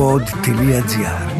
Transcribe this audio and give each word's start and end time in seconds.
pod.gr 0.00 1.30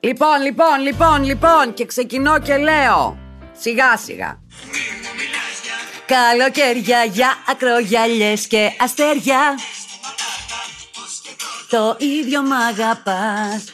Λοιπόν, 0.00 0.42
λοιπόν, 0.42 0.80
λοιπόν, 0.82 1.24
λοιπόν 1.24 1.74
και 1.74 1.86
ξεκινώ 1.86 2.38
και 2.38 2.56
λέω. 2.56 3.18
Σιγά 3.52 3.96
σιγά. 3.96 4.42
Καλοκαίρια 6.06 7.04
για 7.04 7.28
ακρογιαλιές 7.48 8.46
και 8.46 8.70
αστέρια. 8.80 9.40
Το 11.70 11.96
ίδιο 11.98 12.42
μ' 12.42 12.52
αγαπάς. 12.52 13.72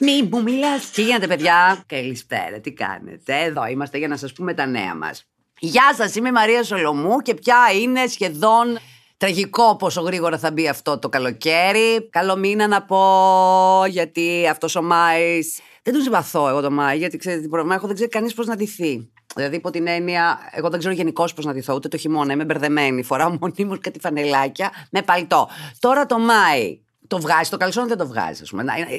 Μη 0.00 0.28
μου 0.30 0.42
μιλάς. 0.42 0.90
Τι 0.90 1.02
γίνεται 1.02 1.26
παιδιά; 1.26 1.84
Καλησπέρα 1.86 2.60
τι 2.60 2.72
κάνετε; 2.72 3.40
Εδώ 3.40 3.66
είμαστε 3.66 3.98
για 3.98 4.08
να 4.08 4.16
σας 4.16 4.32
πούμε 4.32 4.54
τα 4.54 4.66
νέα 4.66 4.94
μας. 4.94 5.26
Γεια 5.58 5.94
σας 5.96 6.14
είμαι 6.14 6.28
η 6.28 6.32
Μαρία 6.32 6.62
Σολομού 6.62 7.18
Και 7.20 7.34
πια 7.34 7.58
είναι 7.80 8.06
σχεδόν 8.06 8.78
Τραγικό 9.24 9.76
πόσο 9.76 10.00
γρήγορα 10.00 10.38
θα 10.38 10.50
μπει 10.50 10.68
αυτό 10.68 10.98
το 10.98 11.08
καλοκαίρι. 11.08 12.08
Καλό 12.10 12.36
μήνα 12.36 12.66
να 12.66 12.82
πω, 12.82 13.84
γιατί 13.88 14.46
αυτός 14.50 14.76
ο 14.76 14.82
Μάη. 14.82 15.38
Δεν 15.82 15.92
τον 15.92 16.02
συμπαθώ 16.02 16.48
εγώ 16.48 16.60
το 16.60 16.70
Μάη, 16.70 16.98
γιατί 16.98 17.16
ξέρετε 17.16 17.42
τι 17.42 17.48
πρόβλημα 17.48 17.74
έχω, 17.74 17.86
δεν 17.86 17.94
ξέρει 17.94 18.10
κανείς 18.10 18.34
πώς 18.34 18.46
να 18.46 18.56
ντυθεί. 18.56 19.10
Δηλαδή, 19.34 19.56
υπό 19.56 19.70
την 19.70 19.86
έννοια, 19.86 20.38
εγώ 20.52 20.68
δεν 20.70 20.78
ξέρω 20.78 20.94
γενικώς 20.94 21.34
πώς 21.34 21.44
να 21.44 21.52
ντυθώ, 21.52 21.74
ούτε 21.74 21.88
το 21.88 21.96
χειμώνα. 21.96 22.32
Είμαι 22.32 22.44
μπερδεμένη. 22.44 23.02
Φοράω 23.02 23.36
μονίμως 23.40 23.78
κάτι 23.80 24.00
φανελάκια 24.00 24.70
με 24.90 25.02
παλτό. 25.02 25.48
Τώρα 25.78 26.06
το 26.06 26.18
Μάη. 26.18 26.80
Το 27.06 27.20
βγάζει, 27.20 27.50
το 27.50 27.56
καλσόν 27.56 27.88
δεν 27.88 27.96
το 27.96 28.06
βγάζει. 28.06 28.42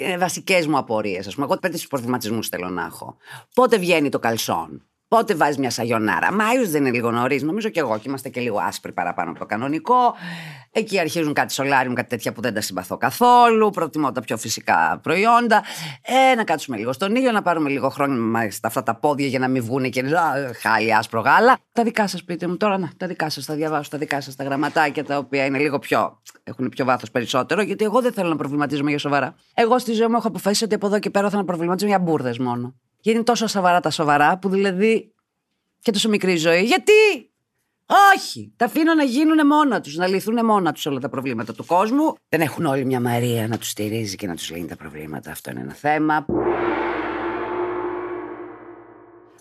Είναι 0.02 0.18
βασικές 0.18 0.68
μου 0.68 0.78
απορίες. 0.78 1.36
Εγώ 1.38 1.58
πέντε 1.58 1.78
προβληματισμούς 1.90 2.48
θέλω 2.48 2.70
να 2.70 2.86
έχω. 2.86 3.18
Πότε 3.54 3.78
βγαίνει 3.78 4.10
το 4.10 4.20
καλσόν. 4.20 4.82
Πότε 5.16 5.36
βάζεις 5.36 5.58
μια 5.58 5.70
σαγιονάρα; 5.70 6.32
Μάιος 6.32 6.70
δεν 6.70 6.82
είναι 6.86 6.96
λίγο 6.96 7.12
νωρίς, 7.12 7.44
νομίζω 7.44 7.70
και 7.70 7.80
εγώ, 7.80 7.98
και 7.98 8.04
είμαστε 8.06 8.30
και 8.30 8.40
λίγο 8.40 8.60
άσπροι 8.68 8.92
παραπάνω 8.92 9.30
από 9.30 9.40
το 9.40 9.46
κανονικό. 9.46 10.16
Εκεί 10.72 11.00
αρχίζουν 11.00 11.34
κάτι 11.34 11.54
σολάριου, 11.54 11.94
κάτι 11.94 12.10
τέτοια 12.10 12.34
που 12.34 12.42
δεν 12.42 12.54
τα 12.54 12.62
συμπαθώ 12.62 12.98
καθόλου. 12.98 13.70
Προτιμώ 13.70 14.12
τα 14.12 14.22
πιο 14.22 14.38
φυσικά 14.38 15.00
προϊόντα. 15.04 15.64
Ε, 16.32 16.36
να 16.36 16.44
κάτσουμε 16.44 16.78
λίγο 16.78 16.94
στον 16.94 17.16
ήλιο, 17.16 17.32
να 17.32 17.42
πάρουμε 17.42 17.70
λίγο 17.70 17.90
χρόνο 17.90 18.40
στα 18.50 18.68
αυτά 18.68 18.84
τα 18.84 18.96
πόδια 18.96 19.28
για 19.28 19.40
να 19.40 19.48
μην 19.48 19.64
βγουν 19.64 19.90
και 19.90 20.04
χάλι 20.62 20.96
άσπρο 20.96 21.20
γάλα. 21.20 21.58
Τα 21.72 21.84
δικά 21.84 22.08
σας, 22.08 22.24
πείτε 22.24 22.48
μου 22.48 22.58
τώρα, 22.58 22.78
να, 22.78 22.92
τα 22.98 23.08
δικά 23.08 23.30
σας, 23.30 23.46
τα 23.46 23.54
διαβάσω, 23.54 23.90
τα 23.90 23.98
δικά 23.98 24.22
σας, 24.22 24.36
τα 24.36 24.44
γραμματάκια 24.44 25.04
τα 25.04 25.18
οποία 25.18 25.46
είναι 25.46 25.58
λίγο 25.58 25.80
πιο. 25.80 26.22
έχουν 26.44 26.70
πιο 26.70 26.86
βάθος 26.86 27.12
περισσότερο, 27.12 27.62
γιατί 27.62 27.84
εγώ 27.84 28.02
δεν 28.02 28.14
θέλω 28.14 28.30
να 28.30 28.36
προβληματίζομαι 28.36 28.90
για 28.90 29.00
σοβαρά. 29.00 29.36
Εγώ 29.54 29.80
στη 29.80 29.94
ζωή 29.94 30.08
μου 30.08 30.16
έχω 30.16 30.28
αποφασίσει 30.28 30.64
ότι 30.64 30.76
από 30.76 30.86
εδώ 30.86 31.00
και 31.00 31.10
πέρα 31.10 31.30
θα 31.30 31.38
να 31.38 31.46
προβληματίζομαι 31.46 31.96
για 31.96 32.00
μπουρδες 32.00 32.40
μόνο. 32.40 32.76
Γιατί 33.06 33.20
είναι 33.20 33.28
τόσο 33.28 33.48
σοβαρά 33.48 33.80
τα 33.80 33.90
σοβαρά 33.90 34.38
που 34.38 34.50
δηλαδή 34.50 35.15
και 35.86 35.92
τόσο 35.92 36.10
μικρή 36.10 36.36
ζωή. 36.36 36.64
Γιατί! 36.64 37.32
Όχι! 38.16 38.54
Τα 38.56 38.66
αφήνω 38.66 38.94
να 38.94 39.04
γίνουν 39.04 39.48
μόνα 39.48 39.82
τους, 39.82 39.96
να 39.96 40.08
λυθούν 40.08 40.46
μόνα 40.46 40.72
τους 40.72 40.86
όλα 40.86 41.00
τα 41.00 41.10
προβλήματα 41.10 41.54
του 41.54 41.66
κόσμου. 41.66 42.14
Δεν 42.30 42.42
έχουν 42.42 42.66
όλοι 42.66 42.86
μια 42.86 43.00
Μαρία 43.00 43.48
να 43.48 43.58
τους 43.58 43.70
στηρίζει 43.70 44.16
και 44.16 44.28
να 44.28 44.36
τους 44.36 44.50
λύνει 44.50 44.68
τα 44.68 44.76
προβλήματα. 44.76 45.32
Αυτό 45.32 45.52
είναι 45.52 45.60
ένα 45.60 45.74
θέμα. 45.74 46.26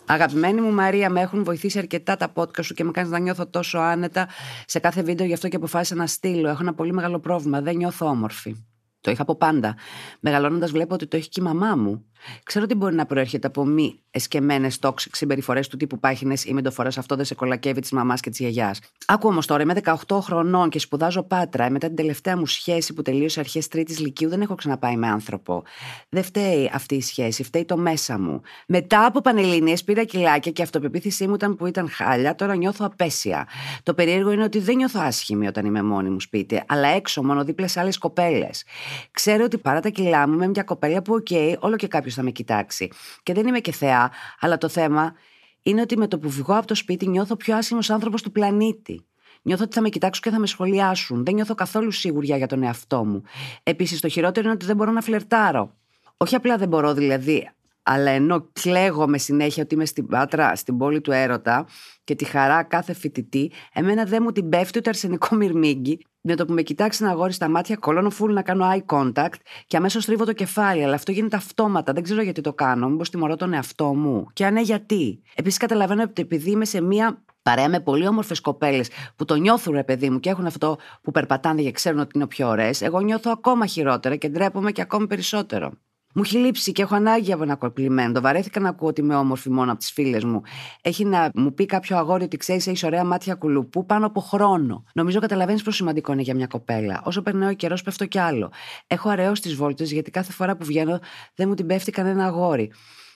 Αγαπημένη 0.06 0.60
μου 0.60 0.72
Μαρία, 0.72 1.10
με 1.10 1.20
έχουν 1.20 1.44
βοηθήσει 1.44 1.78
αρκετά 1.78 2.16
τα 2.16 2.32
podcast 2.34 2.64
σου 2.64 2.74
και 2.74 2.84
με 2.84 2.90
κάνεις 2.90 3.10
να 3.10 3.18
νιώθω 3.18 3.46
τόσο 3.46 3.78
άνετα 3.78 4.28
σε 4.66 4.78
κάθε 4.78 5.02
βίντεο, 5.02 5.26
γι' 5.26 5.32
αυτό 5.32 5.48
και 5.48 5.56
αποφάσισα 5.56 5.94
να 5.94 6.06
στείλω. 6.06 6.48
Έχω 6.48 6.62
ένα 6.62 6.74
πολύ 6.74 6.92
μεγάλο 6.92 7.20
πρόβλημα. 7.20 7.60
Δεν 7.60 7.76
νιώθω 7.76 8.06
όμορφη. 8.06 8.56
Το 9.00 9.10
είχα 9.10 9.22
από 9.22 9.36
πάντα. 9.36 9.76
Μεγαλώνοντας, 10.20 10.70
βλέπω 10.70 10.94
ότι 10.94 11.06
το 11.06 11.16
έχει 11.16 11.28
και 11.28 11.40
η 11.40 11.44
μαμά 11.44 11.76
μου. 11.76 12.04
Ξέρω 12.42 12.64
ότι 12.64 12.74
μπορεί 12.74 12.94
να 12.94 13.06
προέρχεται 13.06 13.46
από 13.46 13.64
μη 13.64 13.98
εσκεμμένες 14.10 14.78
toxic 14.82 15.08
συμπεριφορές 15.12 15.68
του 15.68 15.76
τύπου 15.76 15.98
πάχινες 15.98 16.44
ή 16.44 16.52
μεντοφορέ. 16.52 16.88
Αυτό 16.88 17.16
δεν 17.16 17.24
σε 17.24 17.34
κολακεύει 17.34 17.80
της 17.80 17.90
μαμάς 17.90 18.20
και 18.20 18.30
της 18.30 18.38
γιαγιάς. 18.38 18.80
Άκου 19.06 19.28
όμως 19.28 19.46
τώρα, 19.46 19.62
είμαι 19.62 19.74
18 20.08 20.18
χρονών 20.20 20.68
και 20.68 20.78
σπουδάζω 20.78 21.22
πάτρα. 21.22 21.70
Μετά 21.70 21.86
την 21.86 21.96
τελευταία 21.96 22.36
μου 22.36 22.46
σχέση 22.46 22.94
που 22.94 23.02
τελείωσε 23.02 23.40
αρχές 23.40 23.68
Τρίτης 23.68 23.98
Λυκείου, 23.98 24.28
δεν 24.28 24.40
έχω 24.40 24.54
ξαναπάει 24.54 24.96
με 24.96 25.06
άνθρωπο. 25.06 25.62
Δεν 26.08 26.22
φταίει 26.22 26.70
αυτή 26.72 26.94
η 26.94 27.02
σχέση, 27.02 27.42
φταίει 27.42 27.64
το 27.64 27.76
μέσα 27.76 28.18
μου. 28.18 28.40
Μετά 28.66 29.06
από 29.06 29.20
πανελίνε 29.20 29.72
πήρα 29.84 30.04
κιλάκια 30.04 30.52
και 30.52 30.60
η 30.60 30.64
αυτοπεποίθησή 30.64 31.26
μου 31.26 31.34
ήταν 31.34 31.56
που 31.56 31.66
ήταν 31.66 31.88
χάλια, 31.90 32.34
τώρα 32.34 32.56
νιώθω 32.56 32.84
απέσια. 32.84 33.48
Το 33.82 33.94
περίεργο 33.94 34.30
είναι 34.30 34.42
ότι 34.42 34.58
δεν 34.58 34.76
νιώθω 34.76 35.00
άσχημη 35.00 35.46
όταν 35.46 35.64
είμαι 35.64 35.82
μόνη 35.82 36.10
μου 36.10 36.20
σπίτι, 36.20 36.62
αλλά 36.66 36.88
έξω 36.88 37.22
μόνο 37.22 37.44
δίπλα 37.44 37.68
σε 37.68 37.80
άλλες 37.80 37.98
κοπέλες. 37.98 38.64
Ξέρω 39.10 39.44
ότι 39.44 39.58
παρά 39.58 39.80
τα 39.80 39.88
κιλά 39.88 40.28
μου 40.28 40.34
είμαι 40.34 40.48
μια 40.48 40.62
κοπέλα 40.62 41.02
που, 41.02 41.14
ok, 41.14 41.26
okay, 41.30 41.54
όλο 41.58 41.76
και 41.76 41.88
κάποιος 41.88 42.13
θα 42.14 42.22
με 42.22 42.30
κοιτάξει. 42.30 42.90
Και 43.22 43.32
δεν 43.32 43.46
είμαι 43.46 43.60
και 43.60 43.72
θεά, 43.72 44.10
αλλά 44.40 44.58
το 44.58 44.68
θέμα 44.68 45.14
είναι 45.62 45.80
ότι 45.80 45.96
με 45.96 46.08
το 46.08 46.18
που 46.18 46.30
βγω 46.30 46.56
από 46.56 46.66
το 46.66 46.74
σπίτι 46.74 47.08
νιώθω 47.08 47.36
πιο 47.36 47.56
άσχημος 47.56 47.90
άνθρωπος 47.90 48.22
του 48.22 48.32
πλανήτη. 48.32 49.06
Νιώθω 49.42 49.64
ότι 49.64 49.74
θα 49.74 49.80
με 49.80 49.88
κοιτάξουν 49.88 50.22
και 50.22 50.30
θα 50.30 50.38
με 50.38 50.46
σχολιάσουν. 50.46 51.24
Δεν 51.24 51.34
νιώθω 51.34 51.54
καθόλου 51.54 51.90
σιγουριά 51.90 52.36
για 52.36 52.46
τον 52.46 52.62
εαυτό 52.62 53.04
μου. 53.04 53.22
Επίσης, 53.62 54.00
το 54.00 54.08
χειρότερο 54.08 54.44
είναι 54.44 54.54
ότι 54.54 54.66
δεν 54.66 54.76
μπορώ 54.76 54.90
να 54.90 55.00
φλερτάρω. 55.00 55.74
Όχι 56.16 56.34
απλά 56.34 56.56
δεν 56.56 56.68
μπορώ 56.68 56.94
δηλαδή, 56.94 57.50
αλλά 57.84 58.10
ενώ 58.10 58.48
κλαίγομαι 58.52 59.18
συνέχεια 59.18 59.62
ότι 59.62 59.74
είμαι 59.74 59.84
στην 59.84 60.06
Πάτρα, 60.06 60.56
στην 60.56 60.76
πόλη 60.76 61.00
του 61.00 61.12
έρωτα 61.12 61.66
και 62.04 62.14
τη 62.14 62.24
χαρά 62.24 62.62
κάθε 62.62 62.92
φοιτητή, 62.92 63.52
εμένα 63.72 64.04
δεν 64.04 64.22
μου 64.22 64.32
την 64.32 64.48
πέφτει 64.48 64.78
ούτε 64.78 64.88
αρσενικό 64.88 65.36
μυρμήγκι. 65.40 65.98
Με 66.26 66.34
το 66.34 66.44
που 66.44 66.52
με 66.52 66.62
κοιτάξεις 66.62 67.00
ένα 67.00 67.10
αγόρι 67.10 67.32
στα 67.32 67.48
μάτια, 67.48 67.76
κολώνω 67.76 68.10
φουλ 68.10 68.32
να 68.32 68.42
κάνω 68.42 68.70
eye 68.72 68.96
contact 68.96 69.34
και 69.66 69.76
αμέσως 69.76 70.04
τρίβω 70.04 70.24
το 70.24 70.32
κεφάλι. 70.32 70.84
Αλλά 70.84 70.94
αυτό 70.94 71.12
γίνεται 71.12 71.36
αυτόματα. 71.36 71.92
Δεν 71.92 72.02
ξέρω 72.02 72.22
γιατί 72.22 72.40
το 72.40 72.52
κάνω. 72.52 72.88
Μήπως 72.88 73.10
τιμωρώ 73.10 73.36
τον 73.36 73.52
εαυτό 73.52 73.94
μου. 73.94 74.26
Και 74.32 74.44
αν 74.44 74.52
ναι, 74.52 74.60
γιατί; 74.60 75.22
Επίσης, 75.34 75.58
καταλαβαίνω 75.58 76.02
ότι 76.02 76.22
επειδή 76.22 76.50
είμαι 76.50 76.64
σε 76.64 76.80
μία 76.80 77.24
παρέα 77.42 77.68
με 77.68 77.80
πολύ 77.80 78.06
όμορφες 78.06 78.40
κοπέλες 78.40 78.88
που 79.16 79.24
το 79.24 79.34
νιώθουν, 79.34 79.74
ρε 79.74 79.84
παιδί 79.84 80.10
μου, 80.10 80.20
και 80.20 80.30
έχουν 80.30 80.46
αυτό 80.46 80.78
που 81.02 81.10
περπατάνε 81.10 81.62
και 81.62 81.70
ξέρουν 81.70 82.00
ότι 82.00 82.10
είναι 82.14 82.26
πιο 82.26 82.48
ωραίες, 82.48 82.82
εγώ 82.82 83.00
νιώθω 83.00 83.30
ακόμα 83.30 83.66
χειρότερα 83.66 84.16
και 84.16 84.28
ντρέπομαι 84.28 84.72
και 84.72 84.80
ακόμη 84.80 85.06
περισσότερο. 85.06 85.72
Μου 86.14 86.22
έχει 86.24 86.36
λείψει 86.36 86.72
και 86.72 86.82
έχω 86.82 86.94
ανάγκη 86.94 87.32
από 87.32 87.42
ένα 87.42 87.56
κοπλιμέντο. 87.56 88.20
Βαρέθηκα 88.20 88.60
να 88.60 88.68
ακούω 88.68 88.88
ότι 88.88 89.00
είμαι 89.00 89.14
όμορφη 89.14 89.50
μόνο 89.50 89.70
από 89.70 89.80
τις 89.80 89.92
φίλες 89.92 90.24
μου. 90.24 90.42
Έχει 90.82 91.04
να 91.04 91.30
μου 91.34 91.54
πει 91.54 91.66
κάποιο 91.66 91.96
αγόρι 91.96 92.24
ότι 92.24 92.36
ξέρεις, 92.36 92.66
έχεις 92.66 92.82
ωραία 92.82 93.04
μάτια 93.04 93.34
κουλουπού 93.34 93.86
πάνω 93.86 94.06
από 94.06 94.20
χρόνο. 94.20 94.84
Νομίζω 94.94 95.20
καταλαβαίνεις 95.20 95.62
πόσο 95.62 95.76
σημαντικό 95.76 96.12
είναι 96.12 96.22
για 96.22 96.34
μια 96.34 96.46
κοπέλα. 96.46 97.02
Όσο 97.04 97.22
περνάει 97.22 97.50
ο 97.50 97.54
καιρός, 97.54 97.82
πέφτω 97.82 98.06
κι 98.06 98.18
άλλο. 98.18 98.52
Έχω 98.86 99.08
αραιό 99.08 99.32
τις 99.32 99.54
βόλτες 99.54 99.92
γιατί 99.92 100.10
κάθε 100.10 100.32
φορά 100.32 100.56
που 100.56 100.64
βγαίνω 100.64 100.98
δεν 101.34 101.48
μου 101.48 101.54
την 101.54 101.66
πέφτει 101.66 101.90
κανένα 101.90 102.24
αγόρι. 102.24 102.72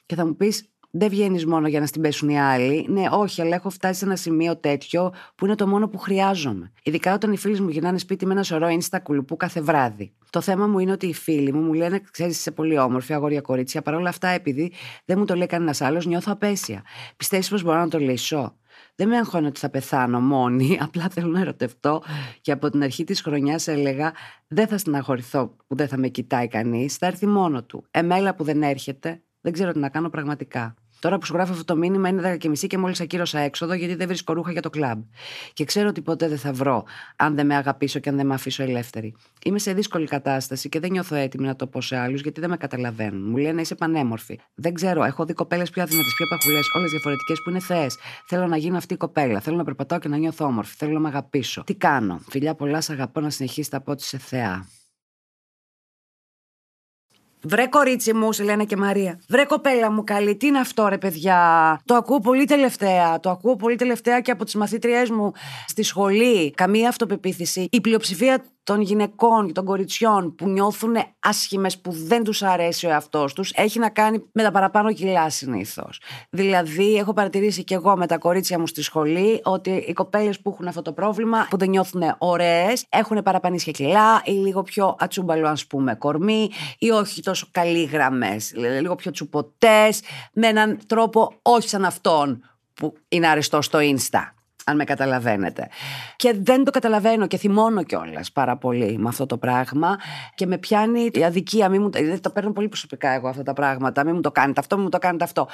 Και 0.07 0.15
θα 0.15 0.27
μου 0.27 0.37
πεις, 0.37 0.71
δεν 0.91 1.09
βγαίνεις 1.09 1.47
μόνο 1.47 1.69
για 1.69 1.81
να 1.81 1.87
στην 1.87 2.03
πέσουν 2.03 2.29
οι 2.29 2.41
άλλοι. 2.41 2.87
Ναι, 2.89 3.05
όχι, 3.11 3.43
αλλά 3.43 3.55
έχω 3.55 3.71
φτάσει 3.71 3.99
σε 3.99 4.05
ένα 4.05 4.17
σημείο 4.17 4.57
τέτοιο 4.57 5.13
που 5.35 5.45
είναι 5.45 5.55
το 5.55 5.67
μόνο 5.67 5.89
που 5.89 5.99
χρειάζομαι. 5.99 6.73
Ειδικά 6.83 7.15
όταν 7.15 7.33
οι 7.33 7.37
φίλοι 7.37 7.61
μου 7.61 7.69
γυρνάνε 7.69 7.99
σπίτι 7.99 8.27
με 8.27 8.33
ένα 8.33 8.43
σωρό 8.43 8.81
στα 8.81 9.01
κουλουπού 9.01 9.37
κάθε 9.37 9.61
βράδυ. 9.61 10.13
Το 10.31 10.41
θέμα 10.41 10.67
μου 10.67 10.79
είναι 10.79 10.93
ότι 10.93 11.07
οι 11.07 11.15
φίλοι 11.15 11.53
μου 11.53 11.61
μου 11.61 11.73
λένε: 11.73 12.01
Ξέρεις, 12.11 12.39
είσαι 12.39 12.51
πολύ 12.51 12.79
όμορφη, 12.79 13.13
αγόρια 13.13 13.41
κορίτσια. 13.41 13.83
Παρ' 13.83 13.95
όλα 13.95 14.09
αυτά, 14.09 14.29
επειδή 14.29 14.73
δεν 15.05 15.19
μου 15.19 15.25
το 15.25 15.35
λέει 15.35 15.47
κανένας 15.47 15.81
άλλος, 15.81 16.07
νιώθω 16.07 16.33
απέσια. 16.33 16.83
Πιστεύεις 17.17 17.49
πως 17.49 17.63
μπορώ 17.63 17.79
να 17.79 17.89
το 17.89 17.99
λύσω; 17.99 18.57
Δεν 18.95 19.09
με 19.09 19.17
αγχώνει 19.17 19.47
ότι 19.47 19.61
θα 19.61 19.69
πεθάνω 19.69 20.21
μόνη, 20.21 20.79
απλά 20.83 21.09
θέλω 21.09 21.29
να 21.29 21.41
ερωτευτώ 21.41 22.03
και 22.41 22.53
από 22.53 22.71
την 22.71 22.83
αρχή 22.83 23.05
της 23.05 23.21
χρονιάς 23.21 23.69
έλεγα 23.69 24.13
δεν 24.49 24.67
θα 24.67 24.79
στεναχωρηθώ 24.79 25.57
που 25.67 25.77
δεν 25.77 25.89
θα 25.89 25.97
με 25.97 26.09
κοιτάει 26.09 26.49
κανείς, 26.49 26.97
θα 26.97 27.07
έρθει 27.07 27.27
μόνο 27.27 27.63
του. 27.65 27.85
Εμέλα 27.91 28.35
που 28.35 28.45
δεν 28.45 28.63
έρχεται, 28.63 29.23
δεν 29.41 29.53
ξέρω 29.53 29.73
τι 29.73 29.79
να 29.79 29.89
κάνω 29.89 30.09
πραγματικά. 30.09 30.75
Τώρα 31.01 31.19
που 31.19 31.27
σου 31.27 31.33
γράφω 31.33 31.53
αυτό 31.53 31.65
το 31.65 31.77
μήνυμα 31.77 32.09
είναι 32.09 32.33
10 32.35 32.39
και 32.39 32.49
μισή 32.49 32.67
και 32.67 32.79
μόλις 32.79 33.01
ακύρωσα 33.01 33.39
έξοδο 33.39 33.75
γιατί 33.75 33.95
δεν 33.95 34.07
βρίσκω 34.07 34.33
ρούχα 34.33 34.53
για 34.53 34.63
το 34.63 34.71
κλαμπ. 34.71 35.03
Και 35.53 35.65
ξέρω 35.65 35.89
ότι 35.89 36.01
ποτέ 36.01 36.29
δεν 36.29 36.39
θα 36.39 36.53
βρω 36.53 36.85
αν 37.17 37.35
δεν 37.35 37.47
με 37.47 37.57
αγαπήσω 37.57 37.99
και 37.99 38.09
αν 38.09 38.17
δεν 38.17 38.27
με 38.27 38.35
αφήσω 38.35 38.63
ελεύθερη. 38.63 39.15
Είμαι 39.45 39.59
σε 39.59 39.73
δύσκολη 39.73 40.07
κατάσταση 40.07 40.69
και 40.69 40.81
δεν 40.81 40.91
νιώθω 40.91 41.15
έτοιμη 41.15 41.47
να 41.47 41.57
το 41.57 41.67
πω 41.67 41.81
σε 41.81 41.97
άλλους 41.97 42.21
γιατί 42.21 42.41
δεν 42.41 42.51
με 42.51 42.57
καταλαβαίνουν. 42.57 43.31
Μου 43.31 43.37
λένε 43.37 43.61
είσαι 43.61 43.75
πανέμορφη. 43.75 44.41
Δεν 44.55 44.75
ξέρω, 44.75 45.05
έχω 45.05 45.25
δει 45.25 45.33
κοπέλες 45.33 45.71
πιο 45.71 45.83
αδύνατες, 45.83 46.15
πιο 46.15 46.27
παχουλές, 46.27 46.75
όλες 46.75 46.91
διαφορετικές 46.91 47.43
που 47.45 47.51
είναι 47.51 47.61
θεές. 47.61 47.97
Θέλω 48.27 48.47
να 48.47 48.57
γίνω 48.57 48.77
αυτή 48.77 48.95
η 48.95 48.97
κοπέλα. 48.97 49.41
Θέλω 49.41 49.57
να 49.57 49.65
περπατάω 49.65 49.99
και 49.99 50.09
να 50.09 50.17
νιώθω 50.17 50.45
όμορφη. 50.45 50.75
Θέλω 50.77 50.93
να 50.93 51.01
με 51.01 51.09
αγαπήσω. 51.09 51.65
Τι 51.65 51.75
κάνω. 51.75 52.21
Φιλιά 52.29 52.55
πολλά, 52.55 52.83
αγαπώ 52.89 53.21
να 53.21 53.31
συνεχίσει 53.31 53.71
από 53.73 53.93
ό,τι 53.93 54.03
σε 54.03 54.19
θεά. 54.19 54.67
Βρε 57.43 57.67
κορίτσι 57.67 58.15
μου, 58.15 58.33
σε 58.33 58.43
λένε 58.43 58.65
και 58.65 58.77
Μαρία. 58.77 59.21
Βρε 59.29 59.45
κοπέλα 59.45 59.91
μου 59.91 60.05
καλή, 60.05 60.37
τι 60.37 60.47
είναι 60.47 60.59
αυτό 60.59 60.89
ρε 60.89 60.99
παιδιά; 60.99 61.81
Το 61.85 61.95
ακούω 61.95 62.19
πολύ 62.19 62.45
τελευταία. 62.45 63.21
Το 63.21 63.31
ακούω 63.31 63.57
πολύ 63.57 63.77
τελευταία 63.77 64.21
και 64.21 64.31
από 64.31 64.45
τις 64.45 64.55
μαθήτριές 64.55 65.11
μου 65.11 65.33
στη 65.67 65.83
σχολή. 65.83 66.51
Καμία 66.51 66.89
αυτοπεποίθηση. 66.89 67.69
Η 67.71 67.81
πλειοψηφία 67.81 68.45
των 68.69 68.81
γυναικών 68.81 69.47
και 69.47 69.53
των 69.53 69.65
κοριτσιών 69.65 70.35
που 70.35 70.49
νιώθουν 70.49 70.97
άσχημες, 71.19 71.79
που 71.79 71.93
δεν 71.93 72.25
τους 72.25 72.43
αρέσει 72.43 72.87
ο 72.87 72.91
εαυτός 72.91 73.33
τους, 73.33 73.53
έχει 73.55 73.79
να 73.79 73.89
κάνει 73.89 74.25
με 74.33 74.43
τα 74.43 74.51
παραπάνω 74.51 74.93
κιλά 74.93 75.31
συνήθως. 75.31 76.01
Δηλαδή, 76.31 76.97
έχω 76.97 77.13
παρατηρήσει 77.13 77.65
και 77.65 77.75
εγώ 77.75 77.97
με 77.97 78.07
τα 78.07 78.19
κορίτσια 78.19 78.59
μου 78.59 78.67
στη 78.67 78.83
σχολή 78.83 79.41
ότι 79.45 79.71
οι 79.71 79.93
κοπέλες 79.93 80.41
που 80.41 80.51
έχουν 80.51 80.67
αυτό 80.67 80.83
το 80.83 80.93
πρόβλημα, 80.93 81.47
που 81.51 81.57
δεν 81.57 81.69
νιώθουν 81.69 82.03
ωραίες, 82.19 82.87
έχουν 82.89 83.23
παραπανίσια 83.23 83.73
κιλά 83.73 84.23
ή 84.25 84.31
λίγο 84.31 84.63
πιο 84.63 84.97
ατσούμπαλο, 84.99 85.49
ας 85.49 85.67
πούμε, 85.67 85.95
κορμί, 85.95 86.51
ή 86.79 86.91
όχι 86.91 87.23
τόσο 87.23 87.49
καλή 87.51 87.85
γραμμές, 87.85 88.53
λίγο 88.81 88.95
πιο 88.95 89.11
τσουποτές, 89.11 90.01
με 90.33 90.47
έναν 90.47 90.79
τρόπο 90.87 91.33
όχι 91.43 91.69
σαν 91.69 91.85
αυτόν 91.85 92.43
που 92.75 92.95
είναι 93.09 93.29
αριστός 93.29 93.65
στο 93.65 93.79
Insta. 93.83 94.38
Αν 94.69 94.77
με 94.77 94.85
καταλαβαίνετε. 94.85 95.69
Και 96.17 96.35
δεν 96.43 96.65
το 96.65 96.71
καταλαβαίνω 96.71 97.27
και 97.27 97.37
θυμώνω 97.37 97.83
κιόλας 97.83 98.33
πάρα 98.33 98.57
πολύ 98.57 98.99
με 98.99 99.09
αυτό 99.09 99.27
το 99.27 99.37
πράγμα 99.37 99.99
και 100.35 100.47
με 100.47 100.59
πιάνει 100.59 101.11
η 101.13 101.25
αδικία. 101.25 101.69
Μην 101.69 101.83
μου, 101.83 101.91
δεν 101.91 102.21
το 102.21 102.31
παίρνω 102.31 102.53
πολύ 102.53 102.69
προσωπικά 102.69 103.11
εγώ 103.11 103.29
αυτά 103.29 103.43
τα 103.43 103.53
πράγματα. 103.53 104.05
Μην 104.05 104.15
μου 104.15 104.21
το 104.21 104.31
κάνετε 104.31 104.61
αυτό, 104.61 104.75
μην 104.75 104.85
μου 104.85 104.91
το 104.91 104.99
κάνετε 104.99 105.25
αυτό. 105.25 105.49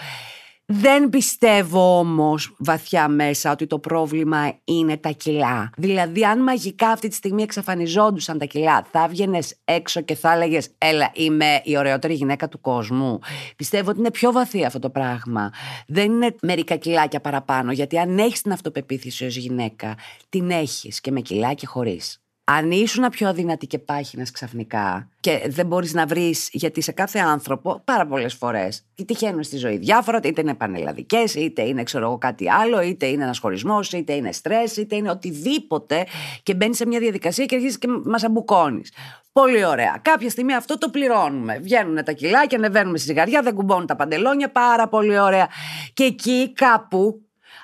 Δεν 0.67 1.09
πιστεύω 1.09 1.99
όμως 1.99 2.55
βαθιά 2.59 3.09
μέσα 3.09 3.51
ότι 3.51 3.67
το 3.67 3.79
πρόβλημα 3.79 4.59
είναι 4.65 4.97
τα 4.97 5.11
κιλά. 5.11 5.71
Δηλαδή 5.77 6.25
αν 6.25 6.43
μαγικά 6.43 6.89
αυτή 6.89 7.09
τη 7.09 7.15
στιγμή 7.15 7.43
εξαφανιζόντουσαν 7.43 8.39
τα 8.39 8.45
κιλά 8.45 8.87
θα 8.91 9.05
έβγαινες 9.05 9.57
έξω 9.65 10.01
και 10.01 10.15
θα 10.15 10.33
έλεγες 10.33 10.71
έλα 10.79 11.11
είμαι 11.15 11.61
η 11.65 11.77
ωραιότερη 11.77 12.15
γυναίκα 12.15 12.49
του 12.49 12.61
κόσμου. 12.61 13.19
Πιστεύω 13.57 13.91
ότι 13.91 13.99
είναι 13.99 14.11
πιο 14.11 14.33
βαθύ 14.33 14.65
αυτό 14.65 14.79
το 14.79 14.91
πράγμα. 14.91 15.53
Δεν 15.87 16.13
είναι 16.13 16.35
μερικά 16.43 16.77
κιλάκια 16.77 17.21
παραπάνω 17.21 17.73
γιατί 17.73 17.99
αν 17.99 18.19
έχεις 18.19 18.43
την 18.43 18.53
αυτοπεποίθηση 18.53 19.25
ως 19.25 19.37
γυναίκα 19.37 19.95
την 20.29 20.51
έχεις 20.51 21.01
και 21.01 21.11
με 21.11 21.21
κιλά 21.21 21.55
και 21.55 21.67
χωρίς. 21.67 22.24
Αν 22.47 22.71
ήσουν 22.71 23.09
πιο 23.11 23.29
αδύνατη 23.29 23.67
και 23.67 23.79
πάχυνας 23.79 24.31
ξαφνικά 24.31 25.09
και 25.21 25.43
δεν 25.49 25.67
μπορείς 25.67 25.95
να 25.95 26.07
βρεις, 26.07 26.49
γιατί 26.53 26.81
σε 26.81 26.93
κάθε 26.93 27.19
άνθρωπο 27.19 27.81
πάρα 27.85 28.07
πολλές 28.07 28.35
φορές 28.35 28.85
τυχαίνουν 29.07 29.43
στη 29.43 29.57
ζωή 29.57 29.77
διάφορα, 29.77 30.21
είτε 30.25 30.41
είναι 30.41 30.55
πανελλαδικές, 30.55 31.35
είτε 31.35 31.63
είναι 31.63 31.83
ξέρω 31.83 32.05
εγώ 32.05 32.19
κάτι 32.19 32.51
άλλο, 32.51 32.83
είτε 32.83 33.07
είναι 33.07 33.23
ένας 33.23 33.39
χωρισμός, 33.39 33.93
είτε 33.93 34.13
είναι 34.13 34.33
στρες, 34.33 34.77
είτε 34.77 34.97
είναι 34.97 35.11
οτιδήποτε 35.11 36.07
και 36.43 36.55
μπαίνεις 36.55 36.77
σε 36.77 36.87
μια 36.87 36.99
διαδικασία 36.99 37.45
και 37.45 37.55
αρχίζεις 37.55 37.79
και 37.79 37.89
μας 38.05 38.25
αμπουκώνεις. 38.25 38.93
Πολύ 39.33 39.65
ωραία. 39.65 39.99
Κάποια 40.03 40.31
στιγμή 40.31 40.55
αυτό 40.55 40.79
το 40.79 40.89
πληρώνουμε. 40.89 41.59
Βγαίνουν 41.59 42.05
τα 42.05 42.13
κιλάκια, 42.13 42.59
ανεβαίνουμε 42.59 42.99
στη 42.99 43.07
ζυγαριά, 43.07 43.43
δεν 43.43 43.55
κουμπώνουν 43.55 43.87
τα 43.87 43.97
παντελόνια. 43.97 44.51
Πάρα 44.51 44.89
πολύ 44.89 45.19
ωραία. 45.19 45.49
Και 45.95 46.05
εκεί 46.05 46.53
κάπου 46.53 47.21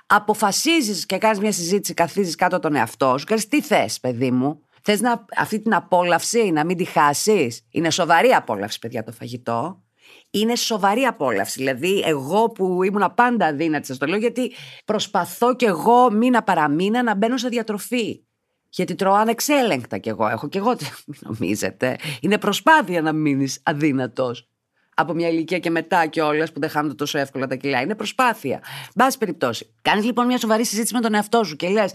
αποφασίζεις 0.06 1.06
και 1.06 1.18
κάνεις 1.18 1.38
μια 1.38 1.52
συζήτηση, 1.52 1.94
καθίζεις 1.94 2.34
κάτω 2.34 2.58
τον 2.58 2.74
εαυτό 2.74 3.18
σου 3.18 3.26
και 3.26 3.34
τι 3.34 3.60
θες, 3.62 4.00
παιδί 4.00 4.30
μου. 4.30 4.62
Θες 4.82 5.00
αυτή 5.36 5.60
την 5.60 5.74
απόλαυση 5.74 6.50
να 6.50 6.64
μην 6.64 6.76
τη 6.76 6.84
χάσεις; 6.84 7.66
Είναι 7.70 7.90
σοβαρή 7.90 8.28
απόλαυση, 8.28 8.78
παιδιά, 8.78 9.04
το 9.04 9.12
φαγητό. 9.12 9.82
Είναι 10.30 10.56
σοβαρή 10.56 11.02
απόλαυση. 11.02 11.58
Δηλαδή, 11.58 12.02
εγώ 12.06 12.50
που 12.50 12.82
ήμουν 12.82 13.12
πάντα 13.14 13.46
αδύνατη, 13.46 13.86
σας 13.86 13.98
το 13.98 14.06
λέω, 14.06 14.18
γιατί 14.18 14.52
προσπαθώ 14.84 15.56
κι 15.56 15.64
εγώ 15.64 16.10
μήνα 16.10 16.42
παραμήνα 16.42 17.02
να 17.02 17.14
μπαίνω 17.14 17.36
σε 17.36 17.48
διατροφή. 17.48 18.24
Γιατί 18.68 18.94
τρώω 18.94 19.14
ανεξέλεγκτα 19.14 19.98
κι 19.98 20.08
εγώ. 20.08 20.28
Έχω 20.28 20.48
κι 20.48 20.56
εγώ, 20.56 20.68
μην 21.06 21.18
νομίζετε. 21.20 21.96
Είναι 22.20 22.38
προσπάθεια 22.38 23.02
να 23.02 23.12
μείνεις 23.12 23.60
αδύνατος. 23.62 24.48
Από 24.94 25.12
μια 25.12 25.28
ηλικία 25.28 25.58
και 25.58 25.70
μετά 25.70 26.06
κιόλα 26.06 26.48
που 26.54 26.60
δεν 26.60 26.70
χάνονται 26.70 26.94
τόσο 26.94 27.18
εύκολα 27.18 27.46
τα 27.46 27.54
κιλά. 27.54 27.80
Είναι 27.80 27.94
προσπάθεια. 27.94 28.62
Μπάση 28.94 29.18
περιπτώσει. 29.18 29.74
Κάνεις 29.82 30.04
λοιπόν 30.04 30.26
μια 30.26 30.38
σοβαρή 30.38 30.64
συζήτηση 30.64 30.94
με 30.94 31.00
τον 31.00 31.14
εαυτό 31.14 31.44
σου 31.44 31.56
και 31.56 31.68
λες, 31.68 31.92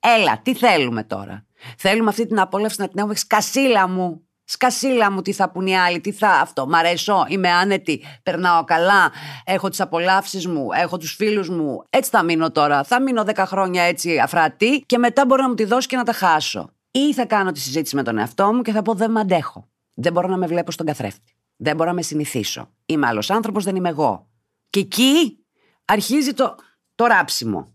Έλα, 0.00 0.40
τι 0.42 0.54
θέλουμε 0.54 1.04
τώρα; 1.04 1.45
Θέλουμε 1.78 2.08
αυτή 2.08 2.26
την 2.26 2.40
απόλαυση 2.40 2.80
να 2.80 2.88
την 2.88 2.98
έχουμε 2.98 3.14
σκασίλα 3.14 3.88
μου. 3.88 4.20
Σκασίλα 4.48 5.10
μου, 5.10 5.22
τι 5.22 5.32
θα 5.32 5.50
πουν 5.50 5.66
οι 5.66 5.78
άλλοι, 5.78 6.00
τι 6.00 6.12
θα 6.12 6.28
αυτό. 6.28 6.66
Μ' 6.68 6.74
αρέσω, 6.74 7.24
είμαι 7.28 7.50
άνετη, 7.50 8.04
περνάω 8.22 8.64
καλά, 8.64 9.12
έχω 9.44 9.68
τις 9.68 9.80
απολαύσεις 9.80 10.46
μου, 10.46 10.68
έχω 10.72 10.96
τους 10.96 11.14
φίλους 11.14 11.48
μου. 11.48 11.82
Έτσι 11.90 12.10
θα 12.10 12.22
μείνω 12.22 12.50
τώρα. 12.50 12.84
Θα 12.84 13.02
μείνω 13.02 13.24
10 13.26 13.44
χρόνια 13.46 13.82
έτσι 13.82 14.18
αφρατή 14.18 14.80
και 14.86 14.98
μετά 14.98 15.26
μπορώ 15.26 15.42
να 15.42 15.48
μου 15.48 15.54
τη 15.54 15.64
δώσει 15.64 15.88
και 15.88 15.96
να 15.96 16.04
τα 16.04 16.12
χάσω. 16.12 16.70
Ή 16.90 17.14
θα 17.14 17.26
κάνω 17.26 17.52
τη 17.52 17.60
συζήτηση 17.60 17.96
με 17.96 18.02
τον 18.02 18.18
εαυτό 18.18 18.52
μου 18.52 18.62
και 18.62 18.72
θα 18.72 18.82
πω 18.82 18.94
δεν 18.94 19.10
με 19.10 19.20
αντέχω. 19.20 19.68
Δεν 19.94 20.12
μπορώ 20.12 20.28
να 20.28 20.36
με 20.36 20.46
βλέπω 20.46 20.70
στον 20.70 20.86
καθρέφτη. 20.86 21.36
Δεν 21.56 21.76
μπορώ 21.76 21.88
να 21.88 21.94
με 21.94 22.02
συνηθίσω. 22.02 22.70
Είμαι 22.86 23.06
άλλος 23.06 23.30
άνθρωπος, 23.30 23.64
δεν 23.64 23.76
είμαι 23.76 23.88
εγώ. 23.88 24.28
Και 24.70 24.80
εκεί 24.80 25.44
αρχίζει 25.84 26.32
το, 26.32 26.54
το 26.94 27.04
ράψιμο. 27.04 27.74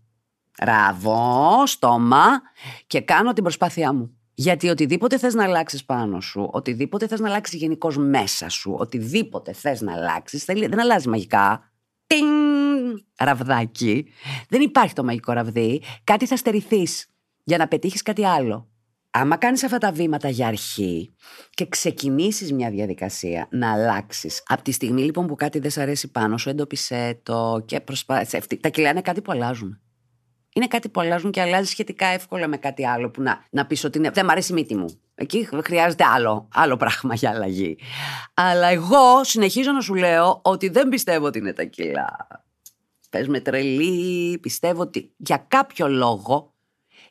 Ραβώ, 0.58 1.66
στόμα 1.66 2.40
και 2.86 3.00
κάνω 3.00 3.32
την 3.32 3.42
προσπάθειά 3.42 3.92
μου. 3.92 4.16
Γιατί 4.34 4.68
οτιδήποτε 4.68 5.18
θες 5.18 5.34
να 5.34 5.44
αλλάξεις 5.44 5.84
πάνω 5.84 6.20
σου, 6.20 6.48
οτιδήποτε 6.52 7.06
θες 7.06 7.20
να 7.20 7.28
αλλάξεις 7.28 7.58
γενικώς 7.58 7.96
μέσα 7.96 8.48
σου, 8.48 8.74
οτιδήποτε 8.78 9.52
θες 9.52 9.80
να 9.80 9.92
αλλάξεις, 9.92 10.44
δεν 10.44 10.80
αλλάζει 10.80 11.08
μαγικά. 11.08 11.72
Τιν! 12.06 12.26
Ραβδάκι. 13.18 14.06
Δεν 14.48 14.60
υπάρχει 14.60 14.94
το 14.94 15.04
μαγικό 15.04 15.32
ραβδί. 15.32 15.82
Κάτι 16.04 16.26
θα 16.26 16.36
στερηθείς 16.36 17.06
για 17.44 17.58
να 17.58 17.68
πετύχεις 17.68 18.02
κάτι 18.02 18.26
άλλο. 18.26 18.68
Άμα 19.10 19.36
κάνεις 19.36 19.64
αυτά 19.64 19.78
τα 19.78 19.92
βήματα 19.92 20.28
για 20.28 20.46
αρχή 20.46 21.14
και 21.50 21.68
ξεκινήσεις 21.68 22.52
μια 22.52 22.70
διαδικασία 22.70 23.48
να 23.50 23.72
αλλάξεις, 23.72 24.42
από 24.46 24.62
τη 24.62 24.72
στιγμή 24.72 25.02
λοιπόν 25.02 25.26
που 25.26 25.34
κάτι 25.34 25.58
δεν 25.58 25.70
σ' 25.70 25.78
αρέσει 25.78 26.10
πάνω 26.10 26.38
σου, 26.38 26.48
εντόπισε 26.48 27.20
το 27.22 27.62
και 27.66 27.80
προσπάθησε. 27.80 28.42
Τα 28.60 28.68
κιλά 28.68 28.90
είναι 28.90 29.00
κάτι 29.00 29.20
που 29.22 29.32
αλλάζουν 29.32 29.80
είναι 30.54 30.66
κάτι 30.66 30.88
που 30.88 31.00
αλλάζουν 31.00 31.30
και 31.30 31.40
αλλάζει 31.40 31.70
σχετικά 31.70 32.06
εύκολα 32.06 32.48
με 32.48 32.56
κάτι 32.56 32.86
άλλο 32.86 33.10
που 33.10 33.22
να, 33.22 33.44
να 33.50 33.66
πεις 33.66 33.84
ότι 33.84 33.98
είναι, 33.98 34.10
δεν 34.10 34.24
μ' 34.24 34.30
αρέσει 34.30 34.52
η 34.52 34.54
μύτη 34.54 34.74
μου. 34.76 35.00
Εκεί 35.14 35.48
χρειάζεται 35.64 36.04
άλλο, 36.04 36.48
άλλο 36.54 36.76
πράγμα 36.76 37.14
για 37.14 37.30
αλλαγή. 37.30 37.78
Αλλά 38.34 38.66
εγώ 38.66 39.24
συνεχίζω 39.24 39.72
να 39.72 39.80
σου 39.80 39.94
λέω 39.94 40.40
ότι 40.44 40.68
δεν 40.68 40.88
πιστεύω 40.88 41.26
ότι 41.26 41.38
είναι 41.38 41.52
τα 41.52 41.64
κιλά. 41.64 42.26
Πες 43.10 43.28
με 43.28 43.40
τρελή, 43.40 44.38
πιστεύω 44.38 44.82
ότι 44.82 45.12
για 45.16 45.44
κάποιο 45.48 45.88
λόγο, 45.88 46.54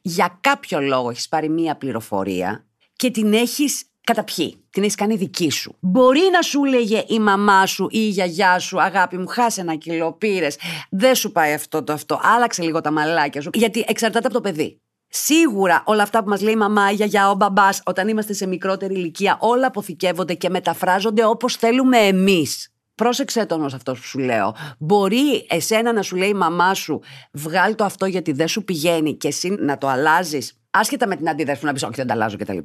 για 0.02 0.38
κάποιο 0.42 0.82
λόγο 0.82 1.10
έχεις 1.10 1.28
πάρει 1.28 1.50
μία 1.50 1.76
πληροφορία 1.76 2.66
και 2.96 3.12
την 3.12 3.34
έχεις 3.34 3.84
καταπιεί. 4.14 4.66
Την 4.70 4.84
έχεις 4.84 4.96
κάνει 4.96 5.16
δική 5.16 5.52
σου. 5.52 5.76
Μπορεί 5.80 6.22
να 6.32 6.42
σου 6.42 6.64
λέγε 6.64 7.04
η 7.08 7.20
μαμά 7.20 7.66
σου 7.66 7.84
ή 7.84 8.00
η 8.00 8.08
γιαγιά 8.08 8.60
σου, 8.60 8.82
αγάπη 8.82 9.18
μου, 9.18 9.28
χάσε 9.28 9.62
ένα 9.62 9.76
κιλό, 9.76 10.14
πήρες. 10.14 10.58
Δεν 10.90 11.16
σου 11.16 11.32
πάει 11.32 11.54
αυτό 11.54 11.84
το 11.84 11.94
αυτό. 11.94 12.20
Άλλαξε 12.24 12.62
λίγο 12.64 12.82
τα 12.82 12.92
μαλάκια 12.92 13.42
σου. 13.42 13.50
Γιατί 13.54 13.86
εξαρτάται 13.88 14.26
από 14.26 14.36
το 14.36 14.42
παιδί. 14.42 14.82
Σίγουρα 15.08 15.84
όλα 15.86 16.04
αυτά 16.04 16.24
που 16.24 16.30
μας 16.30 16.42
λέει 16.42 16.54
η 16.54 16.58
μαμά, 16.58 16.92
η 16.92 16.94
γιαγιά, 16.94 17.30
ο 17.30 17.36
μπαμπάς, 17.36 17.82
όταν 17.86 18.08
είμαστε 18.08 18.34
σε 18.34 18.48
μικρότερη 18.48 18.94
ηλικία, 18.94 19.38
όλα 19.40 19.68
αποθηκεύονται 19.68 20.34
και 20.34 20.50
μεταφράζονται 20.50 21.26
όπως 21.26 21.56
θέλουμε 21.56 21.98
εμείς. 21.98 22.74
Πρόσεξε 22.96 23.46
τον 23.46 23.64
ως 23.64 23.74
αυτός 23.74 24.00
που 24.00 24.06
σου 24.06 24.20
λέω. 24.20 24.56
Μπορεί 24.80 25.46
εσένα 25.50 25.94
να 25.94 26.02
σου 26.02 26.16
λέει 26.16 26.30
η 26.30 26.34
μαμά 26.34 26.74
σου, 26.74 27.02
βγάλ 27.32 27.76
το 27.76 27.84
αυτό 27.84 28.06
γιατί 28.06 28.32
δεν 28.32 28.48
σου 28.48 28.64
πηγαίνει 28.64 29.16
και 29.16 29.28
εσύ 29.28 29.50
να 29.60 29.78
το 29.78 29.88
αλλάζεις 29.88 30.61
Άσχετα 30.72 31.08
με 31.08 31.16
την 31.16 31.30
αντίδραση 31.30 31.60
που 31.60 31.66
να 31.66 31.74
πεις, 31.74 31.84
Όχι, 31.84 31.96
δεν 31.96 32.08
τα 32.08 32.14
αλλάζω 32.14 32.38
κτλ. 32.38 32.58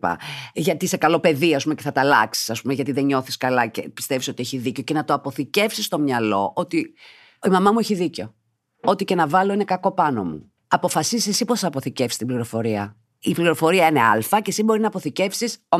Γιατί 0.54 0.84
είσαι 0.84 0.96
καλό 0.96 1.20
παιδί, 1.20 1.54
ας 1.54 1.62
πούμε, 1.62 1.74
και 1.74 1.82
θα 1.82 1.92
τα 1.92 2.00
αλλάξεις, 2.00 2.50
ας 2.50 2.62
πούμε, 2.62 2.74
γιατί 2.74 2.92
δεν 2.92 3.04
νιώθεις 3.04 3.36
καλά 3.36 3.66
και 3.66 3.88
πιστεύεις 3.88 4.28
ότι 4.28 4.42
έχει 4.42 4.58
δίκιο. 4.58 4.82
Και 4.82 4.94
να 4.94 5.04
το 5.04 5.14
αποθηκεύσεις 5.14 5.84
στο 5.84 5.98
μυαλό 5.98 6.52
ότι 6.56 6.94
η 7.46 7.48
μαμά 7.48 7.72
μου 7.72 7.78
έχει 7.78 7.94
δίκιο. 7.94 8.34
Ό,τι 8.82 9.04
και 9.04 9.14
να 9.14 9.26
βάλω 9.26 9.52
είναι 9.52 9.64
κακό 9.64 9.92
πάνω 9.92 10.24
μου. 10.24 10.52
Αποφασίσεις 10.68 11.26
εσύ 11.26 11.44
πώς 11.44 11.60
θα 11.60 11.66
αποθηκεύσεις 11.66 12.18
την 12.18 12.26
πληροφορία. 12.26 12.96
Η 13.18 13.34
πληροφορία 13.34 13.86
είναι 13.86 14.00
Α 14.00 14.18
και 14.30 14.50
εσύ 14.50 14.62
μπορεί 14.62 14.80
να 14.80 14.86
αποθηκεύσεις 14.86 15.58
Ω 15.68 15.78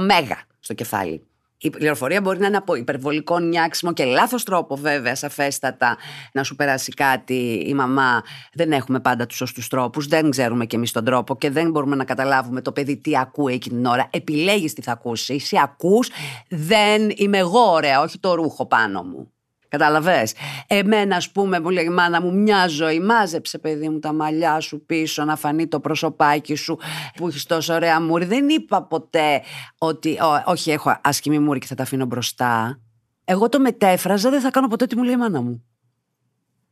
στο 0.60 0.74
κεφάλι. 0.74 1.26
Η 1.58 1.70
πληροφορία 1.70 2.20
μπορεί 2.20 2.39
να 2.39 2.46
είναι 2.46 2.56
από 2.56 2.75
υπερβολικό 2.75 3.39
νιάξιμο 3.39 3.93
και 3.93 4.05
λάθος 4.05 4.44
τρόπο, 4.44 4.77
βέβαια, 4.77 5.15
σαφέστατα, 5.15 5.96
να 6.32 6.43
σου 6.43 6.56
περάσει 6.56 6.93
κάτι 6.93 7.65
η 7.67 7.75
μαμά. 7.75 8.22
Δεν 8.53 8.72
έχουμε 8.72 9.01
πάντα 9.01 9.27
τους 9.27 9.36
σωστούς 9.36 9.69
τρόπους, 9.69 10.06
δεν 10.06 10.31
ξέρουμε 10.31 10.67
κι 10.67 10.77
εμείς 10.77 10.93
τον 10.93 11.05
τρόπο 11.05 11.36
και 11.36 11.51
δεν 11.51 11.70
μπορούμε 11.70 11.96
να 11.96 12.05
καταλάβουμε 12.05 12.60
το 12.60 12.72
παιδί 12.72 12.96
τι 12.96 13.19
ακούει 13.19 13.55
εκείνη 13.55 13.77
την 13.77 13.86
ώρα. 13.86 14.08
Επιλέγεις 14.10 14.72
τι 14.72 14.82
θα 14.82 14.93
ακούσει. 14.93 15.34
Εσύ 15.34 15.56
ακούς, 15.63 16.10
δεν 16.48 17.10
είμαι 17.15 17.39
εγώ 17.39 17.60
ωραία, 17.60 18.01
όχι 18.01 18.19
το 18.19 18.34
ρούχο 18.34 18.67
πάνω 18.67 19.03
μου. 19.03 19.31
Κατάλαβες; 19.69 20.35
Εμένα, 20.67 21.17
ας 21.17 21.31
πούμε, 21.31 21.61
μου 21.61 21.70
λέει 21.70 21.85
η 21.85 21.89
μάνα 21.89 22.20
μου, 22.20 22.35
μια 22.35 22.69
ζωή. 22.69 23.01
Μάζεψε, 23.01 23.58
παιδί 23.58 23.89
μου, 23.89 23.99
τα 23.99 24.13
μαλλιά 24.13 24.61
σου 24.61 24.85
πίσω, 24.87 25.25
να 25.25 25.37
φανεί 25.37 25.67
το 25.67 25.81
προσωπάκι 25.81 26.55
σου 26.55 26.79
που 27.17 27.29
έχεις 27.29 27.44
τόσο 27.44 27.75
ωραία 27.75 28.01
μούρη. 28.01 28.25
Δεν 28.25 28.49
είπα 28.49 28.82
ποτέ 28.82 29.43
ότι, 29.79 30.19
όχι, 30.44 30.70
έχω 30.70 31.01
άσχημη 31.03 31.39
μούρη 31.39 31.58
και 31.58 31.67
θα 31.67 31.75
τα 31.75 31.82
αφήνω 31.82 32.05
μπροστά. 32.05 32.81
Εγώ 33.25 33.49
το 33.49 33.61
μετέφραζα, 33.61 34.31
δεν 34.31 34.41
θα 34.41 34.51
κάνω 34.51 34.69
ποτέ 34.69 34.87
τι 34.87 34.96
μου 34.96 35.03
λέει 35.03 35.15
η 35.15 35.17
μάνα 35.17 35.41
μου. 35.41 35.65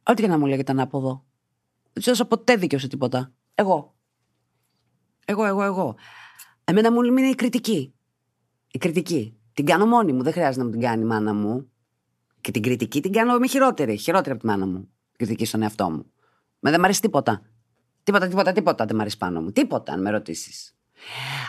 Ό,τι 0.02 0.22
και 0.22 0.28
να 0.28 0.38
μου 0.38 0.46
λέγεται 0.46 0.72
ανάποδο. 0.72 1.24
Δεν 1.92 2.02
του 2.02 2.10
έδωσα 2.10 2.26
ποτέ 2.26 2.56
δίκιο 2.56 2.78
σε 2.78 2.88
τίποτα. 2.88 3.32
Εγώ. 3.54 3.94
Εγώ, 5.24 5.44
εγώ, 5.44 5.62
εγώ. 5.62 5.94
Εμένα 6.64 6.92
μου 6.92 7.02
είναι 7.02 7.28
η 7.28 7.34
κριτική. 7.34 7.94
Η 8.70 8.78
κριτική. 8.78 9.38
Την 9.52 9.66
κάνω 9.66 9.86
μόνη 9.86 10.12
μου. 10.12 10.22
Δεν 10.22 10.32
χρειάζεται 10.32 10.58
να 10.58 10.64
μου 10.64 10.70
την 10.70 10.80
κάνει 10.80 11.02
η 11.02 11.06
μάνα 11.06 11.34
μου. 11.34 11.70
Και 12.44 12.50
την 12.50 12.62
κριτική 12.62 13.00
την 13.00 13.12
κάνω 13.12 13.38
με 13.38 13.46
χειρότερη. 13.46 13.96
Χειρότερη 13.96 14.30
από 14.30 14.40
τη 14.40 14.46
μάνα 14.46 14.66
μου. 14.66 14.88
Κριτική 15.16 15.44
στον 15.44 15.62
εαυτό 15.62 15.90
μου. 15.90 16.12
Με 16.58 16.70
δεν 16.70 16.80
μ' 16.80 16.84
αρέσει 16.84 17.00
τίποτα. 17.00 17.42
Τίποτα, 18.02 18.28
τίποτα, 18.28 18.52
τίποτα 18.52 18.84
δεν 18.84 18.96
μ' 18.96 19.00
αρέσει 19.00 19.16
πάνω 19.16 19.40
μου. 19.40 19.52
Τίποτα, 19.52 19.92
αν 19.92 20.00
με 20.00 20.10
ρωτήσεις. 20.10 20.74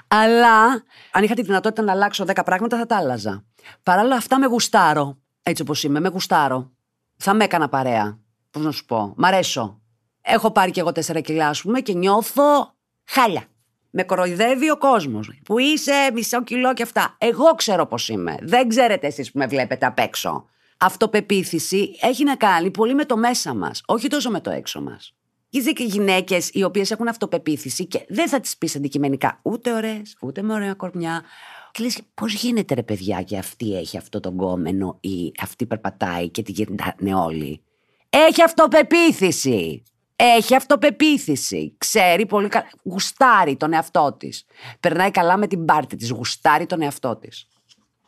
Αλλά 0.07 0.63
αν 1.11 1.23
είχα 1.23 1.33
τη 1.33 1.41
δυνατότητα 1.41 1.81
να 1.81 1.91
αλλάξω 1.91 2.25
10 2.27 2.41
πράγματα, 2.45 2.77
θα 2.77 2.85
τα 2.85 2.97
άλλαζα. 2.97 3.45
Παρ' 3.83 3.99
όλα 3.99 4.15
αυτά 4.15 4.39
με 4.39 4.45
γουστάρω. 4.45 5.17
Έτσι 5.43 5.61
όπως 5.61 5.83
είμαι, 5.83 5.99
με 5.99 6.07
γουστάρω. 6.07 6.71
Θα 7.17 7.33
με 7.33 7.43
έκανα 7.43 7.69
παρέα. 7.69 8.19
Πώς 8.51 8.63
να 8.63 8.71
σου 8.71 8.85
πω. 8.85 9.13
Μ' 9.17 9.25
αρέσω. 9.25 9.81
Έχω 10.21 10.51
πάρει 10.51 10.71
κι 10.71 10.79
εγώ 10.79 10.91
4 10.91 11.21
κιλά, 11.21 11.47
ας 11.47 11.61
πούμε, 11.61 11.79
και 11.79 11.93
νιώθω 11.93 12.75
χάλια. 13.05 13.43
Με 13.89 14.03
κοροϊδεύει 14.03 14.71
ο 14.71 14.77
κόσμος. 14.77 15.39
Που 15.45 15.59
είσαι 15.59 16.09
μισό 16.13 16.43
κιλό 16.43 16.73
και 16.73 16.83
αυτά. 16.83 17.15
Εγώ 17.17 17.53
ξέρω 17.55 17.85
πώς 17.85 18.09
είμαι. 18.09 18.37
Δεν 18.41 18.67
ξέρετε 18.67 19.07
εσείς 19.07 19.31
που 19.31 19.37
με 19.37 19.47
βλέπετε 19.47 19.85
απ' 19.85 19.99
έξω 19.99 20.45
αυτοπεποίθηση 20.77 21.95
έχει 22.01 22.23
να 22.23 22.35
κάνει 22.35 22.71
πολύ 22.71 22.93
με 22.93 23.05
το 23.05 23.17
μέσα 23.17 23.53
μας, 23.53 23.81
όχι 23.85 24.07
τόσο 24.07 24.29
με 24.29 24.41
το 24.41 24.49
έξω 24.49 24.81
μας. 24.81 25.13
και 25.49 25.83
γυναίκες 25.83 26.49
οι 26.53 26.63
οποίες 26.63 26.91
έχουν 26.91 27.07
αυτοπεποίθηση 27.07 27.85
και 27.85 28.05
δεν 28.09 28.27
θα 28.27 28.39
τις 28.39 28.57
πεις 28.57 28.75
αντικειμενικά 28.75 29.39
ούτε 29.41 29.71
ωραίες, 29.73 30.17
ούτε 30.21 30.41
με 30.41 30.53
ωραία 30.53 30.73
κορμιά. 30.73 31.23
Και 31.71 31.83
λες, 31.83 31.99
πώς 32.13 32.33
γίνεται 32.33 32.73
ρε 32.73 32.83
παιδιά 32.83 33.21
και 33.21 33.37
αυτή 33.37 33.77
έχει 33.77 33.97
αυτό 33.97 34.19
το 34.19 34.29
γκόμενο 34.29 34.97
ή 35.01 35.31
αυτή 35.41 35.65
περπατάει 35.65 36.29
και 36.29 36.41
τη 36.41 36.51
γυρνάνε 36.51 37.15
όλοι; 37.15 37.61
Έχει 38.09 38.41
αυτοπεποίθηση. 38.43 39.83
Έχει 40.15 40.55
αυτοπεποίθηση. 40.55 41.75
Ξέρει 41.77 42.25
πολύ 42.25 42.47
καλά. 42.47 42.65
Γουστάρει 42.83 43.55
τον 43.57 43.73
εαυτό 43.73 44.15
της. 44.19 44.45
Περνάει 44.79 45.11
καλά 45.11 45.37
με 45.37 45.47
την 45.47 45.65
πάρτη 45.65 45.95
της. 45.95 46.09
Γουστάρει 46.09 46.65
τον 46.65 46.81
εαυτό 46.81 47.15
της. 47.15 47.47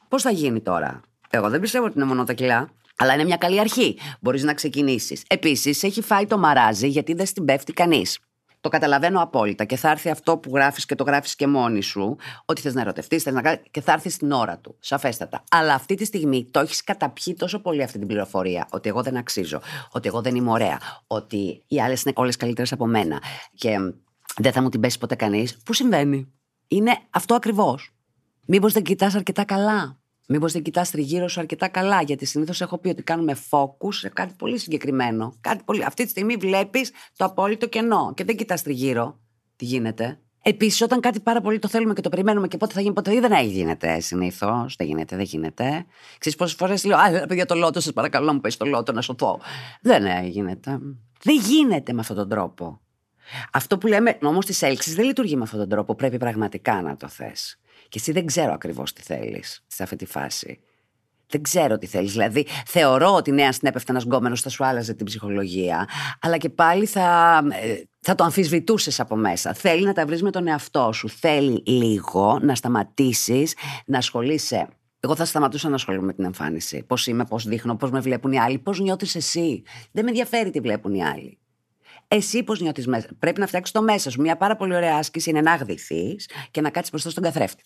Πώς 0.07 0.21
θα 0.21 0.31
γίνει 0.31 0.61
τώρα; 0.61 1.01
Εγώ 1.29 1.49
δεν 1.49 1.59
πιστεύω 1.59 1.85
ότι 1.85 1.93
είναι 1.95 2.05
μόνο 2.05 2.23
τα 2.23 2.33
κιλά. 2.33 2.69
Αλλά 2.97 3.13
είναι 3.13 3.23
μια 3.23 3.37
καλή 3.37 3.59
αρχή. 3.59 3.97
Μπορείς 4.19 4.43
να 4.43 4.53
ξεκινήσεις. 4.53 5.23
Επίσης, 5.27 5.83
έχει 5.83 6.01
φάει 6.01 6.25
το 6.25 6.37
μαράζι 6.37 6.87
γιατί 6.87 7.13
δεν 7.13 7.25
στην 7.25 7.45
πέφτει 7.45 7.73
κανείς. 7.73 8.19
Το 8.61 8.69
καταλαβαίνω 8.69 9.21
απόλυτα 9.21 9.63
και 9.65 9.75
θα 9.75 9.89
έρθει 9.89 10.09
αυτό 10.09 10.37
που 10.37 10.51
γράφεις 10.53 10.85
και 10.85 10.95
το 10.95 11.03
γράφεις 11.03 11.35
και 11.35 11.47
μόνη 11.47 11.81
σου, 11.81 12.17
ότι 12.45 12.61
θες 12.61 12.73
να 12.73 12.81
ερωτευτείς, 12.81 13.23
θες 13.23 13.33
να 13.33 13.41
κάνεις. 13.41 13.59
και 13.71 13.81
θα 13.81 13.91
έρθει 13.91 14.09
στην 14.09 14.31
ώρα 14.31 14.57
του. 14.57 14.75
Σαφέστατα. 14.79 15.43
Αλλά 15.51 15.73
αυτή 15.73 15.95
τη 15.95 16.05
στιγμή 16.05 16.47
το 16.51 16.59
έχεις 16.59 16.83
καταπιεί 16.83 17.33
τόσο 17.33 17.59
πολύ 17.59 17.83
αυτή 17.83 17.97
την 17.97 18.07
πληροφορία, 18.07 18.67
ότι 18.71 18.89
εγώ 18.89 19.03
δεν 19.03 19.17
αξίζω, 19.17 19.61
ότι 19.91 20.07
εγώ 20.07 20.21
δεν 20.21 20.35
είμαι 20.35 20.51
ωραία, 20.51 20.79
ότι 21.07 21.63
οι 21.67 21.81
άλλες 21.81 22.01
είναι 22.03 22.13
όλες 22.15 22.35
καλύτερες 22.35 22.71
από 22.71 22.85
μένα 22.85 23.21
και 23.53 23.77
δεν 24.37 24.51
θα 24.51 24.61
μου 24.61 24.69
την 24.69 24.79
πέσει 24.79 24.97
ποτέ 24.97 25.15
κανείς. 25.15 25.57
Πού 25.57 25.73
συμβαίνει; 25.73 26.31
Είναι 26.67 26.97
αυτό 27.09 27.35
ακριβώς. 27.35 27.91
Μήπως 28.45 28.73
δεν 28.73 28.83
κοιτάς 28.83 29.15
αρκετά 29.15 29.43
καλά; 29.43 29.99
Μήπως 30.29 30.51
δεν 30.51 30.61
κοιτάς 30.61 30.91
τριγύρω 30.91 31.27
σου 31.27 31.39
αρκετά 31.39 31.67
καλά, 31.67 32.01
γιατί 32.01 32.25
συνήθως 32.25 32.61
έχω 32.61 32.77
πει 32.77 32.89
ότι 32.89 33.03
κάνουμε 33.03 33.37
focus 33.49 33.93
σε 33.93 34.09
κάτι 34.09 34.33
πολύ 34.37 34.57
συγκεκριμένο. 34.57 35.33
Κάτι 35.41 35.63
πολύ... 35.65 35.83
Αυτή 35.83 36.03
τη 36.03 36.09
στιγμή 36.09 36.35
βλέπεις 36.35 36.91
το 37.17 37.25
απόλυτο 37.25 37.67
κενό 37.67 38.13
και 38.15 38.23
δεν 38.23 38.35
κοιτάς 38.35 38.63
τριγύρω 38.63 39.19
τι 39.55 39.65
γίνεται; 39.65 40.19
Επίσης, 40.41 40.81
όταν 40.81 40.99
κάτι 40.99 41.19
πάρα 41.19 41.41
πολύ 41.41 41.59
το 41.59 41.67
θέλουμε 41.67 41.93
και 41.93 42.01
το 42.01 42.09
περιμένουμε 42.09 42.47
και 42.47 42.57
πότε 42.57 42.73
θα 42.73 42.81
γίνει, 42.81 42.93
πότε 42.93 43.19
δεν 43.19 43.45
γίνεται 43.45 43.99
συνήθως. 43.99 44.75
Δεν 44.75 44.87
γίνεται, 44.87 45.15
δεν 45.15 45.25
γίνεται. 45.25 45.85
Ξέρεις 46.17 46.37
πόσες 46.37 46.55
φορές 46.55 46.83
λέω, 46.83 46.97
Α, 46.97 47.25
παιδιά, 47.27 47.45
το 47.45 47.55
λότο, 47.55 47.79
σας 47.79 47.93
παρακαλώ 47.93 48.25
να 48.25 48.33
μου 48.33 48.39
πέσει 48.39 48.57
το 48.57 48.65
λότο 48.65 48.91
να 48.91 49.01
σωθώ. 49.01 49.39
Δεν 49.81 50.25
γίνεται. 50.25 50.79
Δεν 51.23 51.39
γίνεται 51.39 51.93
με 51.93 51.99
αυτόν 51.99 52.15
τον 52.15 52.29
τρόπο. 52.29 52.81
Αυτό 53.51 53.77
που 53.77 53.87
λέμε 53.87 54.17
όμως 54.21 54.45
της 54.45 54.61
έλξης 54.61 54.95
δεν 54.95 55.05
λειτουργεί 55.05 55.35
με 55.35 55.43
αυτόν 55.43 55.59
τον 55.59 55.69
τρόπο. 55.69 55.95
Πρέπει 55.95 56.17
πραγματικά 56.17 56.81
να 56.81 56.97
το 56.97 57.07
θες. 57.07 57.59
Και 57.89 57.99
εσύ 57.99 58.11
δεν 58.11 58.25
ξέρω 58.25 58.53
ακριβώς 58.53 58.93
τι 58.93 59.01
θέλεις 59.01 59.63
σε 59.67 59.83
αυτή 59.83 59.95
τη 59.95 60.05
φάση. 60.05 60.59
Δεν 61.29 61.41
ξέρω 61.41 61.77
τι 61.77 61.85
θέλεις. 61.85 62.11
Δηλαδή, 62.11 62.45
θεωρώ 62.65 63.13
ότι 63.13 63.31
ναι, 63.31 63.43
αν 63.43 63.53
συνέπεφτε 63.53 63.91
ένα 63.91 64.01
γκόμενος 64.01 64.41
θα 64.41 64.49
σου 64.49 64.65
άλλαζε 64.65 64.93
την 64.93 65.05
ψυχολογία, 65.05 65.87
αλλά 66.21 66.37
και 66.37 66.49
πάλι 66.49 66.85
θα, 66.85 67.41
ε, 67.51 67.81
θα 67.99 68.15
το 68.15 68.23
αμφισβητούσες 68.23 68.99
από 68.99 69.15
μέσα. 69.15 69.53
Θέλει 69.53 69.85
να 69.85 69.93
τα 69.93 70.05
βρεις 70.05 70.21
με 70.21 70.31
τον 70.31 70.47
εαυτό 70.47 70.91
σου. 70.91 71.09
Θέλει 71.09 71.63
λίγο 71.65 72.39
να 72.41 72.55
σταματήσεις 72.55 73.55
να 73.85 73.97
ασχολείσαι. 73.97 74.67
Εγώ 74.99 75.15
θα 75.15 75.25
σταματούσα 75.25 75.69
να 75.69 75.75
ασχολούμαι 75.75 76.05
με 76.05 76.13
την 76.13 76.23
εμφάνιση. 76.23 76.83
Πώς 76.83 77.07
είμαι, 77.07 77.25
πώς 77.25 77.45
δείχνω, 77.45 77.75
πώς 77.75 77.91
με 77.91 77.99
βλέπουν 77.99 78.31
οι 78.31 78.39
άλλοι, 78.39 78.59
πώς 78.59 78.79
νιώθεις 78.79 79.15
εσύ. 79.15 79.63
Δεν 79.91 80.03
με 80.03 80.09
ενδιαφέρει 80.09 80.49
τι 80.49 80.59
βλέπουν 80.59 80.93
οι 80.93 81.05
άλλοι. 81.05 81.37
Εσύ 82.07 82.43
πώς 82.43 82.61
νιώθεις 82.61 82.87
μέσα. 82.87 83.07
Πρέπει 83.19 83.39
να 83.39 83.47
φτιάξεις 83.47 83.73
το 83.73 83.81
μέσα 83.81 84.09
σου. 84.09 84.21
Μια 84.21 84.37
πάρα 84.37 84.55
πολύ 84.55 84.75
ωραία 84.75 84.95
άσκηση 84.97 85.29
είναι 85.29 85.41
να 85.41 85.55
γδυθείς 85.55 86.29
και 86.51 86.61
να 86.61 86.69
κάτσεις 86.69 86.91
μπροστά 86.91 87.09
στον 87.09 87.23
καθρέφτη 87.23 87.63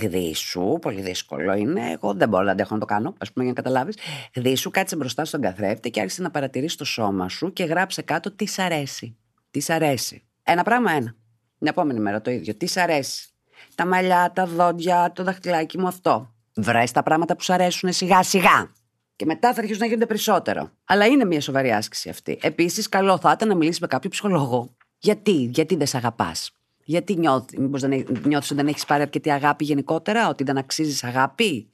γδίσου, 0.00 0.78
πολύ 0.80 1.00
δύσκολο 1.00 1.54
είναι. 1.54 1.90
Εγώ 1.90 2.14
δεν 2.14 2.28
μπορώ 2.28 2.44
να 2.44 2.50
αντέχω 2.50 2.74
να 2.74 2.80
το 2.80 2.86
κάνω, 2.86 3.14
ας 3.18 3.32
πούμε, 3.32 3.44
για 3.44 3.54
να 3.56 3.62
καταλάβεις. 3.62 3.96
Γδίσου, 4.34 4.70
κάτσε 4.70 4.96
μπροστά 4.96 5.24
στον 5.24 5.40
καθρέφτη 5.40 5.90
και 5.90 6.00
άρχισε 6.00 6.22
να 6.22 6.30
παρατηρήσει 6.30 6.76
το 6.76 6.84
σώμα 6.84 7.28
σου 7.28 7.52
και 7.52 7.64
γράψε 7.64 8.02
κάτω 8.02 8.30
τις 8.30 8.52
σ' 8.52 8.58
αρέσει. 8.58 9.16
Τις 9.50 9.64
σ' 9.64 9.70
αρέσει. 9.70 10.22
Ένα 10.42 10.62
πράγμα, 10.62 10.92
ένα. 10.92 11.14
Την 11.58 11.66
επόμενη 11.66 12.00
μέρα 12.00 12.20
το 12.20 12.30
ίδιο. 12.30 12.54
Τις 12.54 12.72
σ' 12.72 12.76
αρέσει. 12.76 13.28
Τα 13.74 13.86
μαλλιά, 13.86 14.32
τα 14.34 14.46
δόντια, 14.46 15.12
το 15.14 15.22
δαχτυλάκι 15.22 15.78
μου 15.78 15.86
αυτό. 15.86 16.34
Βρες 16.56 16.90
τα 16.90 17.02
πράγματα 17.02 17.36
που 17.36 17.42
σ' 17.42 17.50
αρέσουν 17.50 17.92
σιγά 17.92 18.22
σιγά. 18.22 18.72
Και 19.16 19.24
μετά 19.24 19.54
θα 19.54 19.60
αρχίσουν 19.60 19.80
να 19.80 19.86
γίνονται 19.86 20.06
περισσότερο. 20.06 20.70
Αλλά 20.84 21.06
είναι 21.06 21.24
μια 21.24 21.40
σοβαρή 21.40 21.72
άσκηση 21.72 22.08
αυτή. 22.08 22.38
Επίσης, 22.42 22.88
καλό 22.88 23.18
θα 23.18 23.32
ήταν 23.32 23.48
να 23.48 23.54
μιλήσεις 23.54 23.80
με 23.80 23.86
κάποιο 23.86 24.10
ψυχολόγο. 24.10 24.76
Γιατί, 24.98 25.32
γιατί 25.32 25.76
δεν 25.76 25.86
σε 25.86 25.96
αγαπάς. 25.96 26.52
Γιατί 26.84 27.16
νιώθει, 27.16 27.60
μήπως 27.60 27.80
δεν, 27.80 27.90
νιώθεις 28.24 28.50
ότι 28.50 28.60
δεν 28.60 28.66
έχεις 28.66 28.84
πάρει 28.84 29.02
αρκετή 29.02 29.30
αγάπη 29.30 29.64
γενικότερα, 29.64 30.28
ότι 30.28 30.44
δεν 30.44 30.58
αξίζεις 30.58 31.04
αγάπη; 31.04 31.72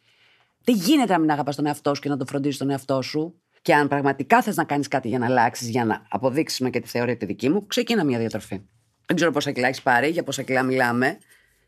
Δεν 0.64 0.74
γίνεται 0.74 1.12
να 1.12 1.18
μην 1.18 1.30
αγαπάς 1.30 1.56
τον 1.56 1.66
εαυτό 1.66 1.94
σου 1.94 2.00
και 2.00 2.08
να 2.08 2.16
τον 2.16 2.26
φροντίζεις 2.26 2.58
τον 2.58 2.70
εαυτό 2.70 3.02
σου. 3.02 3.34
Και 3.62 3.74
αν 3.74 3.88
πραγματικά 3.88 4.42
θες 4.42 4.56
να 4.56 4.64
κάνεις 4.64 4.88
κάτι 4.88 5.08
για 5.08 5.18
να 5.18 5.26
αλλάξεις, 5.26 5.68
για 5.68 5.84
να 5.84 6.06
αποδείξεις 6.08 6.60
με 6.60 6.70
και 6.70 6.80
τη 6.80 6.88
θεωρία 6.88 7.16
τη 7.16 7.26
δική 7.26 7.48
μου, 7.48 7.66
ξεκίνα 7.66 8.04
μια 8.04 8.18
διατροφή. 8.18 8.60
Δεν 9.06 9.16
ξέρω 9.16 9.30
πόσα 9.30 9.50
κιλά 9.50 9.66
έχεις 9.66 9.82
πάρει, 9.82 10.08
για 10.08 10.22
πόσα 10.22 10.42
κιλά 10.42 10.62
μιλάμε. 10.62 11.18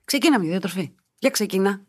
Ξεκίνα 0.04 0.38
μια 0.38 0.50
διατροφή. 0.50 0.94
Για 1.18 1.30
ξεκίνα. 1.30 1.80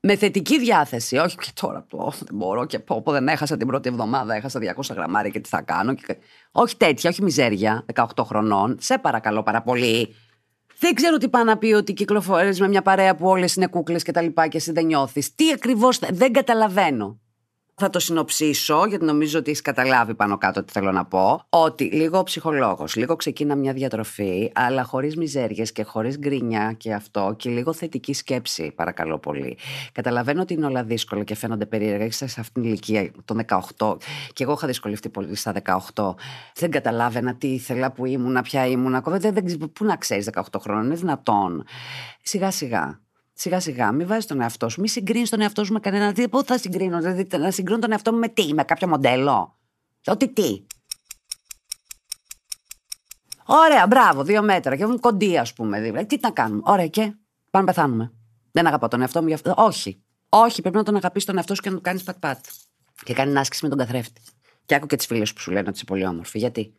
Με 0.00 0.16
θετική 0.16 0.58
διάθεση. 0.58 1.16
Όχι 1.16 1.36
και 1.36 1.50
τώρα 1.60 1.86
το 1.88 2.12
δεν 2.18 2.36
μπορώ 2.36 2.66
και 2.66 2.78
πω, 2.78 3.02
πω 3.02 3.12
δεν 3.12 3.28
έχασα 3.28 3.56
την 3.56 3.66
πρώτη 3.66 3.88
εβδομάδα, 3.88 4.34
έχασα 4.34 4.60
200 4.60 4.94
γραμμάρια 4.94 5.30
και 5.30 5.40
τι 5.40 5.48
θα 5.48 5.62
κάνω. 5.62 5.94
Και... 5.94 6.16
Όχι 6.52 6.76
τέτοια, 6.76 7.10
όχι 7.10 7.22
μιζέρια 7.22 7.84
18 7.94 8.04
χρονών. 8.24 8.76
Σε 8.80 8.98
παρακαλώ 8.98 9.42
πάρα 9.42 9.62
πολύ. 9.62 10.14
Δεν 10.78 10.94
ξέρω 10.94 11.16
τι 11.16 11.28
πάει 11.28 11.44
να 11.44 11.58
πει 11.58 11.72
ότι 11.72 11.92
κυκλοφορείς 11.92 12.60
με 12.60 12.68
μια 12.68 12.82
παρέα 12.82 13.14
που 13.14 13.26
όλες 13.26 13.54
είναι 13.54 13.66
κούκλες 13.66 14.02
και 14.02 14.12
τα 14.12 14.20
λοιπά 14.20 14.48
και 14.48 14.56
εσύ 14.56 14.72
δεν 14.72 14.86
νιώθεις. 14.86 15.34
Τι 15.34 15.52
ακριβώς. 15.52 15.98
Δεν 15.98 16.32
καταλαβαίνω. 16.32 17.18
Θα 17.76 17.90
το 17.90 17.98
συνοψίσω, 17.98 18.86
γιατί 18.86 19.04
νομίζω 19.04 19.38
ότι 19.38 19.50
έχεις 19.50 19.62
καταλάβει 19.62 20.14
πάνω 20.14 20.38
κάτω 20.38 20.64
τι 20.64 20.72
θέλω 20.72 20.92
να 20.92 21.04
πω. 21.04 21.44
Ότι 21.48 21.84
λίγο 21.84 22.22
ψυχολόγος, 22.22 22.96
λίγο 22.96 23.16
ξεκίνα 23.16 23.54
μια 23.54 23.72
διατροφή, 23.72 24.52
αλλά 24.54 24.84
χωρίς 24.84 25.16
μιζέρια 25.16 25.64
και 25.64 25.82
χωρίς 25.82 26.18
γκρίνια 26.18 26.72
και 26.72 26.92
αυτό, 26.92 27.34
και 27.38 27.50
λίγο 27.50 27.72
θετική 27.72 28.12
σκέψη, 28.12 28.72
παρακαλώ 28.74 29.18
πολύ. 29.18 29.58
Καταλαβαίνω 29.92 30.42
ότι 30.42 30.54
είναι 30.54 30.66
όλα 30.66 30.84
δύσκολα 30.84 31.24
και 31.24 31.34
φαίνονται 31.34 31.66
περίεργα. 31.66 32.04
Είσαι 32.04 32.26
σε 32.26 32.40
αυτήν 32.40 32.62
την 32.62 32.70
ηλικία, 32.70 33.10
το 33.24 33.36
18, 33.78 33.96
και 34.32 34.42
εγώ 34.42 34.52
είχα 34.52 34.66
δυσκολευτεί 34.66 35.08
πολύ 35.08 35.34
στα 35.34 35.52
18. 35.94 36.14
Δεν 36.54 36.70
καταλάβαινα 36.70 37.34
τι 37.34 37.48
ήθελα, 37.48 37.92
που 37.92 38.06
ήμουνα, 38.06 38.42
ποια 38.42 38.66
ήμουνα. 38.66 39.02
Δεν, 39.06 39.34
δεν, 39.34 39.70
πού 39.72 39.84
να 39.84 39.96
ξέρεις 39.96 40.30
18 40.32 40.42
χρόνια, 40.60 40.84
είναι 40.84 40.94
δυνατόν. 40.94 41.64
Σιγά 42.22 42.50
σιγά. 42.50 43.03
Σιγά 43.36 43.60
σιγά, 43.60 43.92
μην 43.92 44.06
βάζεις 44.06 44.26
τον 44.26 44.40
εαυτό 44.40 44.68
σου, 44.68 44.80
μην 44.80 44.90
συγκρίνεις 44.90 45.30
τον 45.30 45.40
εαυτό 45.40 45.64
σου 45.64 45.72
με 45.72 45.80
κανέναν. 45.80 46.14
Πού 46.30 46.44
θα 46.44 46.58
συγκρίνω, 46.58 46.98
δηλαδή 47.00 47.26
να 47.38 47.50
συγκρίνω 47.50 47.78
τον 47.78 47.92
εαυτό 47.92 48.12
μου 48.12 48.18
με 48.18 48.28
τι, 48.28 48.54
με 48.54 48.64
κάποιο 48.64 48.88
μοντέλο; 48.88 49.58
Ότι 50.06 50.28
τι. 50.28 50.66
Ωραία, 53.46 53.86
μπράβο, 53.86 54.22
δύο 54.24 54.42
μέτρα. 54.42 54.76
Και 54.76 54.82
ήμουν 54.82 55.00
κοντή, 55.00 55.38
ας 55.38 55.52
πούμε. 55.52 55.80
Δηλαδή. 55.80 56.06
Τι 56.06 56.16
να 56.20 56.30
κάνουμε. 56.30 56.62
Ωραία, 56.64 56.86
και 56.86 57.14
πάμε 57.50 57.64
πεθάνουμε. 57.64 58.12
Δεν 58.52 58.66
αγαπάω 58.66 58.88
τον 58.88 59.00
εαυτό 59.00 59.22
μου 59.22 59.28
γι' 59.28 59.34
αυτό. 59.34 59.54
Όχι. 59.56 60.02
Όχι, 60.28 60.60
πρέπει 60.60 60.76
να 60.76 60.82
τον 60.82 60.96
αγαπήσεις 60.96 61.24
τον 61.24 61.36
εαυτό 61.36 61.54
σου 61.54 61.62
και 61.62 61.70
να 61.70 61.76
του 61.76 61.80
κάνεις 61.82 62.02
πατ-πατ. 62.02 62.44
Και 63.04 63.14
κάνει 63.14 63.38
άσκηση 63.38 63.64
με 63.64 63.68
τον 63.68 63.78
καθρέφτη. 63.78 64.20
Και 64.64 64.74
άκου 64.74 64.86
και 64.86 64.96
τις 64.96 65.06
φίλες 65.06 65.32
που 65.32 65.40
σου 65.40 65.50
λένε 65.50 65.68
ότι 65.68 65.76
είσαι 65.76 65.84
πολύ 65.84 66.06
όμορφη. 66.06 66.38
Γιατί. 66.38 66.74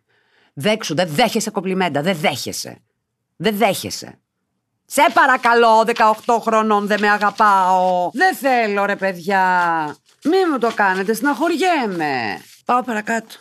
Δέξου, 0.54 0.96
δεν 0.96 1.08
δέχεσαι 1.10 1.50
κοπλιμέντα. 1.50 2.02
Δεν 2.02 2.16
δέχεσαι. 2.18 2.82
Δεν 3.36 3.58
δέχεσαι. 3.58 4.20
Σε 4.86 5.02
παρακαλώ, 5.14 5.86
18 6.26 6.40
χρονών 6.42 6.88
δεν 6.88 7.00
με 7.00 7.10
αγαπάω. 7.10 8.10
Δεν 8.14 8.36
θέλω 8.36 8.86
ρε 8.86 8.96
παιδιά. 8.96 9.44
Μη 10.24 10.38
μου 10.52 10.58
το 10.58 10.72
κάνετε, 10.76 11.14
συναχωριέμαι. 11.14 12.42
Πάω 12.66 12.84
παρακάτω. 12.84 13.36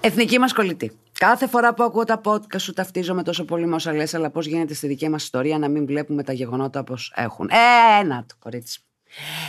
Εθνική 0.00 0.38
μα 0.38 0.46
κολλητή. 0.48 0.98
Κάθε 1.18 1.46
φορά 1.46 1.74
που 1.74 1.82
ακούω 1.82 2.04
τα 2.04 2.20
podcast 2.24 2.60
σου 2.60 2.72
ταυτίζομαι 2.72 3.22
τόσο 3.22 3.44
πολύ 3.44 3.66
με 3.66 3.74
όσα 3.74 3.92
λες, 3.92 4.14
αλλά 4.14 4.30
πώς 4.30 4.46
γίνεται 4.46 4.74
στη 4.74 4.86
δική 4.86 5.08
μας 5.08 5.22
ιστορία 5.22 5.58
να 5.58 5.68
μην 5.68 5.86
βλέπουμε 5.86 6.22
τα 6.22 6.32
γεγονότα 6.32 6.80
όπως 6.80 7.12
έχουν. 7.16 7.48
Ε, 7.50 8.00
ένα 8.00 8.24
το 8.26 8.34
κορίτσι. 8.38 8.80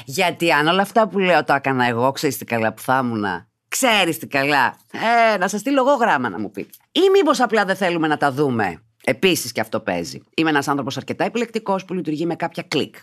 Γιατί 0.06 0.52
αν 0.52 0.68
όλα 0.68 0.82
αυτά 0.82 1.08
που 1.08 1.20
λέω 1.20 1.44
το 1.44 1.54
έκανα 1.54 1.86
εγώ, 1.86 2.12
ξέρεις 2.12 2.38
τι 2.38 2.46
καλά 2.46 2.74
που 2.74 2.82
θα 2.82 3.00
ήμουν. 3.04 3.26
Ξέρεις 3.68 4.18
τι 4.18 4.28
καλά. 4.28 4.76
Ε, 5.34 5.38
να 5.38 5.48
σας 5.48 5.60
στείλω 5.60 5.82
εγώ 5.82 5.94
γράμμα 5.94 6.30
να 6.30 6.40
μου 6.40 6.52
πείτε. 6.52 6.70
Ή 6.92 7.02
μήπως 7.14 7.40
απλά 7.40 7.66
δεν 7.66 7.76
θέλουμε 7.76 8.08
να 8.08 8.18
τα 8.18 8.32
δούμε. 8.32 8.82
Επίσης 9.04 9.52
και 9.52 9.62
αυτό 9.62 9.80
παίζει. 9.80 10.22
Είμαι 10.36 10.50
ένας 10.50 10.68
άνθρωπος 10.68 10.98
αρκετά 10.98 11.24
επιλεκτικός 11.24 11.86
που 11.86 11.94
λειτουργεί 11.94 12.26
με 12.26 12.36
κάποια 12.36 12.64
κλικ. 12.64 12.96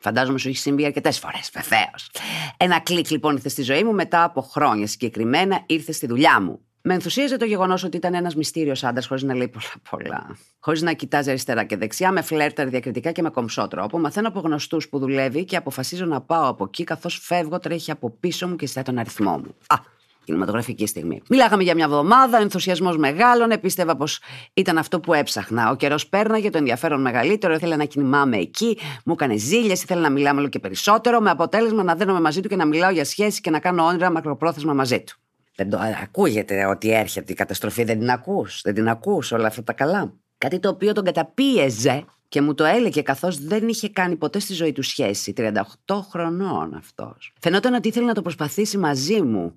Φαντάζομαι 0.00 0.38
σου 0.38 0.48
έχει 0.48 0.56
συμβεί 0.56 0.84
αρκετές 0.84 1.18
φορές, 1.18 1.50
βεβαίως. 1.54 2.10
Ένα 2.56 2.80
κλικ 2.80 3.10
λοιπόν 3.10 3.34
ήρθε 3.34 3.48
στη 3.48 3.62
ζωή 3.62 3.84
μου 3.84 3.92
μετά 3.92 4.24
από 4.24 4.40
χρόνια. 4.40 4.86
Συγκεκριμένα 4.86 5.62
ήρθε 5.66 5.92
στη 5.92 6.06
δουλειά 6.06 6.40
μου. 6.40 6.60
Με 6.88 6.94
ενθουσίαζε 6.94 7.36
το 7.36 7.44
γεγονός 7.44 7.84
ότι 7.84 7.96
ήταν 7.96 8.14
ένας 8.14 8.34
μυστήριος 8.34 8.84
άντρας 8.84 9.06
χωρίς 9.06 9.22
να 9.22 9.34
λέει 9.34 9.48
πολλά 9.48 9.72
πολλά. 9.90 10.36
Χωρίς 10.58 10.82
να 10.82 10.92
κοιτάζει 10.92 11.28
αριστερά 11.30 11.64
και 11.64 11.76
δεξιά, 11.76 12.12
με 12.12 12.22
φλέρτα 12.22 12.66
διακριτικά 12.66 13.12
και 13.12 13.22
με 13.22 13.30
κομψό 13.30 13.68
τρόπο. 13.68 13.98
Μαθαίνω 13.98 14.28
από 14.28 14.40
γνωστούς 14.40 14.88
που 14.88 14.98
δουλεύει 14.98 15.44
και 15.44 15.56
αποφασίζω 15.56 16.04
να 16.04 16.20
πάω 16.20 16.48
από 16.48 16.64
εκεί 16.64 16.84
καθώς 16.84 17.18
φεύγω, 17.22 17.58
τρέχει 17.58 17.90
από 17.90 18.10
πίσω 18.10 18.48
μου 18.48 18.56
και 18.56 18.66
ζητάει 18.66 18.84
τον 18.84 18.98
αριθμό 18.98 19.38
μου. 19.38 19.54
Α, 19.66 19.76
κινηματογραφική 20.26 20.86
στιγμή. 20.86 21.22
Μιλάγαμε 21.28 21.62
για 21.62 21.74
μια 21.74 21.84
εβδομάδα, 21.84 22.38
ενθουσιασμός 22.38 22.96
μεγάλων, 22.96 23.60
πίστευα 23.60 23.96
πως 23.96 24.20
ήταν 24.54 24.78
αυτό 24.78 25.00
που 25.00 25.14
έψαχνα. 25.14 25.70
Ο 25.70 25.76
καιρός 25.76 26.06
πέρναγε, 26.06 26.50
το 26.50 26.58
ενδιαφέρον 26.58 27.00
μεγαλύτερο, 27.00 27.54
ήθελα 27.54 27.76
να 27.76 27.84
κινημάμαι 27.84 28.36
εκεί, 28.36 28.78
μου 29.04 29.12
έκανε 29.12 29.36
ζήλια, 29.36 29.72
ήθελα 29.72 30.00
να 30.00 30.10
μιλάμε 30.10 30.40
όλο 30.40 30.48
και 30.48 30.58
περισσότερο, 30.58 31.20
με 31.20 31.30
αποτέλεσμα 31.30 31.82
να 31.82 31.94
δένομαι 31.94 32.20
μαζί 32.20 32.40
του 32.40 32.48
και 32.48 32.56
να 32.56 32.64
μιλάω 32.64 32.90
για 32.90 33.04
σχέση 33.04 33.40
και 33.40 33.50
να 33.50 33.58
κάνω 33.58 33.84
όνειρα 33.84 34.10
μακροπρόθεσμα 34.10 34.72
μαζί 34.72 35.00
του. 35.00 35.16
Δεν 35.56 35.70
το 35.70 35.78
ακούγεται 36.02 36.66
ότι 36.66 36.90
έρχεται 36.92 37.32
η 37.32 37.34
καταστροφή, 37.34 37.84
δεν 37.84 37.98
την 37.98 38.10
ακούς, 38.10 38.60
δεν 38.62 38.74
την 38.74 38.88
ακούς 38.88 39.32
όλα 39.32 39.46
αυτά 39.46 39.62
τα 39.62 39.72
καλά. 39.72 40.12
Κάτι 40.38 40.58
το 40.58 40.68
οποίο 40.68 40.92
τον 40.92 41.04
καταπίεζε 41.04 42.04
και 42.28 42.40
μου 42.40 42.54
το 42.54 42.64
έλεγε 42.64 43.02
καθώς 43.02 43.44
δεν 43.44 43.68
είχε 43.68 43.88
κάνει 43.88 44.16
ποτέ 44.16 44.38
στη 44.38 44.52
ζωή 44.52 44.72
του 44.72 44.82
σχέση. 44.82 45.32
38 45.36 45.52
χρονών 46.10 46.74
αυτός. 46.74 47.32
Φαινόταν 47.40 47.74
ότι 47.74 47.88
ήθελε 47.88 48.06
να 48.06 48.14
το 48.14 48.22
προσπαθήσει 48.22 48.78
μαζί 48.78 49.22
μου. 49.22 49.54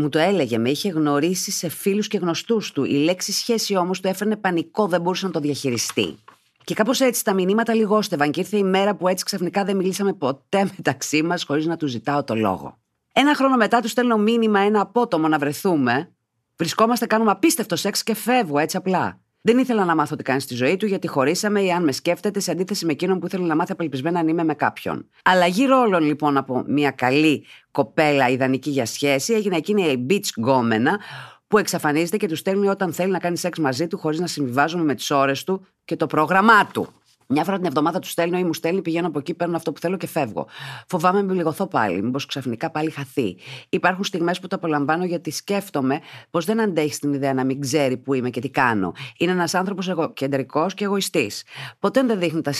Μου 0.00 0.08
το 0.08 0.18
έλεγε, 0.18 0.58
με 0.58 0.70
είχε 0.70 0.88
γνωρίσει 0.88 1.50
σε 1.50 1.68
φίλους 1.68 2.08
και 2.08 2.18
γνωστούς 2.18 2.72
του. 2.72 2.84
Η 2.84 2.94
λέξη 2.94 3.32
σχέση 3.32 3.76
όμως 3.76 4.00
του 4.00 4.08
έφερνε 4.08 4.36
πανικό, 4.36 4.86
δεν 4.86 5.00
μπορούσε 5.00 5.26
να 5.26 5.32
το 5.32 5.40
διαχειριστεί. 5.40 6.18
Και 6.64 6.74
κάπως 6.74 7.00
έτσι 7.00 7.24
τα 7.24 7.34
μηνύματα 7.34 7.74
λιγόστευαν 7.74 8.30
και 8.30 8.40
ήρθε 8.40 8.56
η 8.56 8.62
μέρα 8.62 8.94
που 8.94 9.08
έτσι 9.08 9.24
ξαφνικά 9.24 9.64
δεν 9.64 9.76
μιλήσαμε 9.76 10.12
ποτέ 10.12 10.70
μεταξύ 10.76 11.22
μας 11.22 11.44
χωρίς 11.44 11.66
να 11.66 11.76
του 11.76 11.86
ζητάω 11.86 12.24
το 12.24 12.34
λόγο. 12.34 12.78
Ένα 13.12 13.34
χρόνο 13.34 13.56
μετά 13.56 13.80
του 13.80 13.88
στέλνω 13.88 14.16
μήνυμα 14.16 14.60
ένα 14.60 14.80
απότομο 14.80 15.28
να 15.28 15.38
βρεθούμε. 15.38 16.12
Βρισκόμαστε, 16.56 17.06
κάνουμε 17.06 17.30
απίστευτο 17.30 17.76
σεξ 17.76 18.02
και 18.02 18.14
φεύγω 18.14 18.58
έτσι 18.58 18.76
απλά. 18.76 19.20
Δεν 19.44 19.58
ήθελα 19.58 19.84
να 19.84 19.94
μάθω 19.94 20.16
τι 20.16 20.22
κάνει 20.22 20.40
στη 20.40 20.54
ζωή 20.54 20.76
του 20.76 20.86
γιατί 20.86 21.06
χωρίσαμε 21.06 21.62
ή 21.62 21.72
αν 21.72 21.84
με 21.84 21.92
σκέφτεται 21.92 22.40
σε 22.40 22.50
αντίθεση 22.50 22.86
με 22.86 22.92
εκείνον 22.92 23.18
που 23.18 23.26
ήθελε 23.26 23.46
να 23.46 23.56
μάθει 23.56 23.72
απελπισμένα 23.72 24.18
αν 24.18 24.28
είμαι 24.28 24.44
με 24.44 24.54
κάποιον. 24.54 25.08
Αλλαγή 25.24 25.64
ρόλων 25.64 26.02
λοιπόν 26.02 26.36
από 26.36 26.64
μια 26.66 26.90
καλή 26.90 27.46
κοπέλα 27.70 28.28
ιδανική 28.28 28.70
για 28.70 28.86
σχέση 28.86 29.32
έγινε 29.32 29.56
εκείνη 29.56 29.82
η 29.82 30.06
beach 30.10 30.28
γκόμενα 30.38 31.00
που 31.48 31.58
εξαφανίζεται 31.58 32.16
και 32.16 32.28
τους 32.28 32.38
στέλνει 32.38 32.68
όταν 32.68 32.92
θέλει 32.92 33.10
να 33.10 33.18
κάνει 33.18 33.36
σεξ 33.36 33.58
μαζί 33.58 33.86
του 33.86 33.98
χωρίς 33.98 34.20
να 34.20 34.26
συμβιβάζουμε 34.26 34.84
με 34.84 34.94
τις 34.94 35.10
ώρες 35.10 35.44
του 35.44 35.66
και 35.84 35.96
το 35.96 36.06
πρόγραμμά 36.06 36.66
του. 36.66 36.88
Μια 37.32 37.44
φορά 37.44 37.56
την 37.56 37.66
εβδομάδα 37.66 37.98
τους 37.98 38.10
στέλνω 38.10 38.38
ή 38.38 38.44
μου 38.44 38.54
στέλνει, 38.54 38.82
πηγαίνω 38.82 39.06
από 39.06 39.18
εκεί, 39.18 39.34
παίρνω 39.34 39.56
αυτό 39.56 39.72
που 39.72 39.80
θέλω 39.80 39.96
και 39.96 40.06
φεύγω. 40.06 40.46
Φοβάμαι 40.86 41.22
με 41.22 41.32
λιγωθώ 41.32 41.66
πάλι, 41.66 42.02
μήπως 42.02 42.26
ξαφνικά 42.26 42.70
πάλι 42.70 42.90
χαθεί. 42.90 43.36
Υπάρχουν 43.68 44.04
στιγμές 44.04 44.40
που 44.40 44.46
το 44.46 44.56
απολαμβάνω 44.56 45.04
γιατί 45.04 45.30
σκέφτομαι 45.30 46.00
πως 46.30 46.44
δεν 46.44 46.60
αντέχει 46.60 46.98
την 46.98 47.12
ιδέα 47.12 47.34
να 47.34 47.44
μην 47.44 47.60
ξέρει 47.60 47.96
που 47.96 48.14
είμαι 48.14 48.30
και 48.30 48.40
τι 48.40 48.50
κάνω. 48.50 48.92
Είναι 49.18 49.32
ένας 49.32 49.54
άνθρωπος 49.54 49.88
εγωκεντρικό 49.88 50.66
και 50.74 50.84
εγωιστής. 50.84 51.44
Ποτέ 51.78 52.02
δεν 52.02 52.18
δείχνει 52.18 52.40
τα. 52.40 52.52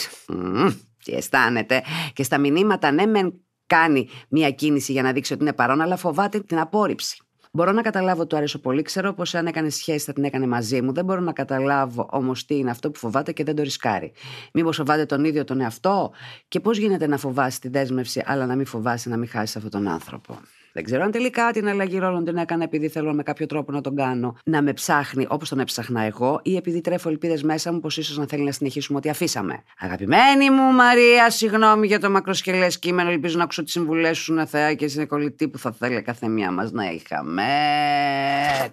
τι 1.05 1.13
αισθάνεται. 1.13 1.83
Και 2.13 2.23
στα 2.23 2.39
μηνύματα, 2.39 2.91
ναι, 2.91 3.07
μεν 3.07 3.35
κάνει 3.67 4.09
μια 4.29 4.51
κίνηση 4.51 4.93
για 4.93 5.03
να 5.03 5.13
δείξει 5.13 5.33
ότι 5.33 5.43
είναι 5.43 5.53
παρόν, 5.53 5.81
αλλά 5.81 5.97
φοβάται 5.97 6.41
την 6.41 6.59
απόρριψη. 6.59 7.22
Μπορώ 7.55 7.73
να 7.73 7.83
καταλάβω 7.83 8.21
ότι 8.21 8.29
του 8.29 8.37
αρέσω 8.37 8.59
πολύ. 8.59 8.83
Ξέρω 8.83 9.13
πως 9.13 9.35
αν 9.35 9.47
έκανε 9.47 9.69
σχέση 9.71 10.05
θα 10.05 10.13
την 10.13 10.25
έκανε 10.25 10.47
μαζί 10.47 10.83
μου. 10.83 10.93
Δεν 10.93 11.05
μπορώ 11.05 11.21
να 11.21 11.33
καταλάβω 11.33 12.09
όμως 12.11 12.45
τι 12.45 12.57
είναι 12.57 12.71
αυτό 12.71 12.91
που 12.91 12.99
φοβάται 12.99 13.33
και 13.33 13.45
δεν 13.45 13.57
το 13.57 13.63
ρισκάρει. 13.63 14.13
Μήπως 14.53 14.77
φοβάται 14.77 15.07
τον 15.07 15.25
ίδιο 15.25 15.45
τον 15.45 15.61
εαυτό; 15.61 16.13
Και 16.49 16.61
πώς 16.61 16.79
γίνεται 16.79 17.07
να 17.07 17.17
φοβάσει 17.17 17.61
τη 17.61 17.69
δέσμευση, 17.69 18.23
αλλά 18.27 18.47
να 18.47 18.57
μην 18.57 18.67
φοβάσει 18.67 19.09
να 19.09 19.17
μην 19.17 19.29
χάσεις 19.29 19.57
αυτόν 19.57 19.71
τον 19.71 19.89
άνθρωπο; 19.89 20.39
Δεν 20.73 20.85
ξέρω 20.85 21.03
αν 21.03 21.11
τελικά 21.11 21.51
την 21.53 21.69
αλλαγή 21.69 21.99
ρόλων 21.99 22.25
την 22.25 22.37
έκανα 22.37 22.65
επειδή 22.65 22.89
θέλω 22.89 23.15
με 23.15 23.23
κάποιο 23.23 23.47
τρόπο 23.47 23.73
να 23.73 23.81
τον 23.81 23.97
κάνω 23.97 24.37
να 24.45 24.63
με 24.63 24.73
ψάχνει 24.73 25.27
όπως 25.29 25.49
τον 25.49 25.61
έψαχνα 25.61 26.03
εγώ 26.03 26.41
ή 26.43 26.57
επειδή 26.57 26.81
τρέφω 26.81 27.09
ελπίδες 27.09 27.43
μέσα 27.43 27.73
μου 27.73 27.81
πως 27.81 27.97
ίσως 27.97 28.17
να 28.17 28.27
θέλει 28.27 28.43
να 28.45 28.53
συνεχίσουμε 28.53 28.99
ό,τι 28.99 29.09
αφήσαμε. 29.09 29.63
Αγαπημένη 29.79 30.51
μου 30.51 30.73
Μαρία, 30.73 31.31
συγγνώμη 31.31 31.87
για 31.87 32.01
το 32.01 32.11
μακροσκελές 32.11 32.79
κείμενο. 32.79 33.11
Ελπίζω 33.11 33.37
να 33.37 33.43
ακούσω 33.43 33.63
τις 33.63 33.73
συμβουλές 33.73 34.19
σου, 34.19 34.35
να 34.35 34.47
θεά 34.47 34.75
και 34.75 34.91
είναι 34.95 35.05
κολλητή 35.05 35.49
που 35.49 35.59
θα 35.59 35.73
θέλει 35.73 36.03
κάθε 36.03 36.29
μία 36.29 36.51
μας 36.51 36.73
να 36.73 36.85
είχαμε. 36.85 37.45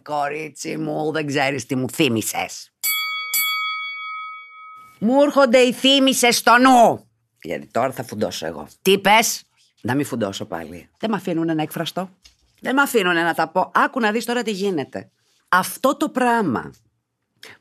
Κορίτσι 0.03 0.77
μου, 0.77 1.12
δεν 1.12 1.25
ξέρεις 1.25 1.65
τι 1.65 1.75
μου 1.75 1.89
θύμισες. 1.89 2.72
Μου 5.00 5.22
έρχονται 5.22 5.58
οι 5.58 5.74
θύμησε 5.74 6.32
στο 6.32 6.51
νου. 6.58 7.08
Γιατί 7.41 7.68
τώρα 7.72 7.91
θα 7.91 8.03
φουντώσω 8.03 8.46
εγώ. 8.46 8.68
Τι 8.82 9.00
πες; 9.00 9.44
Να 9.82 9.96
μην 9.96 10.06
φουντώσω 10.06 10.46
πάλι. 10.46 10.90
Δεν 10.98 11.10
με 11.10 11.16
αφήνουν 11.16 11.56
να 11.56 11.62
εκφραστώ. 11.62 12.10
Δεν 12.62 12.76
με 12.76 12.82
αφήνουν 12.82 13.14
να 13.14 13.34
τα 13.34 13.48
πω. 13.48 13.72
Άκου 13.74 14.00
να 14.00 14.12
δεις 14.12 14.26
τώρα 14.26 14.44
τι 14.44 14.52
γίνεται. 14.52 15.10
Αυτό 15.50 15.96
το 15.96 16.10
πράγμα 16.10 16.74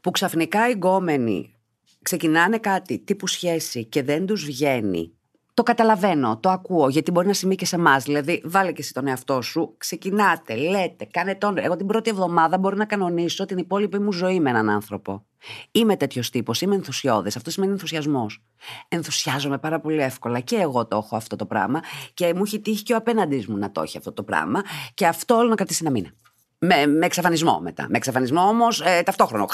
που 0.00 0.10
ξαφνικά 0.10 0.68
οι 0.68 0.72
γκόμενοι 0.72 1.54
ξεκινάνε 2.02 2.58
κάτι 2.58 2.98
τύπου 2.98 3.26
σχέση 3.26 3.84
και 3.84 4.02
δεν 4.02 4.26
τους 4.26 4.44
βγαίνει 4.44 5.17
το 5.58 5.64
καταλαβαίνω, 5.64 6.38
το 6.38 6.50
ακούω, 6.50 6.88
γιατί 6.88 7.10
μπορεί 7.10 7.26
να 7.26 7.32
σημεί 7.32 7.54
και 7.54 7.66
σε 7.66 7.76
εμάς. 7.76 8.04
Δηλαδή, 8.04 8.42
βάλε 8.44 8.72
και 8.72 8.80
εσύ 8.80 8.92
τον 8.92 9.06
εαυτό 9.06 9.42
σου, 9.42 9.74
ξεκινάτε, 9.78 10.56
λέτε, 10.56 11.04
κάνε 11.10 11.34
τον. 11.34 11.58
Εγώ 11.58 11.76
την 11.76 11.86
πρώτη 11.86 12.10
εβδομάδα 12.10 12.58
μπορώ 12.58 12.76
να 12.76 12.84
κανονίσω 12.84 13.44
την 13.44 13.58
υπόλοιπη 13.58 13.98
μου 13.98 14.12
ζωή 14.12 14.40
με 14.40 14.50
έναν 14.50 14.70
άνθρωπο. 14.70 15.26
Είμαι 15.70 15.96
τέτοιος 15.96 16.30
τύπος, 16.30 16.60
είμαι 16.60 16.74
ενθουσιώδης. 16.74 17.36
Αυτό 17.36 17.50
σημαίνει 17.50 17.72
ενθουσιασμός. 17.72 18.42
Ενθουσιάζομαι 18.88 19.58
πάρα 19.58 19.80
πολύ 19.80 20.00
εύκολα 20.02 20.40
και 20.40 20.56
εγώ 20.56 20.86
το 20.86 20.96
έχω 20.96 21.16
αυτό 21.16 21.36
το 21.36 21.46
πράγμα 21.46 21.80
και 22.14 22.34
μου 22.34 22.42
έχει 22.44 22.60
τύχει 22.60 22.82
και 22.82 22.92
ο 22.92 22.96
απέναντί 22.96 23.44
μου 23.48 23.56
να 23.56 23.70
το 23.70 23.82
έχει 23.82 23.98
αυτό 23.98 24.12
το 24.12 24.22
πράγμα 24.22 24.62
και 24.94 25.06
αυτό 25.06 25.34
όλο 25.34 25.48
να 25.48 25.54
κρατήσει 25.54 25.80
ένα 25.82 25.90
μήνα. 25.90 26.10
Με, 26.58 26.86
με 26.86 27.06
εξαφανισμό 27.06 27.60
μετά. 27.60 27.86
Με 27.88 27.96
εξαφανισμό 27.96 28.40
όμως 28.40 28.80
ε, 28.80 29.02
ταυτόχρονο. 29.02 29.46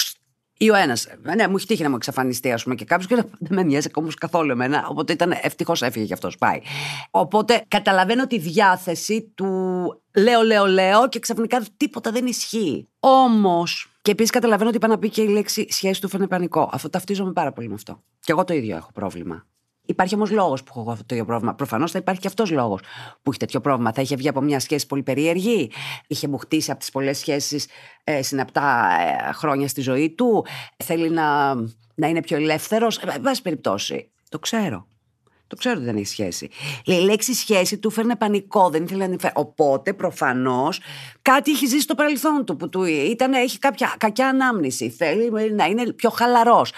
Ή 0.64 0.70
ο 0.70 0.74
ένας. 0.74 1.06
Ναι, 1.22 1.48
μου 1.48 1.56
έχει 1.56 1.66
τύχει 1.66 1.82
να 1.82 1.88
μου 1.88 1.96
εξαφανιστεί, 1.96 2.52
ας 2.52 2.62
πούμε, 2.62 2.74
και 2.74 2.84
κάποιος 2.84 3.08
και 3.08 3.14
δεν 3.14 3.26
με 3.50 3.64
μοιάζει 3.64 3.88
όμω 3.94 4.08
καθόλου 4.20 4.50
εμένα. 4.50 4.86
Οπότε 4.88 5.12
ήταν 5.12 5.34
ευτυχώς 5.42 5.82
έφυγε 5.82 6.04
κι 6.04 6.12
αυτός. 6.12 6.36
Πάει. 6.38 6.60
Οπότε 7.10 7.64
καταλαβαίνω 7.68 8.26
τη 8.26 8.38
διάθεση 8.38 9.32
του 9.34 9.46
λέω, 10.14 10.42
λέω, 10.42 10.66
λέω 10.66 11.08
και 11.08 11.18
ξαφνικά 11.18 11.62
τίποτα 11.76 12.10
δεν 12.10 12.26
ισχύει. 12.26 12.88
Όμως. 13.00 13.92
Και 14.02 14.10
επίσης 14.10 14.30
καταλαβαίνω 14.30 14.68
ότι 14.68 14.76
είπα 14.76 14.88
να 14.88 14.98
πει 14.98 15.08
και 15.08 15.22
η 15.22 15.28
λέξη 15.28 15.66
σχέση 15.70 16.00
του 16.00 16.08
φαίνεται 16.08 16.28
πανικό. 16.28 16.70
Αυτό 16.72 16.90
ταυτίζομαι 16.90 17.32
πάρα 17.32 17.52
πολύ 17.52 17.68
με 17.68 17.74
αυτό. 17.74 18.02
Και 18.20 18.32
εγώ 18.32 18.44
το 18.44 18.54
ίδιο 18.54 18.76
έχω 18.76 18.92
πρόβλημα. 18.92 19.46
Υπάρχει 19.86 20.14
όμως 20.14 20.30
λόγος 20.30 20.62
που 20.62 20.80
έχω 20.80 20.90
αυτό 20.90 21.04
το 21.04 21.14
ίδιο 21.14 21.26
πρόβλημα. 21.26 21.54
Προφανώς 21.54 21.90
θα 21.90 21.98
υπάρχει 21.98 22.20
και 22.20 22.26
αυτός 22.26 22.50
λόγος 22.50 22.80
που 23.22 23.30
έχει 23.30 23.38
τέτοιο 23.38 23.60
πρόβλημα. 23.60 23.92
Θα 23.92 24.02
είχε 24.02 24.16
βγει 24.16 24.28
από 24.28 24.40
μια 24.40 24.60
σχέση 24.60 24.86
πολύ 24.86 25.02
περίεργη. 25.02 25.70
Είχε 26.06 26.28
μου 26.28 26.38
χτίσει 26.38 26.70
από 26.70 26.80
τις 26.80 26.90
πολλές 26.90 27.18
σχέσεις 27.18 27.66
ε, 28.04 28.22
συναπτά 28.22 28.88
ε, 29.28 29.32
χρόνια 29.32 29.68
στη 29.68 29.80
ζωή 29.80 30.10
του. 30.10 30.46
Θέλει 30.84 31.10
να, 31.10 31.54
να 31.94 32.08
είναι 32.08 32.20
πιο 32.20 32.36
ελεύθερος. 32.36 32.98
Ε, 32.98 33.18
βάση 33.20 33.42
περιπτώσει. 33.42 34.10
Το 34.28 34.38
ξέρω. 34.38 34.86
Το 35.54 35.60
ξέρω 35.60 35.76
ότι 35.76 35.84
δεν 35.84 35.96
έχει 35.96 36.06
σχέση. 36.06 36.48
Η 36.84 36.92
λέξη 36.92 37.34
σχέση 37.34 37.78
του 37.78 37.90
φέρνει 37.90 38.16
πανικό, 38.16 38.70
δεν 38.70 38.82
ήθελε 38.82 39.06
να 39.06 39.16
φέρει. 39.18 39.32
Οπότε 39.36 39.92
προφανώς 39.92 40.80
κάτι 41.22 41.50
έχει 41.50 41.66
ζήσει 41.66 41.80
στο 41.80 41.94
παρελθόν 41.94 42.44
του 42.44 42.56
που 42.56 42.68
του 42.68 42.84
ήταν, 42.84 43.32
έχει 43.32 43.58
κάποια 43.58 43.94
κακιά 43.98 44.28
ανάμνηση. 44.28 44.90
Θέλει 44.90 45.52
να 45.52 45.64
είναι 45.64 45.92
πιο 45.92 46.10
χαλαρός. 46.10 46.72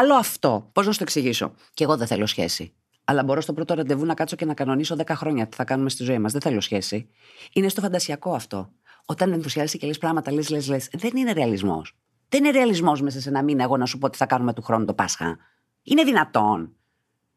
Άλλο 0.00 0.14
αυτό. 0.14 0.68
Πώς 0.72 0.86
να 0.86 0.92
σου 0.92 0.98
το 0.98 1.04
εξηγήσω; 1.04 1.54
Και 1.74 1.84
εγώ 1.84 1.96
δεν 1.96 2.06
θέλω 2.06 2.26
σχέση. 2.26 2.72
Αλλά 3.04 3.24
μπορώ 3.24 3.40
στο 3.40 3.52
πρώτο 3.52 3.74
ραντεβού 3.74 4.04
να 4.04 4.14
κάτσω 4.14 4.36
και 4.36 4.44
να 4.44 4.54
κανονίσω 4.54 4.96
10 4.98 5.02
χρόνια 5.14 5.46
τι 5.46 5.56
θα 5.56 5.64
κάνουμε 5.64 5.90
στη 5.90 6.04
ζωή 6.04 6.18
μας. 6.18 6.32
Δεν 6.32 6.40
θέλω 6.40 6.60
σχέση. 6.60 7.08
Είναι 7.52 7.68
στο 7.68 7.80
φαντασιακό 7.80 8.34
αυτό. 8.34 8.70
Όταν 9.04 9.32
ενθουσιάζει 9.32 9.78
και 9.78 9.86
λες 9.86 9.98
πράγματα, 9.98 10.32
λες, 10.32 10.50
λες, 10.50 10.68
λες. 10.68 10.88
Δεν 10.92 11.10
είναι 11.14 11.32
ρεαλισμός. 11.32 11.96
Δεν 12.28 12.44
είναι 12.44 12.52
ρεαλισμός 12.52 13.02
μέσα 13.02 13.20
σε 13.20 13.28
ένα 13.28 13.42
μήνα 13.42 13.62
εγώ 13.62 13.76
να 13.76 13.86
σου 13.86 13.98
πω 13.98 14.10
τι 14.10 14.16
θα 14.16 14.26
κάνουμε 14.26 14.52
του 14.52 14.62
χρόνου 14.62 14.84
το 14.84 14.94
Πάσχα. 14.94 15.36
Είναι 15.82 16.02
δυνατόν 16.02 16.76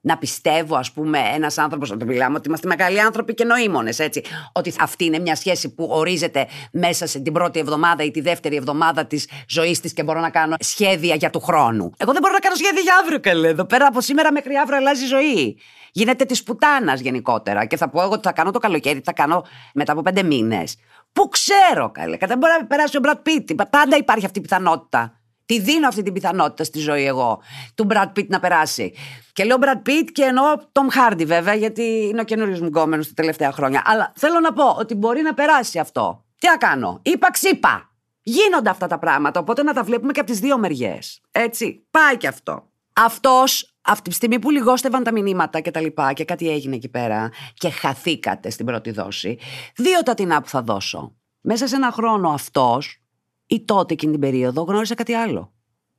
να 0.02 0.18
πιστεύω, 0.18 0.76
ας 0.76 0.92
πούμε, 0.92 1.20
ένας 1.34 1.58
άνθρωπος, 1.58 1.90
να 1.90 1.98
το 1.98 2.06
μιλάμε 2.06 2.38
ότι 2.38 2.48
είμαστε 2.48 2.68
μεγάλοι 2.68 3.02
άνθρωποι 3.02 3.34
και 3.34 3.44
νοήμονες, 3.44 4.00
έτσι. 4.00 4.24
Ότι 4.52 4.74
αυτή 4.80 5.06
είναι 5.06 5.20
μια 5.20 5.36
σχέση 5.36 5.74
που 5.74 5.88
ορίζεται 5.92 6.48
μέσα 6.72 7.08
σε 7.08 7.20
την 7.20 7.34
πρώτη 7.34 7.60
εβδομάδα 7.60 8.04
ή 8.04 8.12
τη 8.12 8.22
δεύτερη 8.22 8.56
εβδομάδα 8.56 9.06
της 9.06 9.30
ζωής 9.48 9.80
της 9.80 9.94
και 9.94 10.04
μπορώ 10.04 10.20
να 10.20 10.30
κάνω 10.30 10.56
σχέδια 10.60 11.16
για 11.16 11.30
του 11.30 11.40
χρόνου. 11.40 11.92
Εγώ 11.98 12.12
δεν 12.12 12.22
μπορώ 12.22 12.34
να 12.34 12.40
κάνω 12.40 12.56
σχέδια 12.56 12.82
για 12.82 12.94
αύριο, 13.02 13.20
καλέ. 13.20 13.48
Εδώ 13.48 13.66
πέρα 13.66 13.88
από 13.88 14.02
σήμερα 14.02 14.32
μέχρι 14.32 14.56
αύριο 14.56 14.78
αλλάζει 14.78 15.04
η 15.04 15.08
ζωή. 15.08 15.60
Γίνεται 15.92 16.26
της 16.26 16.44
πουτάνας 16.44 17.00
γενικότερα. 17.00 17.66
Και 17.66 17.78
θα 17.78 17.90
πω 17.90 18.02
εγώ 18.02 18.12
ότι 18.12 18.28
θα 18.28 18.32
κάνω 18.32 18.52
το 18.52 18.60
καλοκαίρι, 18.60 19.02
θα 19.04 19.14
κάνω 19.14 19.46
μετά 19.74 19.92
από 19.92 20.02
πέντε 20.02 20.24
μήνες. 20.24 20.76
Πού 21.14 21.30
ξέρω, 21.30 21.92
καλέ. 21.92 22.18
Κατά 22.18 22.38
μπορεί 22.38 22.54
να 22.60 22.66
περάσει 22.66 22.98
ο 22.98 23.00
Μπρατ 23.00 23.20
Πίτι. 23.20 23.56
Πάντα 23.56 23.98
υπάρχει 23.98 24.26
αυτή 24.26 24.40
η 24.40 24.42
πιθανότητα. 24.42 25.19
Τη 25.50 25.60
δίνω 25.60 25.88
αυτή 25.88 26.04
την 26.04 26.14
πιθανότητα 26.14 26.64
στη 26.64 26.80
ζωή 26.80 27.06
εγώ, 27.06 27.42
του 27.76 27.84
Μπρατ 27.84 28.12
Πίτ 28.12 28.30
να 28.30 28.40
περάσει. 28.40 28.94
Και 29.34 29.44
λέω 29.44 29.58
Μπρατ 29.58 29.82
Πίτ 29.82 30.10
και 30.10 30.24
εννοώ 30.24 30.56
Τόμ 30.72 30.88
Χάρντι 30.90 31.26
βέβαια, 31.26 31.54
γιατί 31.54 31.82
είναι 31.82 32.22
ο 32.22 32.24
καινούριος 32.24 32.60
μου 32.60 32.68
γκόμενος 32.68 33.08
τα 33.08 33.14
τελευταία 33.14 33.52
χρόνια. 33.52 33.82
Αλλά 33.86 34.14
θέλω 34.16 34.40
να 34.40 34.54
πω 34.54 34.70
ότι 34.70 34.96
μπορεί 34.96 35.22
να 35.22 35.34
περάσει 35.34 35.80
αυτό. 35.80 36.26
Τι 36.40 36.48
να 36.48 36.58
κάνω, 36.58 37.00
είπα 37.02 37.32
ξύπα. 37.32 37.90
Γίνονται 38.22 38.70
αυτά 38.70 38.88
τα 38.88 39.00
πράγματα, 39.00 39.40
οπότε 39.40 39.64
να 39.64 39.74
τα 39.74 39.84
βλέπουμε 39.84 40.12
και 40.12 40.20
από 40.20 40.30
τις 40.30 40.40
δύο 40.40 40.58
μεριές. 40.58 41.22
Έτσι, 41.32 41.88
πάει 41.92 42.18
και 42.18 42.28
αυτό. 42.28 42.70
Αυτός, 42.94 43.76
αυτή 43.82 44.10
τη 44.10 44.16
στιγμή 44.16 44.40
που 44.40 44.52
λιγόστευαν 44.52 45.04
τα 45.04 45.12
μηνύματα 45.12 45.60
και 45.60 45.72
τα 45.72 45.82
λοιπά 45.82 46.14
και 46.14 46.26
κάτι 46.26 46.50
έγινε 46.50 46.76
εκεί 46.76 46.90
πέρα 46.90 47.30
και 47.54 47.70
χαθήκατε 47.70 48.50
στην 48.50 48.66
πρώτη 48.66 48.92
δόση, 48.92 49.40
δύο 49.76 50.04
τα 50.04 50.14
τεινά 50.14 50.42
που 50.42 50.50
θα 50.50 50.62
δώσω. 50.62 51.16
Μέσα 51.42 51.68
σε 51.68 51.76
ένα 51.76 51.92
χρόνο 51.92 52.30
αυτός 52.30 53.02
ή 53.50 53.66
τότε 53.66 53.94
εκείνη 53.94 54.12
την 54.12 54.22
περίοδο 54.22 54.62
γνώρισε 54.62 54.94
κάτι 54.94 55.14
άλλο. 55.14 55.52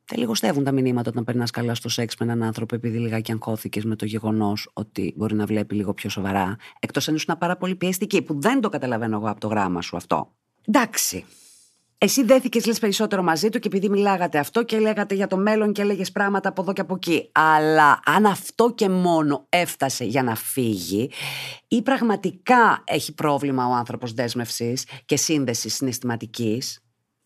Δεν 0.05 0.19
λιγοστεύουν 0.19 0.65
τα 0.65 0.73
μηνύματα 0.73 1.11
όταν 1.11 1.25
περνάς 1.25 1.51
καλά 1.51 1.75
στο 1.75 1.89
σεξ 1.89 2.17
με 2.17 2.27
έναν 2.27 2.43
άνθρωπο 2.43 2.75
επειδή 2.75 2.99
λιγάκι 2.99 3.33
αγχώθηκες 3.33 3.85
με 3.85 3.97
το 3.97 4.05
γεγονός 4.05 4.71
ότι 4.73 5.15
μπορεί 5.17 5.35
να 5.35 5.47
βλέπει 5.47 5.75
λίγο 5.75 5.95
πιο 5.95 6.11
σοβαρά. 6.11 6.57
Εκτός 6.79 7.09
αν 7.09 7.15
ήσουν 7.15 7.39
πάρα 7.39 7.57
πολύ 7.57 7.75
πιεστική, 7.75 8.23
που 8.23 8.41
δεν 8.41 8.61
το 8.61 8.69
καταλαβαίνω 8.69 9.17
εγώ 9.17 9.31
από 9.31 9.41
το 9.41 9.47
γράμμα 9.47 9.83
σου 9.83 9.97
αυτό. 9.97 10.33
Εντάξει. 10.65 11.25
Εσύ 11.99 12.25
δέθηκες 12.25 12.67
λες 12.67 12.79
περισσότερο 12.79 13.23
μαζί 13.23 13.49
του 13.49 13.59
και 13.59 13.69
επειδή 13.69 13.89
μιλάγατε 13.89 14.39
αυτό 14.39 14.63
και 14.63 14.79
λέγατε 14.79 15.15
για 15.15 15.27
το 15.27 15.37
μέλλον 15.37 15.73
και 15.73 15.83
έλεγες 15.83 16.13
πράγματα 16.13 16.49
από 16.49 16.63
εδώ 16.63 16.73
και 16.73 16.81
από 16.81 16.95
εκεί. 16.95 17.29
Αλλά 17.33 18.01
αν 18.05 18.27
αυτό 18.27 18.73
και 18.75 18.89
μόνο 18.89 19.47
έφτασε 19.49 20.05
για 20.05 20.23
να 20.23 20.35
φύγει, 20.35 21.11
ή 21.69 21.83
πραγματικά 21.83 22.83
έχει 22.87 23.15
πρόβλημα 23.15 23.67
ο 23.67 23.73
άνθρωπος 23.73 24.13
δέσμευσης 24.13 24.87
και 25.05 25.17
σύνδεσης 25.17 25.75
συναισθηματικής, 25.75 26.81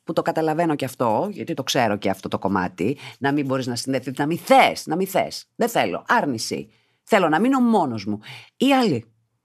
που 0.04 0.12
το 0.12 0.22
καταλαβαίνω 0.22 0.74
και 0.74 0.84
αυτό, 0.84 1.28
γιατί 1.30 1.54
το 1.54 1.62
ξέρω 1.62 1.96
και 1.96 2.10
αυτό 2.10 2.28
το 2.28 2.38
κομμάτι, 2.38 2.98
να 3.18 3.32
μην 3.32 3.46
μπορείς 3.46 3.66
να 3.66 3.76
συνδεθείς, 3.76 4.18
να 4.18 4.26
μην 4.26 4.38
θες, 4.38 4.86
να 4.86 4.96
μην 4.96 5.06
θες. 5.06 5.44
Δεν 5.56 5.68
θέλω. 5.68 6.04
Άρνηση. 6.08 6.68
Θέλω 7.02 7.28
να 7.28 7.40
μείνω 7.40 7.60
μόνος 7.60 8.04
μου. 8.04 8.20
Ή 8.56 8.72
άλλοι. 8.72 9.04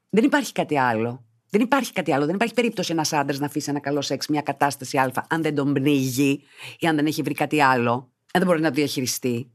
Δεν 0.10 0.24
υπάρχει 0.24 0.52
κάτι 0.52 0.78
άλλο. 0.80 1.24
Δεν 1.50 1.62
υπάρχει 1.62 1.94
κάτι 1.94 2.14
άλλο. 2.14 2.26
Δεν 2.26 2.36
υπάρχει 2.36 2.54
περίπτωση 2.54 2.92
ένας 2.92 3.14
άντρας 3.14 3.40
να 3.40 3.46
αφήσει 3.46 3.70
ένα 3.70 3.80
καλό 3.80 4.02
σεξ, 4.02 4.28
μια 4.28 4.42
κατάσταση 4.42 4.98
Α, 4.98 5.12
αν 5.30 5.42
δεν 5.42 5.56
τον 5.56 5.74
πνίγει 5.74 6.44
ή 6.80 6.88
αν 6.88 6.96
δεν 6.96 7.06
έχει 7.06 7.22
βρει 7.22 7.34
κάτι 7.34 7.62
άλλο, 7.62 7.92
αν 8.34 8.42
δεν 8.42 8.46
μπορεί 8.46 8.62
να 8.62 8.70
διαχειριστεί. 8.70 9.52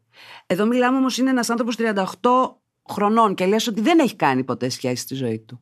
Εδώ 0.46 0.66
μιλάμε 0.66 0.96
όμως 0.96 1.18
είναι 1.18 1.30
ένας 1.30 1.50
άνθρωπος 1.50 1.76
38 1.78 2.56
χρονών 2.90 3.34
και 3.34 3.46
λες 3.46 3.66
ότι 3.66 3.80
δεν 3.80 3.98
έχει 3.98 4.16
κάνει 4.16 4.44
ποτέ 4.44 4.68
σχέση 4.68 5.02
στη 5.02 5.14
ζωή 5.14 5.38
του. 5.38 5.60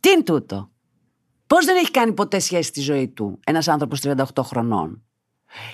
Τι 0.00 0.10
είναι 0.10 0.22
τούτο; 0.22 0.70
Πώς 1.46 1.64
δεν 1.64 1.76
έχει 1.76 1.90
κάνει 1.90 2.12
ποτέ 2.12 2.38
σχέση 2.38 2.68
στη 2.68 2.80
ζωή 2.80 3.08
του 3.08 3.40
ένας 3.44 3.68
άνθρωπος 3.68 4.00
38 4.02 4.14
χρονών; 4.42 5.02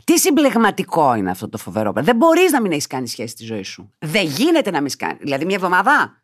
Τι 0.05 0.19
συμπλεγματικό 0.19 1.15
είναι 1.15 1.31
αυτό 1.31 1.49
το 1.49 1.59
φοβερό 1.59 1.93
Δεν 1.95 2.17
μπορείς 2.17 2.53
να 2.53 2.61
μην 2.61 2.73
έχεις 2.73 2.87
κάνει 2.87 3.09
σχέση 3.09 3.29
στη 3.29 3.45
ζωή 3.45 3.63
σου. 3.63 3.93
Δεν 3.99 4.27
γίνεται 4.27 4.71
να 4.71 4.81
μην 4.81 4.91
κάνει. 4.99 5.19
Δηλαδή 5.21 5.45
μια 5.45 5.57
εβδομάδα, 5.57 6.23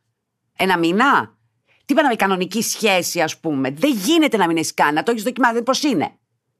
ένα 0.56 0.78
μήνα, 0.78 1.36
τι 1.84 1.92
είπαμε, 1.94 2.14
κανονική 2.14 2.62
σχέση, 2.62 3.20
ας 3.20 3.38
πούμε. 3.40 3.70
Δεν 3.70 3.92
γίνεται 3.92 4.36
να 4.36 4.46
μην 4.46 4.56
έχεις 4.56 4.74
κάνει, 4.74 4.92
να 4.92 5.02
το 5.02 5.10
έχεις 5.10 5.22
δοκιμάσει. 5.22 5.62
Πώς 5.62 5.82
είναι; 5.82 6.12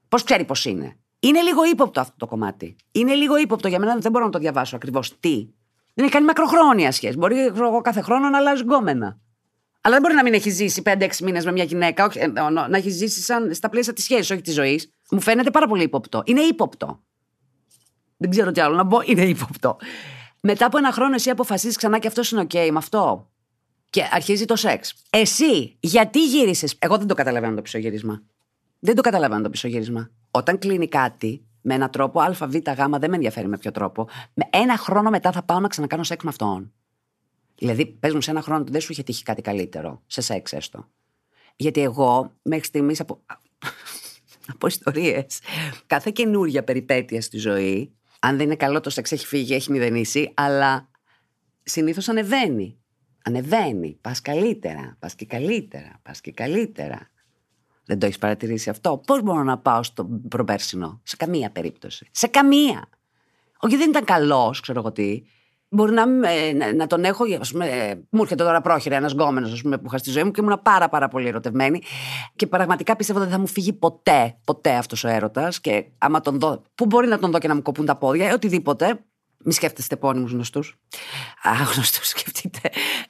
Πώς 0.09 0.22
ξέρει 0.22 0.44
πώς 0.44 0.64
είναι; 0.64 0.96
Είναι 1.18 1.40
λίγο 1.40 1.64
ύποπτο 1.64 2.01
αυτό 2.01 2.14
το 2.16 2.27
κομμάτι. 2.27 2.77
Είναι 2.92 3.14
λίγο 3.14 3.37
ύποπτο 3.37 3.68
για 3.68 3.79
μένα, 3.79 3.96
δεν 3.96 4.12
μπορώ 4.12 4.24
να 4.24 4.31
το 4.31 4.38
διαβάσω 4.38 4.77
ακριβώς 4.77 5.20
τι. 5.20 5.48
Δεν 5.94 6.05
έχει 6.05 6.12
κάνει 6.12 6.27
μακροχρόνια 6.27 6.92
σχέση. 6.92 7.16
Μπορεί 7.16 7.38
εγώ 7.40 7.81
κάθε 7.81 8.01
χρόνο 8.01 8.29
να 8.29 8.38
αλλάζει 8.38 8.62
γκόμενα. 8.62 9.18
Αλλά 9.88 9.96
δεν 9.96 10.07
μπορεί 10.07 10.22
να 10.22 10.31
μην 10.31 10.35
έχει 10.35 10.51
ζήσει 10.51 10.83
5-6 10.85 11.09
μήνες 11.22 11.44
με 11.44 11.53
μια 11.53 11.64
γυναίκα, 11.64 12.05
όχι, 12.05 12.18
ε, 12.18 12.27
να 12.68 12.77
έχει 12.77 12.90
ζήσει 12.90 13.20
σαν 13.20 13.55
στα 13.55 13.68
πλαίσια 13.68 13.92
της 13.92 14.05
σχέσης, 14.05 14.31
όχι 14.31 14.40
της 14.40 14.55
ζωής. 14.55 14.92
Μου 15.11 15.20
φαίνεται 15.20 15.51
πάρα 15.51 15.66
πολύ 15.66 15.83
ύποπτο. 15.83 16.22
Είναι 16.24 16.40
ύποπτο. 16.40 17.01
Δεν 18.16 18.31
ξέρω 18.31 18.53
τι 18.53 18.61
άλλο 18.61 18.74
να 18.74 18.87
πω, 18.87 19.01
είναι 19.05 19.22
ύποπτο. 19.22 19.77
Μετά 20.40 20.66
από 20.66 20.79
ένα 20.79 20.92
χρόνο 20.92 21.14
εσύ 21.14 21.31
αποφασίζεις 21.31 21.77
ξανά 21.77 21.98
και 21.98 22.07
αυτός 22.07 22.31
είναι 22.31 22.42
OK 22.42 22.68
με 22.70 22.79
αυτό 22.79 23.31
και 23.90 24.03
αρχίζει 24.12 24.44
το 24.44 24.57
σεξ. 24.57 24.94
Εσύ, 25.11 25.77
γιατί 25.81 26.27
γύρισες; 26.27 26.77
Εγώ 26.79 26.98
δεν 26.98 27.07
το 27.07 27.14
καταλαβαίνω 27.14 27.55
το 27.55 27.62
πισωγύρισμα. 27.62 28.22
Δεν 28.79 28.94
το 28.94 29.03
καταλαβαίνω 29.03 29.42
το 29.42 29.51
πισωγύρισμα. 29.51 30.11
Όταν 30.31 30.59
κλείνει 30.59 30.88
κάτι 30.88 31.46
με 31.61 31.74
έναν 31.74 31.90
τρόπο, 31.90 32.20
Α, 32.20 32.35
Β, 32.40 32.55
Γ, 32.55 32.98
δεν 32.98 33.11
με 33.11 33.14
ενδιαφέρει 33.14 33.48
με 33.48 33.59
ποιο 33.59 33.70
τρόπο, 33.70 34.09
με 34.35 34.44
ένα 34.51 34.77
χρόνο 34.77 35.11
μετά 35.11 35.33
θα 35.33 35.42
πάω 35.42 35.61
να 35.61 35.68
ξανακάνω 35.68 36.03
σεξ 36.03 36.24
με 36.24 36.31
αυτόν. 36.31 36.72
Δηλαδή, 37.59 37.87
πες 37.87 38.14
μου 38.14 38.21
σε 38.21 38.31
ένα 38.31 38.42
χρόνο 38.42 38.64
δεν 38.68 38.81
σου 38.81 38.92
είχε 38.92 39.03
τύχει 39.03 39.23
κάτι 39.23 39.42
καλύτερο, 39.42 40.03
σε 40.07 40.21
σεξ 40.21 40.53
έστω. 40.53 40.88
Γιατί 41.57 41.81
εγώ 41.81 42.33
μέχρι 42.42 42.64
στιγμής 42.64 43.01
από, 43.01 43.21
από 44.53 44.66
ιστορίες, 44.66 45.40
κάθε 45.87 46.11
καινούργια 46.11 46.64
περιπέτεια 46.64 47.23
στη 47.23 47.38
ζωή, 47.38 47.92
αν 48.21 48.37
δεν 48.37 48.47
είναι 48.47 48.57
καλό 48.57 48.81
το 48.81 48.90
σεξ, 48.90 49.12
έχει 49.12 49.27
φύγει, 49.27 49.55
έχει 49.55 49.71
μηδενίσει, 49.71 50.31
αλλά 50.35 50.88
συνήθως 51.62 52.09
ανεβαίνει. 52.09 52.79
Ανεβαίνει. 53.25 53.99
Πας 54.01 54.21
καλύτερα. 54.21 54.97
Πας 54.99 55.14
και 55.14 55.27
καλύτερα. 55.27 56.01
Πας 56.03 56.21
και 56.21 56.33
καλύτερα. 56.33 57.11
Δεν 57.85 57.99
το 57.99 58.07
έχεις 58.07 58.18
παρατηρήσει 58.18 58.71
αυτό; 58.71 59.03
Πώς 59.07 59.23
μπορώ 59.23 59.42
να 59.42 59.59
πάω 59.59 59.83
στο 59.83 60.09
προπέρσινο, 60.29 61.01
σε 61.03 61.16
καμία 61.16 61.51
περίπτωση. 61.51 62.09
Σε 62.11 62.27
καμία. 62.27 62.88
Όχι, 63.61 63.77
δεν 63.77 63.88
ήταν 63.88 64.05
καλός, 64.05 64.61
ξέρω 64.61 64.79
εγώ 64.79 64.92
τι. 64.92 65.23
Μπορεί 65.70 65.92
να, 65.92 66.07
να, 66.74 66.87
τον 66.87 67.04
έχω. 67.04 67.24
Ας 67.40 67.52
πούμε, 67.52 67.66
μου 68.11 68.22
έρχεται 68.22 68.44
τώρα 68.44 68.61
πρόχειρα 68.61 68.96
ένας 68.96 69.12
γκόμενος 69.12 69.62
που 69.62 69.83
είχα 69.87 69.98
στη 69.98 70.11
ζωή 70.11 70.24
μου 70.24 70.31
και 70.31 70.40
ήμουν 70.40 70.61
πάρα, 70.62 70.88
πάρα 70.88 71.09
πολύ 71.09 71.28
ερωτευμένη. 71.28 71.83
Και 72.37 72.46
πραγματικά 72.46 72.96
πιστεύω 72.96 73.18
ότι 73.18 73.28
δεν 73.28 73.37
θα 73.37 73.42
μου 73.42 73.48
φύγει 73.48 73.72
ποτέ, 73.72 74.37
ποτέ 74.44 74.74
αυτός 74.74 75.04
ο 75.04 75.09
έρωτας. 75.09 75.61
Και 75.61 75.85
άμα 75.98 76.20
τον 76.20 76.38
δω. 76.38 76.62
Πού 76.74 76.87
μπορεί 76.87 77.09
να 77.09 77.18
τον 77.18 77.31
δω 77.31 77.38
και 77.38 77.48
να 77.48 77.54
μου 77.54 77.62
κοπούν 77.62 77.87
τα 77.87 77.96
πόδια, 77.96 78.35
οτιδήποτε. 78.35 79.00
Μη 79.44 79.52
σκέφτεστε 79.52 79.94
επώνυμους 79.94 80.33
γνωστούς. 80.33 80.76
Α, 81.42 81.50
γνωστούς 81.72 82.09
σκεφτείτε. 82.12 82.61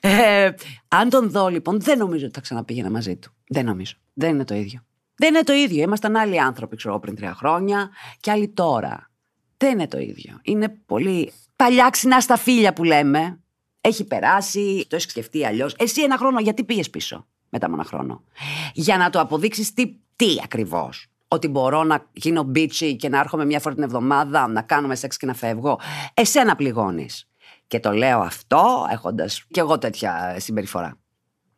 Ε, 0.01 0.51
αν 0.88 1.09
τον 1.09 1.31
δω 1.31 1.49
λοιπόν, 1.49 1.81
δεν 1.81 1.99
νομίζω 1.99 2.25
ότι 2.25 2.35
θα 2.35 2.40
ξαναπήγαινα 2.40 2.90
μαζί 2.90 3.16
του. 3.16 3.33
Δεν 3.49 3.64
νομίζω. 3.64 3.94
Δεν 4.14 4.31
είναι 4.31 4.44
το 4.44 4.55
ίδιο. 4.55 4.81
Δεν 5.16 5.35
είναι 5.35 5.42
το 5.42 5.53
ίδιο. 5.53 5.83
Ήμασταν 5.83 6.16
άλλοι 6.16 6.40
άνθρωποι, 6.40 6.77
ξέρω 6.77 6.99
πριν 6.99 7.14
τρία 7.14 7.35
χρόνια 7.35 7.90
και 8.21 8.31
άλλοι 8.31 8.49
τώρα. 8.49 9.11
Δεν 9.57 9.73
είναι 9.73 9.88
το 9.88 9.99
ίδιο. 9.99 10.38
Είναι 10.42 10.68
πολύ 10.87 11.33
παλιά 11.59 11.90
ξινά 11.90 12.21
στα 12.21 12.37
φίλια 12.37 12.73
που 12.73 12.85
λέμε. 12.85 13.40
Έχει 13.81 14.05
περάσει, 14.05 14.87
το 14.88 14.97
έχεις 14.97 15.11
σκεφτεί 15.11 15.47
αλλιώς. 15.47 15.75
Εσύ 15.79 16.03
ένα 16.03 16.16
χρόνο, 16.16 16.40
γιατί 16.40 16.64
πήγες 16.64 16.90
πίσω 16.90 17.27
μετά 17.49 17.66
από 17.66 17.75
ένα 17.75 17.85
χρόνο; 17.85 18.25
Για 18.73 18.97
να 18.97 19.11
το 19.11 19.21
αποδείξεις 19.21 19.73
τι, 19.75 19.97
τι 20.16 20.27
ακριβώς 20.42 21.07
ότι 21.29 21.49
μπορώ 21.49 21.85
να 21.85 22.07
γίνω 22.12 22.42
μπίτσι 22.42 22.97
και 22.97 23.09
να 23.09 23.18
έρχομαι 23.18 23.44
μια 23.44 23.61
φορά 23.61 23.75
την 23.75 23.85
εβδομάδα, 23.85 24.49
να 24.49 24.62
κάνουμε 24.62 24.94
σεξ 24.94 25.16
και 25.16 25.27
να 25.27 25.35
φεύγω. 25.35 25.81
Εσένα 26.14 26.57
πληγώνεις. 26.57 27.29
Και 27.66 27.81
το 27.81 27.92
λέω 27.92 28.21
αυτό 28.21 28.87
έχοντας 28.90 29.44
κι 29.51 29.59
εγώ 29.59 29.79
τέτοια 29.79 30.37
συμπεριφορά. 30.38 30.99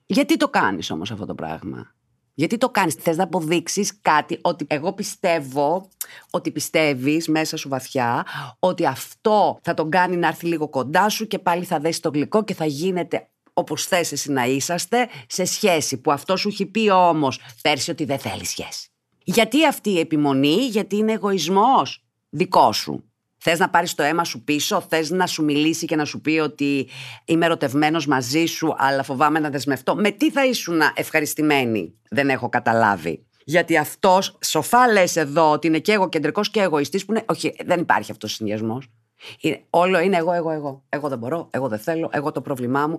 Γιατί 0.07 0.37
το 0.37 0.49
κάνεις 0.49 0.91
όμως 0.91 1.11
αυτό 1.11 1.27
το 1.27 1.35
πράγμα; 1.35 1.95
Γιατί 2.41 2.59
το 2.59 2.69
κάνεις, 2.69 2.95
θες 2.95 3.17
να 3.17 3.23
αποδείξεις 3.23 3.99
κάτι 4.03 4.39
ότι 4.43 4.67
εγώ 4.69 4.93
πιστεύω, 4.93 5.89
ότι 6.31 6.51
πιστεύεις 6.51 7.29
μέσα 7.29 7.57
σου 7.57 7.69
βαθιά, 7.69 8.27
ότι 8.59 8.87
αυτό 8.87 9.59
θα 9.63 9.75
τον 9.75 9.91
κάνει 9.91 10.17
να 10.17 10.29
έρθει 10.29 10.47
λίγο 10.47 10.69
κοντά 10.69 11.09
σου 11.09 11.27
και 11.27 11.39
πάλι 11.39 11.65
θα 11.65 11.79
δέσει 11.79 12.03
το 12.03 12.11
γλυκό 12.15 12.45
και 12.45 12.55
θα 12.55 12.65
γίνεται 12.65 13.29
όπως 13.53 13.87
θες 13.87 14.13
εσύ 14.13 14.33
να 14.33 14.45
είσαστε 14.45 15.09
σε 15.27 15.45
σχέση 15.45 15.97
που 15.97 16.13
αυτό 16.13 16.37
σου 16.37 16.49
έχει 16.49 16.67
πει 16.67 16.91
όμως 16.91 17.41
πέρσι 17.63 17.91
ότι 17.91 18.05
δεν 18.05 18.19
θέλει 18.19 18.45
σχέση. 18.45 18.89
Γιατί 19.25 19.67
αυτή 19.67 19.91
η 19.91 19.99
επιμονή, 19.99 20.55
γιατί 20.55 20.97
είναι 20.97 21.13
εγωισμός 21.13 22.05
δικό 22.29 22.73
σου. 22.73 23.10
Θες 23.43 23.59
να 23.59 23.71
πάρεις 23.71 23.95
το 23.95 24.03
αίμα 24.03 24.25
σου 24.25 24.45
πίσω, 24.45 24.81
θες 24.89 25.11
να 25.11 25.27
σου 25.27 25.45
μιλήσει 25.45 25.87
και 25.87 25.97
να 25.97 26.05
σου 26.05 26.21
πει 26.21 26.39
ότι 26.39 26.89
είμαι 27.25 27.45
ερωτευμένος 27.45 28.07
μαζί 28.07 28.47
σου, 28.47 28.75
αλλά 28.79 29.03
φοβάμαι 29.03 29.39
να 29.39 29.51
δεσμευτώ. 29.51 29.95
Με 29.97 30.11
τι 30.11 30.31
θα 30.31 30.47
ήσουν 30.47 30.81
ευχαριστημένη, 30.95 31.95
δεν 32.11 32.29
έχω 32.29 32.49
καταλάβει. 32.49 33.25
Γιατί 33.45 33.77
αυτός, 33.77 34.39
σοφά 34.45 34.93
λες 34.93 35.17
εδώ 35.17 35.51
ότι 35.51 35.67
είναι 35.67 35.79
και 35.79 35.93
εγωκεντρικός 35.93 36.51
και 36.51 36.61
εγωιστής, 36.61 37.05
που 37.05 37.13
είναι. 37.13 37.25
Όχι, 37.29 37.57
δεν 37.65 37.81
υπάρχει 37.81 38.11
αυτός 38.11 38.33
ο 38.33 38.35
συνδυασμός. 38.35 38.91
Όλο 39.71 40.01
είναι 40.01 40.17
εγώ, 40.17 40.33
εγώ, 40.33 40.51
εγώ. 40.51 40.85
Εγώ 40.89 41.09
δεν 41.09 41.19
μπορώ, 41.19 41.49
εγώ 41.51 41.69
δεν 41.69 41.79
θέλω, 41.79 42.09
εγώ 42.13 42.33
το 42.33 42.41
πρόβλημά 42.41 42.87
μου. 42.87 42.99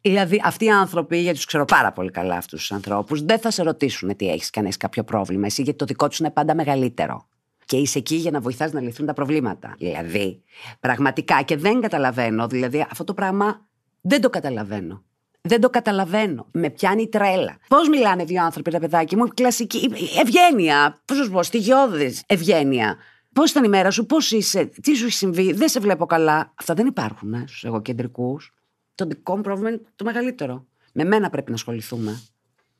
Δηλαδή, 0.00 0.40
αυτοί 0.44 0.64
οι 0.64 0.70
άνθρωποι, 0.70 1.18
γιατί 1.18 1.36
τους 1.36 1.46
ξέρω 1.46 1.64
πάρα 1.64 1.92
πολύ 1.92 2.10
καλά 2.10 2.36
αυτούς 2.36 2.58
τους 2.58 2.72
ανθρώπους, 2.72 3.22
δεν 3.22 3.38
θα 3.38 3.50
σε 3.50 3.62
ρωτήσουν 3.62 4.16
τι 4.16 4.30
έχεις 4.30 4.50
κανεί 4.50 4.70
κάποιο 4.70 5.04
πρόβλημα. 5.04 5.46
Εσύ, 5.46 5.62
γιατί 5.62 5.78
το 5.78 5.84
δικό 5.84 6.08
τους 6.08 6.18
είναι 6.18 6.30
πάντα 6.30 6.54
μεγαλύτερο. 6.54 7.28
Και 7.68 7.76
είσαι 7.76 7.98
εκεί 7.98 8.14
για 8.14 8.30
να 8.30 8.40
βοηθάς 8.40 8.72
να 8.72 8.80
λυθούν 8.80 9.06
τα 9.06 9.12
προβλήματα. 9.12 9.74
Δηλαδή, 9.78 10.42
πραγματικά 10.80 11.42
και 11.42 11.56
δεν 11.56 11.80
καταλαβαίνω. 11.80 12.46
Δηλαδή, 12.46 12.86
αυτό 12.90 13.04
το 13.04 13.14
πράγμα 13.14 13.66
δεν 14.00 14.20
το 14.20 14.30
καταλαβαίνω. 14.30 15.04
Δεν 15.40 15.60
το 15.60 15.70
καταλαβαίνω. 15.70 16.46
Με 16.52 16.70
πιάνει 16.70 17.08
τρέλα. 17.08 17.56
Πώς 17.68 17.88
μιλάνε 17.88 18.24
δύο 18.24 18.42
άνθρωποι, 18.44 18.70
ρε 18.70 18.78
παιδάκι 18.78 19.16
μου, 19.16 19.28
κλασική. 19.34 19.90
Ευγένεια. 20.20 21.02
Πώς 21.04 21.16
σου 21.16 21.30
πω, 21.30 21.42
στοιχειώδης 21.42 22.22
ευγένεια. 22.26 22.96
Πώς 23.32 23.50
ήταν 23.50 23.64
η 23.64 23.68
μέρα 23.68 23.90
σου, 23.90 24.06
πώς 24.06 24.30
είσαι, 24.30 24.64
τι 24.64 24.94
σου 24.94 25.04
έχει 25.04 25.14
συμβεί, 25.14 25.52
δεν 25.52 25.68
σε 25.68 25.80
βλέπω 25.80 26.06
καλά. 26.06 26.52
Αυτά 26.54 26.74
δεν 26.74 26.86
υπάρχουν 26.86 27.34
ε, 27.34 27.44
στους 27.46 27.64
εγωκεντρικούς. 27.64 28.54
Το 28.94 29.06
δικό 29.06 29.36
μου 29.36 29.42
πρόβλημα 29.42 29.68
είναι 29.68 29.80
το 29.96 30.04
μεγαλύτερο. 30.04 30.66
Με 30.92 31.04
μένα 31.04 31.30
πρέπει 31.30 31.48
να 31.50 31.56
ασχοληθούμε. 31.56 32.22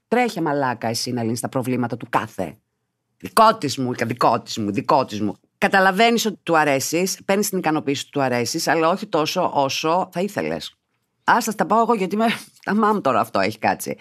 Τρέχει 0.08 0.40
μαλάκα 0.40 0.88
εσύ 0.88 1.12
να 1.12 1.22
λύνεις 1.22 1.40
τα 1.40 1.48
προβλήματα 1.48 1.96
του 1.96 2.06
κάθε. 2.10 2.58
Δικό 3.20 3.56
της 3.58 3.78
μου, 3.78 3.94
δικό 3.94 4.40
της 4.40 4.58
μου, 4.58 4.72
δικό 4.72 5.04
της 5.04 5.20
μου. 5.20 5.34
Καταλαβαίνεις 5.58 6.26
ότι 6.26 6.40
του 6.42 6.56
αρέσεις, 6.56 7.18
παίρνεις 7.24 7.48
την 7.48 7.58
ικανοποίηση 7.58 8.02
ότι 8.02 8.10
του 8.10 8.22
αρέσεις, 8.22 8.68
αλλά 8.68 8.88
όχι 8.88 9.06
τόσο 9.06 9.50
όσο 9.54 10.08
θα 10.12 10.20
ήθελες. 10.20 10.74
Α, 11.30 11.40
θα 11.40 11.54
τα 11.54 11.66
πάω 11.66 11.80
εγώ 11.80 11.94
γιατί 11.94 12.14
είμαι. 12.14 12.26
Τα 12.64 12.74
μάμ 12.74 13.00
τώρα 13.00 13.20
αυτό 13.20 13.40
έχει 13.40 13.58
κάτσει. 13.58 13.96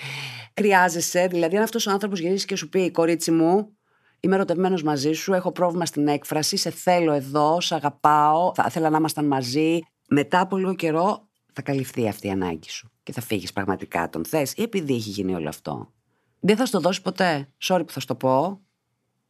Χρειάζεσαι, 0.56 1.28
δηλαδή, 1.28 1.58
αν 1.58 1.64
αυτός 1.64 1.88
ο 1.88 1.92
άνθρωπος 1.92 2.20
γυρίσει 2.20 2.46
και 2.46 2.56
σου 2.56 2.70
πει, 2.70 2.92
Κορίτσι 2.92 3.32
μου, 3.32 3.78
Είμαι 4.20 4.36
ερωτευμένος 4.36 4.84
μαζί 4.84 5.12
σου, 5.14 5.34
έχω 5.34 5.52
πρόβλημα 5.52 5.86
στην 5.86 6.08
έκφραση, 6.08 6.58
σε 6.58 6.70
θέλω 6.70 7.12
εδώ, 7.12 7.62
σε 7.62 7.76
αγαπάω, 7.76 8.52
θα 8.56 8.66
ήθελα 8.68 8.90
να 8.90 8.98
ήμασταν 8.98 9.26
μαζί. 9.28 9.80
Μετά 10.10 10.40
από 10.40 10.58
λίγο 10.58 10.76
καιρό 10.76 11.28
θα 11.54 11.62
καλυφθεί 11.62 12.08
αυτή 12.08 12.28
η 12.28 12.30
ανάγκη 12.30 12.70
σου 12.70 12.92
και 13.04 13.12
θα 13.12 13.22
φύγεις 13.22 13.54
πραγματικά 13.54 14.10
τον 14.10 14.26
θες 14.26 14.54
ή 14.54 14.62
επειδή 14.62 14.94
έχει 14.94 15.10
γίνει 15.10 15.36
όλο 15.36 15.50
αυτό. 15.50 15.94
Δεν 16.40 16.58
θα 16.58 16.66
στο 16.66 16.80
δώσει 16.80 17.02
ποτέ. 17.02 17.50
Sorry 17.64 17.82
που 17.86 17.92
θα 17.92 18.00
στο 18.00 18.16
πω. 18.16 18.62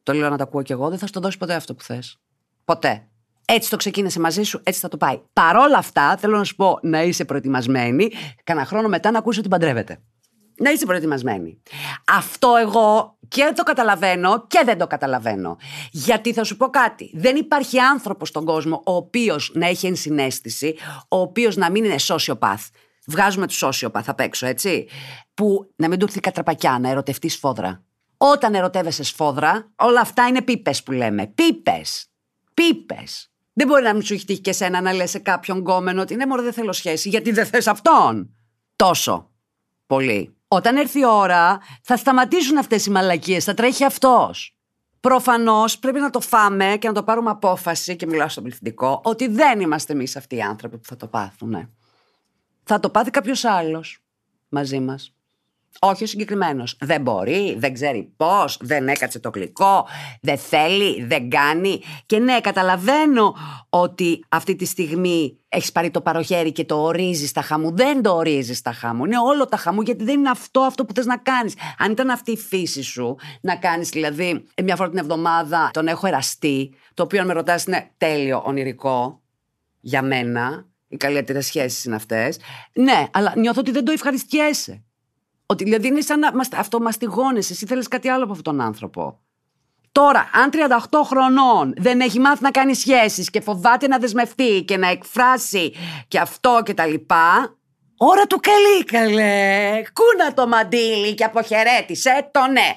Το 0.07 0.13
λέω 0.13 0.29
να 0.29 0.37
το 0.37 0.43
ακούω 0.43 0.61
κι 0.61 0.71
εγώ. 0.71 0.89
Δεν 0.89 0.97
θα 0.97 1.07
στο 1.07 1.19
δώσει 1.19 1.37
ποτέ 1.37 1.53
αυτό 1.53 1.75
που 1.75 1.83
θες. 1.83 2.19
Ποτέ. 2.65 3.07
Έτσι 3.45 3.69
το 3.69 3.77
ξεκίνησε 3.77 4.19
μαζί 4.19 4.43
σου, 4.43 4.61
έτσι 4.63 4.79
θα 4.79 4.87
το 4.87 4.97
πάει. 4.97 5.21
Παρόλα 5.33 5.77
αυτά, 5.77 6.17
θέλω 6.17 6.37
να 6.37 6.43
σου 6.43 6.55
πω 6.55 6.79
να 6.81 7.03
είσαι 7.03 7.25
προετοιμασμένη, 7.25 8.11
κανένα 8.43 8.65
χρόνο 8.65 8.87
μετά 8.87 9.11
να 9.11 9.17
ακούσει 9.17 9.39
ότι 9.39 9.47
παντρεύεται. 9.47 10.01
Να 10.57 10.69
είσαι 10.69 10.85
προετοιμασμένη. 10.85 11.61
Αυτό 12.07 12.55
εγώ 12.61 13.17
και 13.27 13.51
το 13.55 13.63
καταλαβαίνω 13.63 14.47
και 14.47 14.61
δεν 14.65 14.77
το 14.77 14.87
καταλαβαίνω. 14.87 15.57
Γιατί 15.91 16.33
θα 16.33 16.43
σου 16.43 16.57
πω 16.57 16.69
κάτι. 16.69 17.11
Δεν 17.13 17.35
υπάρχει 17.35 17.79
άνθρωπος 17.79 18.29
στον 18.29 18.45
κόσμο 18.45 18.81
ο 18.85 18.95
οποίος 18.95 19.51
να 19.53 19.67
έχει 19.67 19.87
ενσυναίσθηση, 19.87 20.75
ο 21.07 21.17
οποίος 21.17 21.55
να 21.55 21.71
μην 21.71 21.85
είναι 21.85 21.95
sociopath. 21.99 22.67
Βγάζουμε 23.07 23.47
τους 23.47 23.63
sociopath 23.63 24.03
απ' 24.05 24.19
έξω, 24.19 24.45
έτσι. 24.45 24.87
Που 25.33 25.71
να 25.75 25.87
μην 25.87 25.99
του 25.99 26.05
έρθει 26.05 26.19
κατραπακιά, 26.19 26.79
να 26.79 26.89
ερωτευτεί 26.89 27.29
σφόδρα. 27.29 27.86
Όταν 28.17 28.55
ερωτεύεσαι 28.55 29.03
σφόδρα, 29.03 29.71
όλα 29.75 30.01
αυτά 30.01 30.27
είναι 30.27 30.41
πίπες 30.41 30.83
που 30.83 30.91
λέμε. 30.91 31.27
Πίπες. 31.27 32.09
Πίπες. 32.53 33.31
Δεν 33.53 33.67
μπορεί 33.67 33.83
να 33.83 33.93
μην 33.93 34.01
σου 34.01 34.13
έχει 34.13 34.25
τύχει 34.25 34.41
και 34.41 34.51
σένα 34.51 34.81
να 34.81 34.93
λες 34.93 35.09
σε 35.09 35.19
κάποιον 35.19 35.57
γκόμενο 35.57 36.01
ότι 36.01 36.15
ναι, 36.15 36.25
μωρέ, 36.25 36.41
δεν 36.41 36.53
θέλω 36.53 36.73
σχέση, 36.73 37.09
γιατί 37.09 37.31
δεν 37.31 37.45
θες 37.45 37.67
αυτόν. 37.67 38.35
Τόσο. 38.75 39.31
Πολύ. 39.87 40.35
Όταν 40.47 40.77
έρθει 40.77 40.99
η 40.99 41.05
ώρα, 41.05 41.59
θα 41.81 41.97
σταματήσουν 41.97 42.57
αυτές 42.57 42.85
οι 42.85 42.89
μαλακίες, 42.89 43.43
θα 43.43 43.53
τρέχει 43.53 43.83
αυτός. 43.83 44.57
Προφανώς 44.99 45.79
πρέπει 45.79 45.99
να 45.99 46.09
το 46.09 46.19
φάμε 46.19 46.77
και 46.79 46.87
να 46.87 46.93
το 46.93 47.03
πάρουμε 47.03 47.29
απόφαση, 47.29 47.95
και 47.95 48.05
μιλάω 48.05 48.29
στον 48.29 48.43
πληθυντικό, 48.43 49.01
ότι 49.03 49.27
δεν 49.27 49.59
είμαστε 49.59 49.93
εμείς 49.93 50.15
αυτοί 50.15 50.35
οι 50.35 50.41
άνθρωποι 50.41 50.77
που 50.77 50.85
θα 50.85 50.95
το 50.95 51.07
πάθουν. 51.07 51.73
Θα 52.63 52.79
το 52.79 52.89
πάθει 52.89 53.09
κάποιος 53.09 53.45
άλλος 53.45 53.99
μαζί 54.49 54.79
μας. 54.79 55.16
Όχι 55.79 56.03
ο 56.03 56.07
συγκεκριμένος. 56.07 56.77
Δεν 56.79 57.01
μπορεί, 57.01 57.55
δεν 57.57 57.73
ξέρει 57.73 58.13
πώς, 58.17 58.57
δεν 58.61 58.87
έκατσε 58.87 59.19
το 59.19 59.29
γλυκό, 59.33 59.87
δεν 60.21 60.37
θέλει, 60.37 61.03
δεν 61.03 61.29
κάνει. 61.29 61.81
Και 62.05 62.19
ναι, 62.19 62.39
καταλαβαίνω 62.39 63.35
ότι 63.69 64.25
αυτή 64.29 64.55
τη 64.55 64.65
στιγμή 64.65 65.37
έχεις 65.49 65.71
πάρει 65.71 65.91
το 65.91 66.01
παροχέρι 66.01 66.51
και 66.51 66.65
το 66.65 66.83
ορίζεις 66.83 67.31
τα 67.31 67.41
χαμού. 67.41 67.75
Δεν 67.75 68.01
το 68.01 68.15
ορίζεις 68.15 68.61
τα 68.61 68.71
χαμού. 68.71 69.05
Είναι 69.05 69.19
όλο 69.19 69.45
τα 69.45 69.57
χαμού 69.57 69.81
γιατί 69.81 70.03
δεν 70.03 70.19
είναι 70.19 70.29
αυτό 70.29 70.59
αυτό 70.59 70.85
που 70.85 70.93
θες 70.93 71.05
να 71.05 71.17
κάνεις. 71.17 71.53
Αν 71.77 71.91
ήταν 71.91 72.09
αυτή 72.09 72.31
η 72.31 72.37
φύση 72.37 72.81
σου, 72.81 73.15
να 73.41 73.55
κάνεις 73.55 73.89
δηλαδή 73.89 74.45
μια 74.63 74.75
φορά 74.75 74.89
την 74.89 74.97
εβδομάδα 74.97 75.69
τον 75.73 75.87
έχω 75.87 76.07
εραστεί, 76.07 76.73
το 76.93 77.03
οποίο 77.03 77.21
αν 77.21 77.27
με 77.27 77.33
ρωτάς 77.33 77.63
είναι 77.63 77.91
τέλειο 77.97 78.43
ονειρικό 78.45 79.21
για 79.79 80.01
μένα. 80.01 80.65
Οι 80.89 80.97
καλύτερες 80.97 81.45
σχέσεις 81.45 81.85
είναι 81.85 81.95
αυτές. 81.95 82.39
Ναι, 82.73 83.07
αλλά 83.11 83.33
νιώθω 83.35 83.59
ότι 83.59 83.71
δεν 83.71 83.85
το 83.85 83.91
ευχαριστιέσαι. 83.91 84.83
Ότι 85.49 85.63
δηλαδή 85.63 85.87
είναι 85.87 86.01
σαν 86.01 86.19
να 86.19 86.31
αυτομαστιγώνεσαι. 86.53 87.53
Εσύ 87.53 87.65
θέλεις 87.65 87.87
κάτι 87.87 88.09
άλλο 88.09 88.23
από 88.23 88.33
αυτόν 88.33 88.57
τον 88.57 88.65
άνθρωπο. 88.65 89.19
Τώρα, 89.91 90.29
αν 90.33 90.49
38 90.89 91.01
χρονών 91.03 91.73
δεν 91.77 91.99
έχει 91.99 92.19
μάθει 92.19 92.43
να 92.43 92.51
κάνει 92.51 92.73
σχέσεις 92.73 93.29
και 93.29 93.41
φοβάται 93.41 93.87
να 93.87 93.97
δεσμευτεί 93.97 94.63
και 94.63 94.77
να 94.77 94.89
εκφράσει 94.89 95.73
και 96.07 96.19
αυτό 96.19 96.61
και 96.65 96.73
τα 96.73 96.85
λοιπά. 96.85 97.57
Ώρα 97.97 98.27
του 98.27 98.39
καλή, 98.39 98.83
καλέ. 98.83 99.81
Κούνα 99.93 100.33
το 100.33 100.47
μαντίλι 100.47 101.13
και 101.13 101.23
αποχαιρέτησε 101.23 102.29
το 102.31 102.47
ναι. 102.47 102.75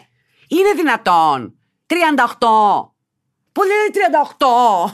Είναι 0.49 0.73
δυνατόν. 0.77 1.59
38. 1.87 1.95
Πού 3.53 3.63
λέει 3.63 3.91
38. 4.29 4.91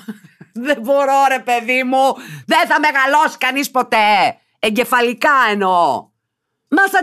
δεν 0.67 0.81
μπορώ, 0.81 1.25
ρε 1.29 1.39
παιδί 1.39 1.83
μου. 1.83 2.15
Δεν 2.47 2.67
θα 2.67 2.81
μεγαλώσει 2.81 3.39
κανείς 3.39 3.71
ποτέ. 3.71 4.37
Εγκεφαλικά 4.59 5.35
εννοώ. 5.51 6.09
Μα 6.77 6.87
στα 6.87 7.01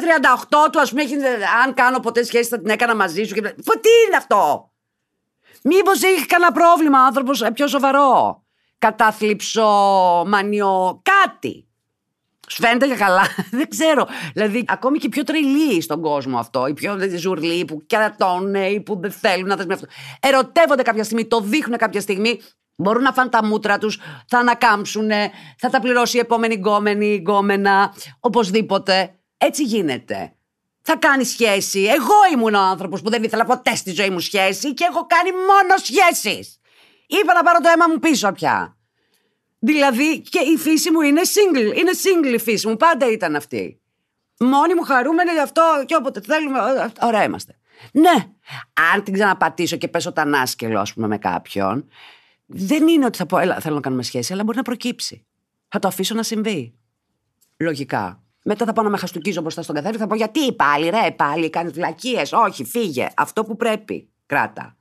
38 0.67 0.69
του, 0.71 0.79
ας 0.79 0.89
πούμε, 0.89 1.01
έχει, 1.01 1.15
αν 1.65 1.73
κάνω 1.73 1.99
ποτέ 1.99 2.23
σχέση, 2.23 2.49
θα 2.49 2.59
την 2.59 2.69
έκανα 2.69 2.95
μαζί 2.95 3.23
σου. 3.23 3.33
Και... 3.33 3.41
Τι 3.41 3.89
είναι 4.07 4.17
αυτό! 4.17 4.71
Μήπως 5.63 6.03
έχει 6.03 6.25
κανένα 6.25 6.51
πρόβλημα 6.51 6.99
άνθρωπος 6.99 7.41
ε, 7.41 7.51
πιο 7.51 7.67
σοβαρό; 7.67 8.43
Κατάθλιψο, 8.77 9.63
μανιό, 10.27 11.01
κάτι. 11.01 11.67
Σου 12.47 12.61
φαίνεται 12.61 12.85
για 12.85 12.95
καλά. 12.95 13.21
δεν 13.59 13.69
ξέρω. 13.69 14.07
Δηλαδή, 14.33 14.65
ακόμη 14.67 14.97
και 14.97 15.09
πιο 15.09 15.23
τρελοί 15.23 15.81
στον 15.81 16.01
κόσμο 16.01 16.37
αυτό. 16.37 16.67
Οι 16.67 16.73
πιο 16.73 16.97
ζουρλοί 17.15 17.65
που 17.65 17.83
κρατώνουν 17.87 18.55
ή 18.55 18.81
που 18.81 18.99
δεν 19.01 19.11
θέλουν 19.11 19.47
να 19.47 19.55
δεσμευτούν. 19.55 19.89
Ερωτεύονται 20.19 20.81
κάποια 20.81 21.03
στιγμή, 21.03 21.25
το 21.25 21.39
δείχνουν 21.39 21.77
κάποια 21.77 22.01
στιγμή. 22.01 22.39
Μπορούν 22.75 23.01
να 23.01 23.11
φάνε 23.11 23.29
τα 23.29 23.45
μούτρα 23.45 23.77
τους, 23.77 23.99
θα 24.27 24.37
ανακάμψουν, 24.37 25.09
θα 25.57 25.69
τα 25.69 25.79
πληρώσει 25.79 26.17
η 26.17 26.19
επόμενη 26.19 26.53
γκόμενη, 26.53 27.15
γκόμενα, 27.15 27.93
οπωσδήποτε. 28.19 29.17
Έτσι 29.45 29.63
γίνεται. 29.63 30.33
Θα 30.81 30.95
κάνει 30.95 31.23
σχέση. 31.23 31.81
Εγώ 31.81 32.15
ήμουν 32.33 32.53
ο 32.53 32.59
άνθρωπος 32.59 33.01
που 33.01 33.09
δεν 33.09 33.23
ήθελα 33.23 33.45
ποτέ 33.45 33.75
στη 33.75 33.91
ζωή 33.91 34.09
μου 34.09 34.19
σχέση 34.19 34.73
και 34.73 34.83
έχω 34.89 35.05
κάνει 35.05 35.31
μόνο 35.31 35.77
σχέσεις. 35.77 36.59
Είπα 37.07 37.33
να 37.33 37.43
πάρω 37.43 37.59
το 37.59 37.69
αίμα 37.73 37.87
μου 37.87 37.99
πίσω 37.99 38.31
πια. 38.31 38.77
Δηλαδή 39.59 40.21
και 40.21 40.39
η 40.39 40.57
φύση 40.57 40.91
μου 40.91 41.01
είναι 41.01 41.21
single. 41.23 41.77
Είναι 41.77 41.91
single 42.03 42.33
η 42.33 42.37
φύση 42.39 42.67
μου. 42.67 42.77
Πάντα 42.77 43.11
ήταν 43.11 43.35
αυτή. 43.35 43.81
Μόνοι 44.39 44.73
μου 44.73 44.81
χαρούμενοι 44.81 45.31
γι' 45.31 45.39
αυτό 45.39 45.83
και 45.85 45.95
όποτε 45.95 46.21
θέλουμε. 46.21 46.59
Ωραία 47.01 47.23
είμαστε. 47.23 47.57
Ναι. 47.91 48.29
Αν 48.93 49.03
την 49.03 49.13
ξαναπατήσω 49.13 49.77
και 49.77 49.87
πέσω 49.87 50.11
τανάσκελο, 50.11 50.79
ας 50.79 50.93
πούμε, 50.93 51.07
με 51.07 51.17
κάποιον, 51.17 51.87
δεν 52.45 52.87
είναι 52.87 53.05
ότι 53.05 53.17
θα 53.17 53.25
πω, 53.25 53.37
έλα, 53.37 53.59
θέλω 53.59 53.75
να 53.75 53.81
κάνουμε 53.81 54.03
σχέση, 54.03 54.33
αλλά 54.33 54.43
μπορεί 54.43 54.57
να 54.57 54.63
προκύψει. 54.63 55.25
Θα 55.67 55.79
το 55.79 55.87
αφήσω 55.87 56.15
να 56.15 56.23
συμβεί. 56.23 56.73
Λογικά. 57.57 58.22
Μετά 58.43 58.65
θα 58.65 58.73
πάω 58.73 58.83
να 58.83 58.89
με 58.89 58.97
χαστούκίζω 58.97 59.41
μπροστά 59.41 59.61
στον 59.61 59.75
καθένα 59.75 59.97
θα 59.97 60.07
πω 60.07 60.15
γιατί 60.15 60.53
πάλι, 60.53 60.89
ρε, 60.89 61.11
πάλι, 61.11 61.49
κάνεις 61.49 61.73
βλακίες. 61.73 62.31
Όχι, 62.31 62.63
φύγε. 62.63 63.07
Αυτό 63.15 63.43
που 63.43 63.55
πρέπει. 63.55 64.09
Κράτα. 64.25 64.75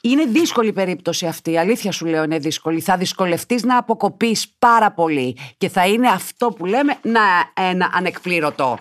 Είναι 0.00 0.24
δύσκολη 0.24 0.68
η 0.68 0.72
περίπτωση 0.72 1.26
αυτή. 1.26 1.50
Η 1.50 1.58
αλήθεια 1.58 1.92
σου 1.92 2.06
λέω 2.06 2.22
είναι 2.22 2.38
δύσκολη. 2.38 2.80
Θα 2.80 2.96
δυσκολευτείς 2.96 3.62
να 3.62 3.78
αποκοπείς 3.78 4.48
πάρα 4.58 4.92
πολύ. 4.92 5.36
Και 5.58 5.68
θα 5.68 5.86
είναι 5.86 6.08
αυτό 6.08 6.48
που 6.48 6.66
λέμε 6.66 6.98
να 7.02 7.20
ένα 7.54 7.90
ανεκπλήρωτο. 7.92 8.78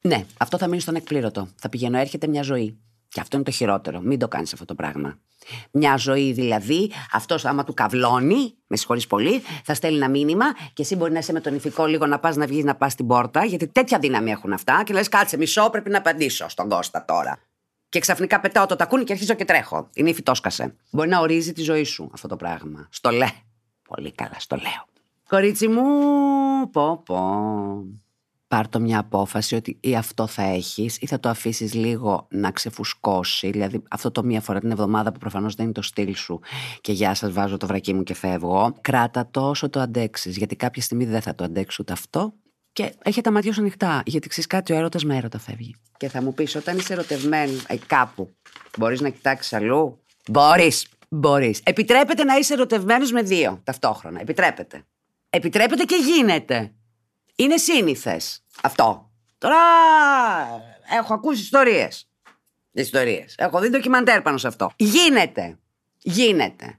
Ναι, 0.00 0.24
αυτό 0.38 0.58
θα 0.58 0.66
μείνει 0.66 0.80
στον 0.80 0.94
εκπλήρωτο. 0.94 1.48
Θα 1.56 1.68
πηγαίνω, 1.68 1.98
έρχεται 1.98 2.26
μια 2.26 2.42
ζωή. 2.42 2.78
Και 3.08 3.20
αυτό 3.20 3.36
είναι 3.36 3.44
το 3.44 3.50
χειρότερο. 3.50 4.00
Μην 4.00 4.18
το 4.18 4.28
κάνεις 4.28 4.52
αυτό 4.52 4.64
το 4.64 4.74
πράγμα. 4.74 5.18
Μια 5.70 5.96
ζωή 5.96 6.32
δηλαδή, 6.32 6.90
αυτός 7.12 7.44
άμα 7.44 7.64
του 7.64 7.74
καυλώνει, 7.74 8.54
με 8.66 8.76
συγχωρείς 8.76 9.06
πολύ, 9.06 9.42
θα 9.64 9.74
στέλνει 9.74 9.96
ένα 9.96 10.08
μήνυμα 10.08 10.44
και 10.72 10.82
εσύ 10.82 10.96
μπορεί 10.96 11.12
να 11.12 11.18
είσαι 11.18 11.32
με 11.32 11.40
τον 11.40 11.54
ηθικό 11.54 11.86
λίγο 11.86 12.06
να 12.06 12.18
πας 12.18 12.36
να 12.36 12.46
βγεις 12.46 12.64
να 12.64 12.74
πας 12.74 12.92
στην 12.92 13.06
πόρτα, 13.06 13.44
γιατί 13.44 13.66
τέτοια 13.68 13.98
δύναμη 13.98 14.30
έχουν 14.30 14.52
αυτά. 14.52 14.82
Και 14.84 14.92
λες, 14.92 15.08
κάτσε 15.08 15.36
μισό, 15.36 15.70
πρέπει 15.70 15.90
να 15.90 15.98
απαντήσω 15.98 16.48
στον 16.48 16.68
Κώστα 16.68 17.04
τώρα. 17.04 17.38
Και 17.88 17.98
ξαφνικά 17.98 18.40
πετάω 18.40 18.66
το 18.66 18.76
τακούνι 18.76 19.04
και 19.04 19.12
αρχίζω 19.12 19.34
και 19.34 19.44
τρέχω. 19.44 19.88
Είναι 19.94 20.10
η 20.10 20.14
φυτόσκασε. 20.14 20.74
Μπορεί 20.90 21.08
να 21.08 21.20
ορίζει 21.20 21.52
τη 21.52 21.62
ζωή 21.62 21.84
σου 21.84 22.10
αυτό 22.12 22.28
το 22.28 22.36
πράγμα. 22.36 22.88
Στο 22.90 23.10
λέ. 23.10 23.26
Πολύ 23.88 24.12
καλά, 24.12 24.36
στο 24.38 24.56
λέω. 24.56 24.86
Κορίτσι 25.28 25.68
μου, 25.68 25.82
πω 26.70 27.02
πω 27.04 27.18
πάρ 28.48 28.68
το 28.68 28.80
μια 28.80 28.98
απόφαση 28.98 29.54
ότι 29.54 29.78
ή 29.80 29.96
αυτό 29.96 30.26
θα 30.26 30.42
έχεις 30.42 30.96
ή 31.00 31.06
θα 31.06 31.20
το 31.20 31.28
αφήσεις 31.28 31.74
λίγο 31.74 32.26
να 32.30 32.50
ξεφουσκώσει 32.50 33.50
δηλαδή 33.50 33.82
αυτό 33.90 34.10
το 34.10 34.24
μία 34.24 34.40
φορά 34.40 34.60
την 34.60 34.70
εβδομάδα 34.70 35.12
που 35.12 35.18
προφανώς 35.18 35.54
δεν 35.54 35.64
είναι 35.64 35.74
το 35.74 35.82
στυλ 35.82 36.14
σου 36.14 36.40
και 36.80 36.92
γεια 36.92 37.14
σας 37.14 37.32
βάζω 37.32 37.56
το 37.56 37.66
βρακί 37.66 37.94
μου 37.94 38.02
και 38.02 38.14
φεύγω 38.14 38.74
κράτα 38.80 39.28
το 39.30 39.48
όσο 39.48 39.70
το 39.70 39.80
αντέξεις 39.80 40.36
γιατί 40.36 40.56
κάποια 40.56 40.82
στιγμή 40.82 41.04
δεν 41.04 41.20
θα 41.20 41.34
το 41.34 41.44
αντέξει 41.44 41.76
ούτε 41.80 41.92
αυτό 41.92 42.34
και 42.72 42.92
έχει 43.04 43.20
τα 43.20 43.30
μάτια 43.30 43.52
σου 43.52 43.60
ανοιχτά 43.60 44.02
γιατί 44.06 44.28
ξέρεις 44.28 44.46
κάτι 44.46 44.72
ο 44.72 44.76
έρωτας 44.76 45.04
με 45.04 45.16
έρωτα 45.16 45.38
φεύγει 45.38 45.74
και 45.96 46.08
θα 46.08 46.22
μου 46.22 46.34
πεις 46.34 46.54
όταν 46.54 46.78
είσαι 46.78 46.92
ερωτευμένο 46.92 47.52
ε, 47.66 47.76
κάπου 47.86 48.36
μπορείς 48.78 49.00
να 49.00 49.08
κοιτάξεις 49.08 49.52
αλλού; 49.52 49.98
Μπορείς 50.30 50.86
Μπορείς. 51.08 51.60
Επιτρέπεται 51.64 52.24
να 52.24 52.36
είσαι 52.36 52.52
ερωτευμένος 52.52 53.12
με 53.12 53.22
δύο 53.22 53.60
ταυτόχρονα. 53.64 54.20
Επιτρέπεται. 54.20 54.82
Επιτρέπεται 55.30 55.84
και 55.84 55.96
γίνεται. 55.96 56.72
Είναι 57.40 57.56
σύνηθες 57.56 58.44
αυτό. 58.62 59.10
Τώρα 59.38 59.56
έχω 60.98 61.14
ακούσει 61.14 61.40
ιστορίες. 61.40 62.08
Ιστορίες. 62.72 63.34
Έχω 63.38 63.60
δει 63.60 63.68
ντοκιμαντέρ 63.68 64.22
πάνω 64.22 64.38
σε 64.38 64.46
αυτό. 64.46 64.70
Γίνεται. 64.76 65.58
Γίνεται. 65.98 66.78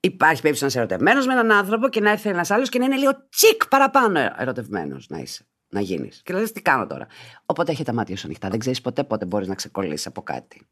Υπάρχει 0.00 0.40
περίπτωση 0.42 0.62
να 0.62 0.68
είσαι 0.68 0.78
ερωτευμένος 0.78 1.26
με 1.26 1.32
έναν 1.32 1.52
άνθρωπο 1.52 1.88
και 1.88 2.00
να 2.00 2.10
έρθει 2.10 2.28
ένας 2.28 2.50
άλλος 2.50 2.68
και 2.68 2.78
να 2.78 2.84
είναι 2.84 2.96
λίγο 2.96 3.28
τσικ 3.28 3.68
παραπάνω 3.68 4.20
ερωτευμένος 4.38 5.08
να 5.08 5.18
είσαι. 5.18 5.46
Να 5.68 5.80
γίνεις. 5.80 6.20
Και 6.24 6.32
λες, 6.32 6.52
τι 6.52 6.62
κάνω 6.62 6.86
τώρα; 6.86 7.06
Οπότε 7.46 7.72
έχει 7.72 7.84
τα 7.84 7.92
μάτια 7.92 8.16
σου 8.16 8.26
ανοιχτά. 8.26 8.48
Δεν 8.48 8.58
ξέρεις 8.58 8.80
ποτέ 8.80 9.04
πότε 9.04 9.24
μπορείς 9.24 9.48
να 9.48 9.54
ξεκολλήσεις 9.54 10.06
από 10.06 10.22
κάτι. 10.22 10.66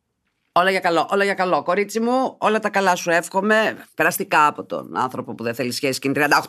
Όλα 0.53 0.71
για 0.71 0.81
καλό, 0.81 1.09
όλα 1.11 1.25
για 1.25 1.35
καλό. 1.35 1.63
Κορίτσι 1.63 2.01
μου, 2.01 2.37
όλα 2.39 2.59
τα 2.59 2.69
καλά 2.69 2.97
σου 2.97 3.11
εύχομαι. 3.11 3.85
Περαστικά 3.95 4.47
από 4.47 4.65
τον 4.65 4.97
άνθρωπο 4.97 5.35
που 5.35 5.43
δεν 5.43 5.55
θέλει 5.55 5.73
σχέση 5.73 6.01
και 6.01 6.09
είναι 6.09 6.27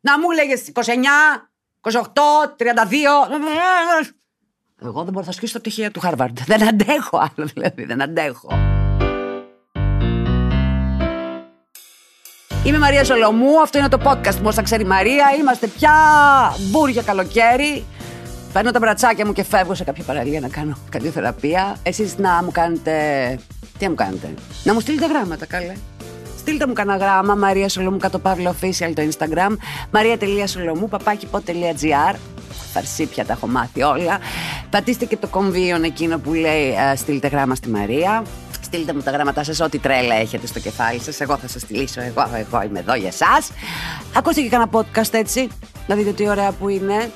Να 0.00 0.18
μου 0.18 0.30
λέγες 0.30 0.70
29, 0.74 0.82
28, 1.92 1.92
32. 2.56 2.64
Εγώ 4.82 5.02
δεν 5.02 5.12
μπορώ 5.12 5.26
να 5.26 5.32
σκίσω 5.32 5.52
τα 5.52 5.58
πτυχία 5.58 5.90
του 5.90 6.00
Χάρβαρντ. 6.00 6.38
Δεν 6.46 6.68
αντέχω 6.68 7.18
άλλο 7.18 7.48
δηλαδή, 7.54 7.84
δεν 7.84 8.02
αντέχω. 8.02 8.48
Είμαι 12.64 12.78
Μαρία 12.78 13.04
Σολομού, 13.04 13.60
αυτό 13.60 13.78
είναι 13.78 13.88
το 13.88 13.98
podcast 14.04 14.34
μου 14.34 14.46
όσα 14.46 14.62
ξέρει 14.62 14.82
η 14.82 14.86
Μαρία. 14.86 15.26
Είμαστε 15.38 15.66
πια 15.66 15.92
μπούρια 16.70 17.02
καλοκαίρι. 17.02 17.84
Παίρνω 18.52 18.70
τα 18.70 18.78
μπρατσάκια 18.78 19.26
μου 19.26 19.32
και 19.32 19.42
φεύγω 19.42 19.74
σε 19.74 19.84
κάποια 19.84 20.04
παραλία 20.04 20.40
να 20.40 20.48
κάνω 20.48 20.76
καρδιοθεραπεία. 20.90 21.76
Εσείς 21.82 22.18
να 22.18 22.42
μου 22.42 22.50
κάνετε... 22.50 22.92
Τι 23.78 23.84
να 23.84 23.90
μου 23.90 23.96
κάνετε; 23.96 24.34
Να 24.64 24.74
μου 24.74 24.80
στείλετε 24.80 25.06
γράμματα, 25.06 25.46
καλέ. 25.46 25.72
Στείλτε 26.46 26.66
μου 26.66 26.72
κανένα 26.72 26.96
γράμμα, 26.96 27.34
Μαρία 27.34 27.68
Σολομού 27.68 27.98
κάτω 27.98 28.18
Παύλο 28.18 28.54
Official 28.60 28.92
το 28.94 29.02
Instagram, 29.08 29.56
maria.solomou, 29.90 30.88
παπάκι.gr. 30.90 32.14
φαρσίπια, 32.72 33.24
τα 33.24 33.32
έχω 33.32 33.46
μάθει 33.46 33.82
όλα. 33.82 34.18
Πατήστε 34.70 35.04
και 35.04 35.16
το 35.16 35.26
κομβίον 35.26 35.82
εκείνο 35.82 36.18
που 36.18 36.34
λέει 36.34 36.74
ε, 36.92 36.96
στείλτε 36.96 37.28
γράμμα 37.28 37.54
στη 37.54 37.68
Μαρία. 37.68 38.22
Στείλτε 38.62 38.92
μου 38.92 39.00
τα 39.00 39.10
γράμματά 39.10 39.44
σας, 39.44 39.60
ό,τι 39.60 39.78
τρέλα 39.78 40.14
έχετε 40.14 40.46
στο 40.46 40.60
κεφάλι 40.60 41.00
σας. 41.00 41.20
Εγώ 41.20 41.36
θα 41.36 41.48
σας 41.48 41.64
τη 41.64 41.74
λύσω. 41.74 42.00
Εγώ, 42.00 42.30
εγώ 42.34 42.62
είμαι 42.62 42.78
εδώ 42.78 42.94
για 42.94 43.08
εσά. 43.08 43.42
Ακούστε 44.16 44.40
και 44.40 44.48
κανένα 44.48 44.70
podcast 44.72 45.12
έτσι. 45.12 45.48
Να 45.86 45.94
δείτε 45.94 46.10
τι 46.10 46.28
ωραία 46.28 46.52
που 46.52 46.68
είναι. 46.68 47.10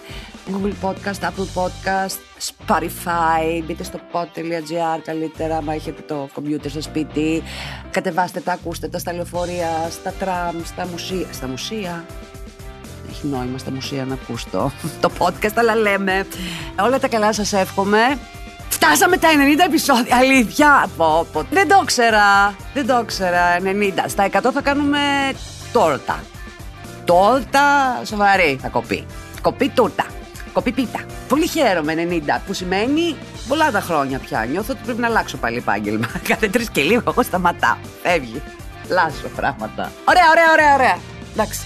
Google 0.51 0.89
Podcast, 0.89 1.21
Apple 1.21 1.49
Podcast, 1.55 2.19
Spotify, 2.51 3.63
μπείτε 3.65 3.83
στο 3.85 3.99
pod.gr 4.13 5.01
καλύτερα, 5.05 5.57
άμα 5.57 5.75
έχετε 5.75 6.03
το 6.03 6.29
κομπιούτερ 6.33 6.71
στο 6.71 6.83
σπίτι. 6.83 7.43
Κατεβάστε 7.91 8.41
τα, 8.41 8.53
ακούστε 8.53 8.89
τα 8.89 8.99
στα 8.99 9.13
λεωφορεία, 9.13 9.89
στα 9.91 10.13
τραμ, 10.19 10.57
στα 10.65 10.87
μουσεία. 10.87 11.27
Στα 11.33 11.47
μουσεία. 11.47 12.05
Έχει 13.11 13.27
νόημα 13.27 13.59
στα 13.59 13.71
μουσεία 13.71 14.05
να 14.05 14.15
ακούς 14.15 14.45
το, 14.51 14.71
το 15.01 15.11
podcast, 15.19 15.55
αλλά 15.55 15.75
λέμε. 15.75 16.27
Όλα 16.81 16.99
τα 16.99 17.09
καλά 17.09 17.33
σας 17.33 17.53
εύχομαι. 17.53 18.19
Φτάσαμε 18.69 19.17
τα 19.17 19.29
90 19.29 19.65
επεισόδια, 19.67 20.17
αλήθεια. 20.17 20.89
Πω, 20.97 21.27
πω. 21.33 21.47
Δεν 21.51 21.69
το 21.69 21.81
ήξερα, 21.83 22.55
δεν 22.75 22.87
το 22.87 22.99
ήξερα, 23.03 23.57
90. 23.59 24.05
Στα 24.07 24.29
100 24.33 24.51
θα 24.53 24.63
κάνουμε 24.63 24.99
τόρτα. 25.73 26.23
Τόρτα 27.05 28.01
σοβαρή 28.05 28.59
θα 28.63 28.69
κοπεί. 28.69 29.07
Κοπεί 29.43 29.69
τούρτα. 29.69 30.07
Κοπεί 30.53 30.73
πίτα. 30.73 31.01
Πολύ 31.29 31.47
χαίρομαι 31.47 31.95
90, 31.95 32.41
που 32.47 32.53
σημαίνει 32.53 33.17
πολλά 33.49 33.71
τα 33.71 33.81
χρόνια 33.81 34.19
πια. 34.19 34.47
Νιώθω 34.51 34.73
ότι 34.73 34.81
πρέπει 34.85 35.01
να 35.01 35.07
αλλάξω 35.07 35.37
πάλι 35.37 35.57
επάγγελμα. 35.57 36.07
Κάθε 36.29 36.49
τρεις 36.49 36.71
και 36.71 36.83
λίγο 36.83 37.03
εγώ 37.07 37.23
σταματάω. 37.23 37.77
Φεύγει. 38.03 38.43
Λάσω 38.89 39.29
πράγματα. 39.37 39.93
Ωραία, 40.05 40.25
ωραία, 40.31 40.53
ωραία, 40.53 40.75
ωραία. 40.75 40.99
Εντάξει, 41.33 41.61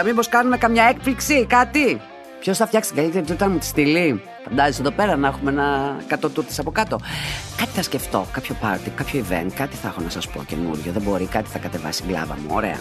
90. 0.00 0.04
Μήπως 0.04 0.28
κάνουμε 0.28 0.56
καμιά 0.56 0.84
έκπληξη, 0.84 1.46
κάτι; 1.46 2.00
Ποιος 2.40 2.56
θα 2.56 2.66
φτιάξει 2.66 2.92
την 2.92 2.98
καλύτερη 3.02 3.24
τούρτα 3.26 3.48
μου 3.48 3.58
τη 3.58 3.64
στυλή. 3.66 4.22
Φαντάζεσαι 4.48 4.80
εδώ 4.80 4.90
πέρα 4.90 5.16
να 5.16 5.28
έχουμε 5.28 5.50
ένα 5.50 5.96
100 6.24 6.30
τούρτες 6.32 6.58
από 6.58 6.70
κάτω. 6.70 6.98
Κάτι 7.56 7.70
θα 7.70 7.82
σκεφτώ, 7.82 8.26
κάποιο 8.32 8.56
πάρτι, 8.60 8.90
κάποιο 8.90 9.24
event, 9.28 9.50
κάτι 9.54 9.76
θα 9.76 9.88
έχω 9.88 10.00
να 10.00 10.10
σας 10.10 10.28
πω 10.28 10.44
καινούριο. 10.46 10.92
Δεν 10.92 11.02
μπορεί, 11.02 11.24
κάτι 11.24 11.48
θα 11.48 11.58
κατεβάσει 11.58 12.02
η 12.02 12.06
γκλάβα 12.08 12.38
μου. 12.40 12.54
Ωραία. 12.54 12.80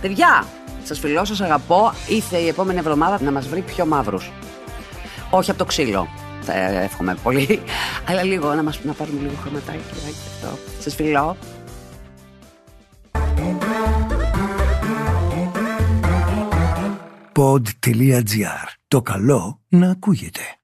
Παιδιά, 0.00 0.46
σας 0.84 0.98
φιλώ, 0.98 1.24
σας 1.24 1.40
αγαπώ. 1.40 1.92
Ήρθε 2.08 2.36
η 2.36 2.48
επόμενη 2.48 2.78
εβδομάδα 2.78 3.18
να 3.22 3.30
μας 3.30 3.48
βρει 3.48 3.60
πιο 3.60 3.86
μαύρους. 3.86 4.30
Όχι 5.30 5.50
από 5.50 5.58
το 5.58 5.64
ξύλο. 5.64 6.08
Θα 6.40 6.54
εύχομαι 6.58 7.16
πολύ. 7.22 7.60
Αλλά 8.08 8.22
λίγο 8.22 8.54
να, 8.54 8.62
μας, 8.62 8.80
να 8.84 8.92
πάρουμε 8.92 9.20
λίγο 9.20 9.34
χρωματάκι. 9.42 9.78
Αυτό. 10.12 10.58
Σας 10.80 10.94
φιλώ. 10.94 11.36
Pod.gr. 17.32 18.66
Το 18.88 19.02
καλό 19.02 19.60
να 19.68 19.90
ακούγεται. 19.90 20.57